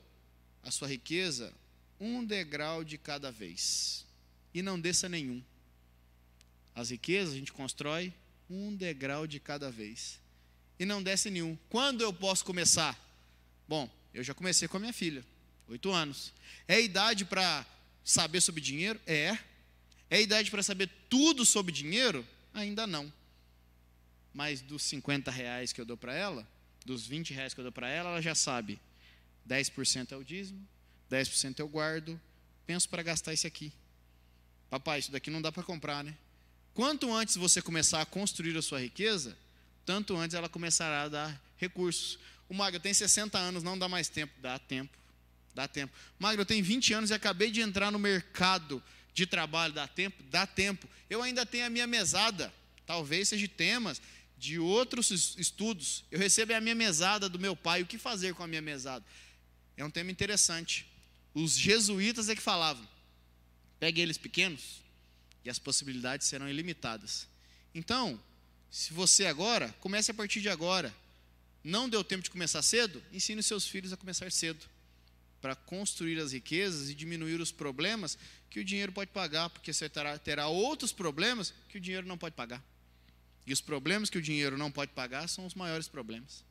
a 0.63 0.71
sua 0.71 0.87
riqueza 0.87 1.53
um 1.99 2.23
degrau 2.23 2.83
de 2.83 2.97
cada 2.97 3.31
vez 3.31 4.05
e 4.53 4.61
não 4.61 4.79
desça 4.79 5.09
nenhum. 5.09 5.43
As 6.73 6.89
riquezas 6.89 7.33
a 7.33 7.37
gente 7.37 7.51
constrói 7.51 8.13
um 8.49 8.73
degrau 8.73 9.27
de 9.27 9.39
cada 9.39 9.69
vez 9.69 10.20
e 10.81 10.85
não 10.85 11.03
desce 11.03 11.29
nenhum. 11.29 11.55
Quando 11.69 12.01
eu 12.01 12.11
posso 12.11 12.43
começar? 12.43 12.99
Bom, 13.67 13.87
eu 14.15 14.23
já 14.23 14.33
comecei 14.33 14.67
com 14.67 14.77
a 14.77 14.79
minha 14.79 14.91
filha, 14.91 15.23
oito 15.67 15.91
anos. 15.91 16.33
É 16.67 16.81
idade 16.81 17.23
para 17.23 17.63
saber 18.03 18.41
sobre 18.41 18.61
dinheiro? 18.61 18.99
É. 19.05 19.37
É 20.09 20.19
idade 20.19 20.49
para 20.49 20.63
saber 20.63 20.89
tudo 21.07 21.45
sobre 21.45 21.71
dinheiro? 21.71 22.27
Ainda 22.51 22.87
não. 22.87 23.13
Mas 24.33 24.59
dos 24.59 24.81
50 24.81 25.29
reais 25.29 25.71
que 25.71 25.79
eu 25.79 25.85
dou 25.85 25.95
para 25.95 26.15
ela, 26.15 26.47
dos 26.83 27.05
20 27.05 27.31
reais 27.31 27.53
que 27.53 27.59
eu 27.59 27.63
dou 27.63 27.71
para 27.71 27.87
ela, 27.87 28.09
ela 28.09 28.21
já 28.21 28.33
sabe. 28.33 28.79
10% 29.47 30.13
é 30.13 30.15
o 30.15 30.23
dízimo, 30.23 30.67
10% 31.11 31.59
eu 31.59 31.67
guardo, 31.67 32.19
penso 32.65 32.89
para 32.89 33.03
gastar 33.03 33.35
isso 33.35 33.45
aqui. 33.45 33.71
Papai, 34.67 34.97
isso 34.97 35.11
daqui 35.11 35.29
não 35.29 35.43
dá 35.43 35.51
para 35.51 35.61
comprar, 35.61 36.03
né? 36.03 36.17
Quanto 36.73 37.13
antes 37.13 37.35
você 37.35 37.61
começar 37.61 38.01
a 38.01 38.05
construir 38.05 38.57
a 38.57 38.63
sua 38.63 38.79
riqueza, 38.79 39.37
tanto 39.85 40.15
antes 40.15 40.33
ela 40.33 40.49
começará 40.49 41.03
a 41.03 41.09
dar 41.09 41.41
recursos. 41.57 42.19
O 42.49 42.53
Mago 42.53 42.79
tem 42.79 42.93
60 42.93 43.37
anos, 43.37 43.63
não 43.63 43.77
dá 43.77 43.87
mais 43.87 44.09
tempo. 44.09 44.33
Dá 44.41 44.59
tempo. 44.59 44.97
Dá 45.53 45.67
tempo. 45.67 45.93
Magro, 46.17 46.41
eu 46.41 46.45
tenho 46.45 46.63
20 46.63 46.93
anos 46.93 47.09
e 47.09 47.13
acabei 47.13 47.51
de 47.51 47.61
entrar 47.61 47.91
no 47.91 47.99
mercado 47.99 48.81
de 49.13 49.25
trabalho. 49.25 49.73
Dá 49.73 49.87
tempo? 49.87 50.23
Dá 50.29 50.47
tempo. 50.47 50.87
Eu 51.09 51.21
ainda 51.21 51.45
tenho 51.45 51.65
a 51.65 51.69
minha 51.69 51.87
mesada. 51.87 52.53
Talvez 52.85 53.29
seja 53.29 53.47
temas 53.47 54.01
de 54.37 54.59
outros 54.59 55.35
estudos. 55.37 56.03
Eu 56.09 56.19
recebo 56.19 56.53
a 56.53 56.61
minha 56.61 56.75
mesada 56.75 57.27
do 57.29 57.37
meu 57.37 57.55
pai. 57.55 57.81
O 57.81 57.85
que 57.85 57.97
fazer 57.97 58.33
com 58.33 58.43
a 58.43 58.47
minha 58.47 58.61
mesada? 58.61 59.05
É 59.75 59.83
um 59.83 59.91
tema 59.91 60.11
interessante. 60.11 60.87
Os 61.33 61.57
jesuítas 61.57 62.29
é 62.29 62.35
que 62.35 62.41
falavam. 62.41 62.87
Pegue 63.79 64.01
eles 64.01 64.17
pequenos 64.17 64.81
e 65.43 65.49
as 65.49 65.59
possibilidades 65.59 66.27
serão 66.27 66.47
ilimitadas. 66.47 67.27
Então, 67.73 68.19
se 68.71 68.93
você 68.93 69.25
agora, 69.25 69.75
comece 69.81 70.09
a 70.11 70.13
partir 70.13 70.39
de 70.39 70.47
agora. 70.47 70.95
Não 71.61 71.89
deu 71.89 72.03
tempo 72.03 72.23
de 72.23 72.29
começar 72.29 72.61
cedo? 72.61 73.03
Ensine 73.11 73.43
seus 73.43 73.67
filhos 73.67 73.91
a 73.91 73.97
começar 73.97 74.31
cedo 74.31 74.65
para 75.41 75.55
construir 75.55 76.19
as 76.19 76.31
riquezas 76.31 76.89
e 76.89 76.95
diminuir 76.95 77.41
os 77.41 77.51
problemas 77.51 78.17
que 78.49 78.59
o 78.59 78.63
dinheiro 78.63 78.91
pode 78.91 79.11
pagar, 79.11 79.49
porque 79.49 79.73
você 79.73 79.89
terá, 79.89 80.17
terá 80.17 80.47
outros 80.47 80.93
problemas 80.93 81.53
que 81.67 81.77
o 81.77 81.81
dinheiro 81.81 82.07
não 82.07 82.17
pode 82.17 82.35
pagar. 82.35 82.63
E 83.45 83.51
os 83.51 83.59
problemas 83.59 84.09
que 84.09 84.17
o 84.17 84.21
dinheiro 84.21 84.57
não 84.57 84.71
pode 84.71 84.91
pagar 84.93 85.27
são 85.27 85.45
os 85.45 85.53
maiores 85.53 85.87
problemas. 85.87 86.43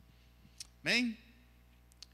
Bem, 0.83 1.17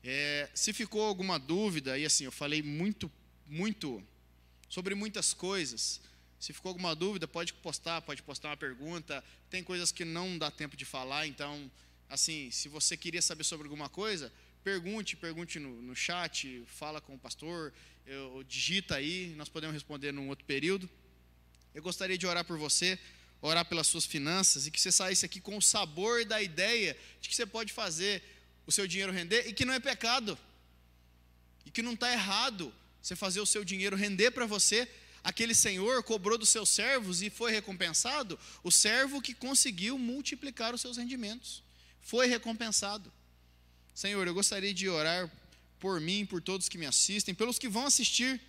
é, 0.04 0.50
se 0.54 0.72
ficou 0.72 1.04
alguma 1.04 1.38
dúvida, 1.38 1.98
e 1.98 2.06
assim, 2.06 2.24
eu 2.24 2.32
falei 2.32 2.62
muito, 2.62 3.12
muito 3.46 4.02
sobre 4.70 4.96
muitas 4.96 5.34
coisas. 5.34 6.00
Se 6.40 6.54
ficou 6.54 6.70
alguma 6.70 6.96
dúvida, 6.96 7.28
pode 7.28 7.54
postar, 7.54 8.02
pode 8.02 8.22
postar 8.22 8.50
uma 8.50 8.58
pergunta. 8.58 9.24
Tem 9.50 9.64
coisas 9.64 9.92
que 9.92 10.06
não 10.06 10.38
dá 10.38 10.52
tempo 10.52 10.78
de 10.78 10.86
falar, 10.86 11.26
então, 11.26 11.70
assim, 12.10 12.52
se 12.52 12.70
você 12.70 12.96
queria 12.96 13.22
saber 13.22 13.44
sobre 13.44 13.66
alguma 13.66 13.90
coisa, 13.90 14.32
pergunte, 14.64 15.16
pergunte 15.16 15.60
no, 15.60 15.82
no 15.82 15.96
chat, 15.96 16.64
fala 16.68 17.02
com 17.02 17.16
o 17.16 17.20
pastor, 17.20 17.74
eu, 18.06 18.44
digita 18.48 18.96
aí, 18.96 19.34
nós 19.36 19.50
podemos 19.50 19.74
responder 19.74 20.12
num 20.12 20.30
outro 20.30 20.46
período. 20.46 20.90
Eu 21.74 21.82
gostaria 21.82 22.18
de 22.18 22.26
orar 22.26 22.46
por 22.46 22.58
você, 22.58 22.98
orar 23.42 23.66
pelas 23.66 23.88
suas 23.88 24.06
finanças 24.06 24.66
e 24.66 24.72
que 24.72 24.80
você 24.80 24.92
saísse 24.92 25.26
aqui 25.26 25.40
com 25.40 25.58
o 25.58 25.62
sabor 25.62 26.26
da 26.26 26.42
ideia 26.42 26.98
de 27.20 27.30
que 27.30 27.36
você 27.36 27.46
pode 27.46 27.74
fazer 27.74 28.24
o 28.66 28.72
seu 28.72 28.88
dinheiro 28.88 29.12
render 29.12 29.48
e 29.48 29.54
que 29.54 29.66
não 29.66 29.74
é 29.74 29.80
pecado, 29.80 30.38
e 31.66 31.72
que 31.72 31.82
não 31.82 31.94
está 31.94 32.12
errado 32.12 32.74
você 33.02 33.16
fazer 33.16 33.40
o 33.40 33.46
seu 33.46 33.64
dinheiro 33.64 33.96
render 33.96 34.32
para 34.32 34.46
você. 34.46 34.90
Aquele 35.24 35.54
senhor 35.54 36.04
cobrou 36.04 36.38
dos 36.38 36.50
seus 36.50 36.70
servos 36.70 37.22
e 37.22 37.30
foi 37.30 37.52
recompensado, 37.52 38.40
o 38.64 38.72
servo 38.72 39.22
que 39.22 39.34
conseguiu 39.34 39.98
multiplicar 39.98 40.74
os 40.74 40.82
seus 40.82 40.98
rendimentos 40.98 41.64
foi 42.08 42.26
recompensado. 42.26 43.12
Senhor, 43.94 44.26
eu 44.26 44.34
gostaria 44.34 44.74
de 44.74 44.88
orar 44.88 45.30
por 45.78 46.00
mim, 46.00 46.26
por 46.26 46.42
todos 46.42 46.70
que 46.70 46.78
me 46.78 46.86
assistem, 46.86 47.36
pelos 47.36 47.60
que 47.60 47.68
vão 47.68 47.86
assistir, 47.86 48.40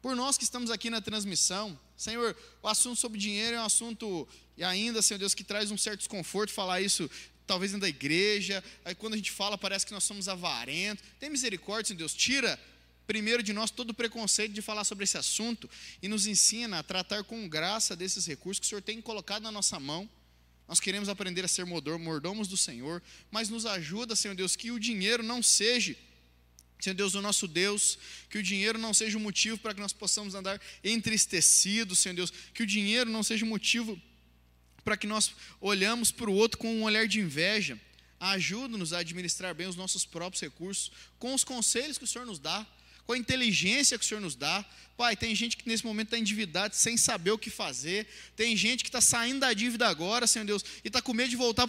por 0.00 0.14
nós 0.14 0.38
que 0.38 0.44
estamos 0.44 0.70
aqui 0.70 0.88
na 0.88 1.00
transmissão. 1.00 1.76
Senhor, 1.96 2.36
o 2.62 2.68
assunto 2.68 3.00
sobre 3.00 3.18
dinheiro 3.18 3.56
é 3.56 3.60
um 3.60 3.64
assunto, 3.64 4.28
e 4.56 4.62
ainda, 4.62 5.02
Senhor 5.02 5.18
Deus, 5.18 5.34
que 5.34 5.42
traz 5.42 5.72
um 5.72 5.76
certo 5.76 5.98
desconforto 5.98 6.52
falar 6.52 6.80
isso 6.80 7.10
talvez 7.48 7.72
dentro 7.72 7.82
da 7.82 7.88
igreja, 7.88 8.62
aí 8.84 8.94
quando 8.94 9.14
a 9.14 9.16
gente 9.16 9.32
fala 9.32 9.58
parece 9.58 9.84
que 9.84 9.92
nós 9.92 10.04
somos 10.04 10.28
avarentos. 10.28 11.04
Tem 11.18 11.28
misericórdia, 11.28 11.88
Senhor 11.88 11.98
Deus, 11.98 12.14
tira 12.14 12.56
primeiro 13.10 13.42
de 13.42 13.52
nós 13.52 13.72
todo 13.72 13.90
o 13.90 13.94
preconceito 13.94 14.52
de 14.52 14.62
falar 14.62 14.84
sobre 14.84 15.02
esse 15.02 15.18
assunto 15.18 15.68
e 16.00 16.06
nos 16.06 16.28
ensina 16.28 16.78
a 16.78 16.82
tratar 16.84 17.24
com 17.24 17.48
graça 17.48 17.96
desses 17.96 18.24
recursos 18.24 18.60
que 18.60 18.66
o 18.66 18.68
Senhor 18.68 18.82
tem 18.82 19.02
colocado 19.02 19.42
na 19.42 19.50
nossa 19.50 19.80
mão. 19.80 20.08
Nós 20.68 20.78
queremos 20.78 21.08
aprender 21.08 21.44
a 21.44 21.48
ser 21.48 21.66
mordomos 21.66 22.46
do 22.46 22.56
Senhor, 22.56 23.02
mas 23.28 23.48
nos 23.48 23.66
ajuda, 23.66 24.14
Senhor 24.14 24.36
Deus, 24.36 24.54
que 24.54 24.70
o 24.70 24.78
dinheiro 24.78 25.24
não 25.24 25.42
seja 25.42 25.96
Senhor 26.78 26.94
Deus, 26.94 27.14
o 27.16 27.20
nosso 27.20 27.48
Deus, 27.48 27.98
que 28.30 28.38
o 28.38 28.42
dinheiro 28.44 28.78
não 28.78 28.94
seja 28.94 29.18
o 29.18 29.20
motivo 29.20 29.58
para 29.58 29.74
que 29.74 29.80
nós 29.80 29.92
possamos 29.92 30.36
andar 30.36 30.60
entristecidos, 30.84 31.98
Senhor 31.98 32.14
Deus, 32.14 32.32
que 32.54 32.62
o 32.62 32.66
dinheiro 32.66 33.10
não 33.10 33.24
seja 33.24 33.44
o 33.44 33.48
motivo 33.48 34.00
para 34.84 34.96
que 34.96 35.08
nós 35.08 35.32
olhamos 35.60 36.12
para 36.12 36.30
o 36.30 36.34
outro 36.34 36.58
com 36.58 36.72
um 36.72 36.84
olhar 36.84 37.08
de 37.08 37.18
inveja. 37.18 37.76
Ajuda-nos 38.20 38.92
a 38.92 38.98
administrar 38.98 39.52
bem 39.52 39.66
os 39.66 39.74
nossos 39.74 40.06
próprios 40.06 40.40
recursos, 40.40 40.92
com 41.18 41.34
os 41.34 41.42
conselhos 41.42 41.98
que 41.98 42.04
o 42.04 42.06
Senhor 42.06 42.24
nos 42.24 42.38
dá, 42.38 42.64
com 43.10 43.14
a 43.14 43.18
inteligência 43.18 43.98
que 43.98 44.04
o 44.04 44.06
Senhor 44.06 44.20
nos 44.20 44.36
dá. 44.36 44.64
Pai, 44.96 45.16
tem 45.16 45.34
gente 45.34 45.56
que 45.56 45.68
nesse 45.68 45.84
momento 45.84 46.06
está 46.06 46.18
endividado 46.18 46.76
sem 46.76 46.96
saber 46.96 47.32
o 47.32 47.38
que 47.38 47.50
fazer, 47.50 48.06
tem 48.36 48.56
gente 48.56 48.84
que 48.84 48.88
está 48.88 49.00
saindo 49.00 49.40
da 49.40 49.52
dívida 49.52 49.88
agora, 49.88 50.28
Senhor 50.28 50.44
Deus, 50.44 50.64
e 50.84 50.86
está 50.86 51.02
com 51.02 51.12
medo 51.12 51.28
de 51.28 51.34
voltar 51.34 51.66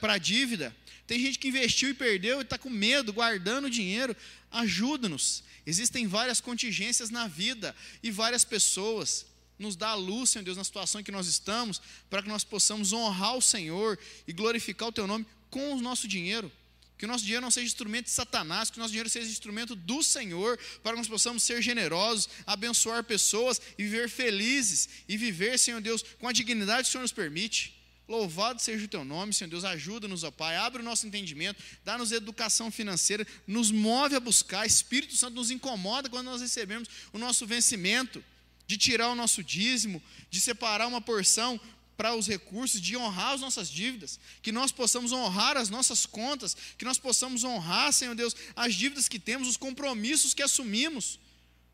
para 0.00 0.14
a 0.14 0.16
dívida. 0.16 0.74
Tem 1.06 1.20
gente 1.20 1.38
que 1.38 1.48
investiu 1.48 1.90
e 1.90 1.94
perdeu 1.94 2.38
e 2.38 2.42
está 2.42 2.56
com 2.56 2.70
medo, 2.70 3.12
guardando 3.12 3.68
dinheiro. 3.68 4.16
Ajuda-nos. 4.50 5.44
Existem 5.66 6.06
várias 6.06 6.40
contingências 6.40 7.10
na 7.10 7.28
vida 7.28 7.76
e 8.02 8.10
várias 8.10 8.42
pessoas. 8.42 9.26
Nos 9.58 9.76
dá 9.76 9.88
a 9.88 9.94
luz, 9.94 10.30
Senhor 10.30 10.42
Deus, 10.42 10.56
na 10.56 10.64
situação 10.64 11.02
em 11.02 11.04
que 11.04 11.12
nós 11.12 11.26
estamos, 11.26 11.82
para 12.08 12.22
que 12.22 12.30
nós 12.30 12.44
possamos 12.44 12.94
honrar 12.94 13.36
o 13.36 13.42
Senhor 13.42 13.98
e 14.26 14.32
glorificar 14.32 14.88
o 14.88 14.92
Teu 14.92 15.06
nome 15.06 15.26
com 15.50 15.74
o 15.74 15.82
nosso 15.82 16.08
dinheiro. 16.08 16.50
Que 16.98 17.04
o 17.04 17.08
nosso 17.08 17.22
dinheiro 17.22 17.42
não 17.42 17.50
seja 17.50 17.66
instrumento 17.66 18.06
de 18.06 18.10
Satanás, 18.10 18.70
que 18.70 18.78
o 18.78 18.80
nosso 18.80 18.90
dinheiro 18.90 19.08
seja 19.08 19.30
instrumento 19.30 19.76
do 19.76 20.02
Senhor, 20.02 20.58
para 20.82 20.92
que 20.92 20.98
nós 20.98 21.08
possamos 21.08 21.44
ser 21.44 21.62
generosos, 21.62 22.28
abençoar 22.44 23.04
pessoas 23.04 23.60
e 23.78 23.84
viver 23.84 24.10
felizes 24.10 24.88
e 25.08 25.16
viver, 25.16 25.58
Senhor 25.58 25.80
Deus, 25.80 26.04
com 26.18 26.26
a 26.26 26.32
dignidade 26.32 26.82
que 26.82 26.88
o 26.88 26.92
Senhor 26.92 27.02
nos 27.02 27.12
permite. 27.12 27.78
Louvado 28.08 28.60
seja 28.60 28.86
o 28.86 28.88
teu 28.88 29.04
nome, 29.04 29.34
Senhor 29.34 29.50
Deus. 29.50 29.64
Ajuda-nos, 29.64 30.24
ó 30.24 30.30
Pai. 30.30 30.56
Abre 30.56 30.80
o 30.80 30.84
nosso 30.84 31.06
entendimento. 31.06 31.62
Dá-nos 31.84 32.10
educação 32.10 32.70
financeira. 32.70 33.26
Nos 33.46 33.70
move 33.70 34.16
a 34.16 34.20
buscar. 34.20 34.66
Espírito 34.66 35.14
Santo 35.14 35.34
nos 35.34 35.50
incomoda 35.50 36.08
quando 36.08 36.24
nós 36.24 36.40
recebemos 36.40 36.88
o 37.12 37.18
nosso 37.18 37.46
vencimento. 37.46 38.24
De 38.66 38.78
tirar 38.78 39.10
o 39.10 39.14
nosso 39.14 39.44
dízimo. 39.44 40.02
De 40.30 40.40
separar 40.40 40.86
uma 40.86 41.02
porção 41.02 41.60
para 41.98 42.14
os 42.14 42.26
recursos. 42.26 42.80
De 42.80 42.96
honrar 42.96 43.34
as 43.34 43.40
nossas 43.40 43.68
dívidas. 43.68 44.18
Que 44.40 44.52
nós 44.52 44.72
possamos 44.72 45.12
honrar 45.12 45.56
as 45.58 45.68
nossas 45.68 46.06
contas. 46.06 46.56
Que 46.78 46.84
nós 46.84 46.98
possamos 46.98 47.44
honrar, 47.44 47.92
Senhor 47.92 48.14
Deus, 48.14 48.34
as 48.56 48.74
dívidas 48.74 49.08
que 49.08 49.18
temos, 49.18 49.48
os 49.48 49.56
compromissos 49.56 50.32
que 50.32 50.42
assumimos. 50.42 51.18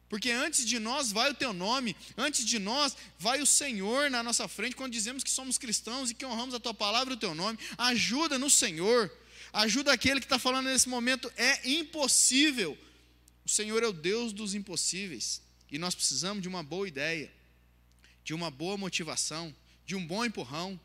Porque 0.08 0.30
antes 0.30 0.64
de 0.64 0.78
nós 0.78 1.10
vai 1.10 1.30
o 1.30 1.34
teu 1.34 1.52
nome, 1.52 1.96
antes 2.16 2.44
de 2.44 2.58
nós 2.58 2.96
vai 3.18 3.40
o 3.40 3.46
Senhor 3.46 4.10
na 4.10 4.22
nossa 4.22 4.46
frente, 4.46 4.76
quando 4.76 4.92
dizemos 4.92 5.24
que 5.24 5.30
somos 5.30 5.58
cristãos 5.58 6.10
e 6.10 6.14
que 6.14 6.24
honramos 6.24 6.54
a 6.54 6.60
tua 6.60 6.74
palavra 6.74 7.14
e 7.14 7.16
o 7.16 7.20
teu 7.20 7.34
nome. 7.34 7.58
Ajuda 7.76 8.38
no 8.38 8.48
Senhor, 8.48 9.10
ajuda 9.52 9.92
aquele 9.92 10.20
que 10.20 10.26
está 10.26 10.38
falando 10.38 10.66
nesse 10.66 10.88
momento. 10.88 11.32
É 11.36 11.68
impossível. 11.68 12.78
O 13.44 13.48
Senhor 13.48 13.82
é 13.82 13.86
o 13.86 13.92
Deus 13.92 14.32
dos 14.32 14.54
impossíveis. 14.54 15.42
E 15.70 15.78
nós 15.78 15.94
precisamos 15.94 16.42
de 16.42 16.48
uma 16.48 16.62
boa 16.62 16.86
ideia, 16.86 17.32
de 18.22 18.32
uma 18.32 18.50
boa 18.50 18.76
motivação, 18.76 19.54
de 19.86 19.94
um 19.94 20.06
bom 20.06 20.24
empurrão. 20.24 20.78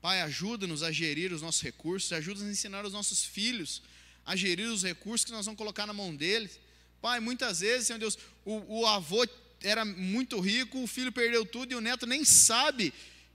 Pai, 0.00 0.20
ajuda-nos 0.22 0.82
a 0.82 0.90
gerir 0.90 1.32
os 1.32 1.42
nossos 1.42 1.60
recursos, 1.60 2.12
ajuda-nos 2.12 2.48
a 2.48 2.52
ensinar 2.52 2.84
os 2.84 2.92
nossos 2.92 3.24
filhos 3.24 3.82
a 4.24 4.36
gerir 4.36 4.68
os 4.68 4.82
recursos 4.82 5.24
que 5.24 5.32
nós 5.32 5.46
vamos 5.46 5.58
colocar 5.58 5.86
na 5.86 5.92
mão 5.94 6.14
deles 6.14 6.60
Pai, 7.00 7.18
muitas 7.18 7.60
vezes, 7.60 7.86
Senhor 7.86 7.98
Deus, 7.98 8.18
o, 8.44 8.80
o 8.80 8.86
avô 8.86 9.26
era 9.62 9.84
muito 9.84 10.38
rico, 10.38 10.82
o 10.82 10.86
filho 10.86 11.10
perdeu 11.10 11.46
tudo 11.46 11.72
e 11.72 11.74
o 11.74 11.80
neto 11.80 12.06
nem 12.06 12.24
sabe 12.24 12.92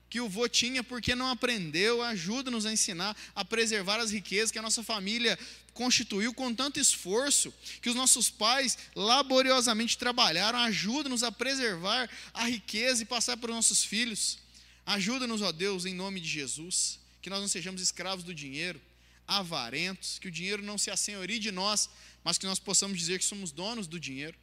que 0.08 0.22
o 0.22 0.26
avô 0.26 0.48
tinha 0.48 0.84
porque 0.84 1.16
não 1.16 1.30
aprendeu. 1.32 2.04
Ajuda-nos 2.04 2.66
a 2.66 2.72
ensinar 2.72 3.18
a 3.34 3.44
preservar 3.44 4.00
as 4.00 4.12
riquezas 4.12 4.52
que 4.52 4.60
a 4.60 4.62
nossa 4.62 4.84
família 4.84 5.38
constituiu 5.74 6.32
com 6.32 6.54
tanto 6.54 6.80
esforço, 6.80 7.52
que 7.82 7.90
os 7.90 7.96
nossos 7.96 8.30
pais 8.30 8.78
laboriosamente 8.96 9.98
trabalharam. 9.98 10.60
Ajuda-nos 10.60 11.24
a 11.24 11.32
preservar 11.32 12.08
a 12.36 12.48
riqueza 12.48 13.02
e 13.02 13.06
passar 13.06 13.36
para 13.36 13.50
os 13.50 13.56
nossos 13.56 13.84
filhos. 13.84 14.38
Ajuda-nos, 14.86 15.42
ó 15.42 15.52
Deus, 15.52 15.86
em 15.86 15.94
nome 15.94 16.20
de 16.20 16.28
Jesus, 16.28 17.00
que 17.22 17.30
nós 17.30 17.42
não 17.42 17.48
sejamos 17.48 17.82
escravos 17.82 18.24
do 18.24 18.34
dinheiro, 18.34 18.80
avarentos, 19.28 20.20
que 20.20 20.28
o 20.28 20.32
dinheiro 20.32 20.62
não 20.62 20.78
se 20.78 20.92
assenhorie 20.92 21.40
de 21.40 21.52
nós, 21.52 21.90
mas 22.24 22.38
que 22.38 22.46
nós 22.46 22.60
possamos 22.60 22.98
dizer 22.98 23.18
que 23.18 23.26
somos 23.26 23.52
donos 23.52 23.88
do 23.88 24.00
dinheiro, 24.00 24.38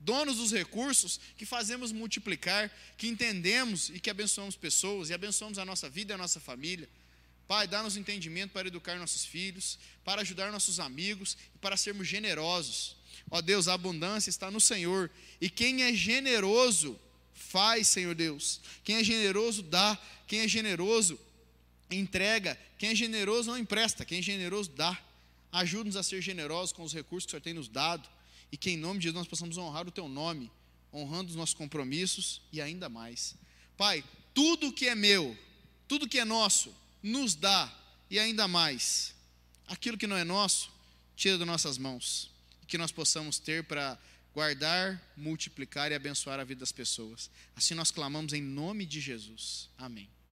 donos 0.00 0.38
dos 0.38 0.50
recursos, 0.50 1.20
que 1.36 1.44
fazemos 1.44 1.92
multiplicar, 1.92 2.70
que 2.96 3.06
entendemos 3.06 3.90
e 3.90 4.00
que 4.00 4.08
abençoamos 4.08 4.56
pessoas 4.56 5.10
e 5.10 5.14
abençoamos 5.14 5.58
a 5.58 5.64
nossa 5.64 5.90
vida 5.90 6.12
e 6.12 6.14
a 6.14 6.18
nossa 6.18 6.40
família. 6.40 6.88
Pai, 7.46 7.68
dá-nos 7.68 7.96
entendimento 7.96 8.52
para 8.52 8.68
educar 8.68 8.96
nossos 8.98 9.26
filhos, 9.26 9.78
para 10.04 10.22
ajudar 10.22 10.50
nossos 10.50 10.80
amigos 10.80 11.36
e 11.54 11.58
para 11.58 11.76
sermos 11.76 12.08
generosos. 12.08 12.96
Ó 13.30 13.42
Deus, 13.42 13.68
a 13.68 13.74
abundância 13.74 14.30
está 14.30 14.50
no 14.50 14.60
Senhor, 14.60 15.10
e 15.40 15.50
quem 15.50 15.82
é 15.82 15.92
generoso 15.92 16.98
faz, 17.52 17.88
Senhor 17.88 18.14
Deus. 18.14 18.60
Quem 18.82 18.96
é 18.96 19.04
generoso 19.04 19.62
dá, 19.62 19.98
quem 20.26 20.40
é 20.40 20.48
generoso 20.48 21.20
entrega, 21.90 22.58
quem 22.78 22.90
é 22.90 22.94
generoso 22.94 23.50
não 23.50 23.58
empresta, 23.58 24.04
quem 24.06 24.18
é 24.20 24.22
generoso 24.22 24.70
dá. 24.70 24.98
Ajuda-nos 25.52 25.96
a 25.96 26.02
ser 26.02 26.22
generosos 26.22 26.72
com 26.72 26.82
os 26.82 26.94
recursos 26.94 27.26
que 27.26 27.30
o 27.30 27.32
Senhor 27.32 27.42
tem 27.42 27.52
nos 27.52 27.68
dado 27.68 28.08
e 28.50 28.56
que 28.56 28.70
em 28.70 28.78
nome 28.78 28.98
de 28.98 29.04
Jesus 29.04 29.14
nós 29.14 29.28
possamos 29.28 29.58
honrar 29.58 29.86
o 29.86 29.90
Teu 29.90 30.08
nome, 30.08 30.50
honrando 30.92 31.28
os 31.28 31.36
nossos 31.36 31.54
compromissos 31.54 32.40
e 32.50 32.60
ainda 32.62 32.88
mais. 32.88 33.34
Pai, 33.76 34.02
tudo 34.32 34.72
que 34.72 34.88
é 34.88 34.94
meu, 34.94 35.36
tudo 35.86 36.08
que 36.08 36.18
é 36.18 36.24
nosso, 36.24 36.74
nos 37.02 37.34
dá 37.34 37.70
e 38.10 38.18
ainda 38.18 38.48
mais. 38.48 39.14
Aquilo 39.68 39.98
que 39.98 40.06
não 40.06 40.16
é 40.16 40.24
nosso, 40.24 40.70
tira 41.14 41.36
das 41.36 41.46
nossas 41.46 41.76
mãos. 41.76 42.30
Que 42.66 42.78
nós 42.78 42.90
possamos 42.90 43.38
ter 43.38 43.64
para 43.64 43.98
guardar, 44.34 45.00
multiplicar 45.16 45.90
e 45.92 45.94
abençoar 45.94 46.40
a 46.40 46.44
vida 46.44 46.60
das 46.60 46.72
pessoas. 46.72 47.30
Assim 47.54 47.74
nós 47.74 47.90
clamamos 47.90 48.32
em 48.32 48.42
nome 48.42 48.86
de 48.86 49.00
Jesus. 49.00 49.68
Amém. 49.78 50.08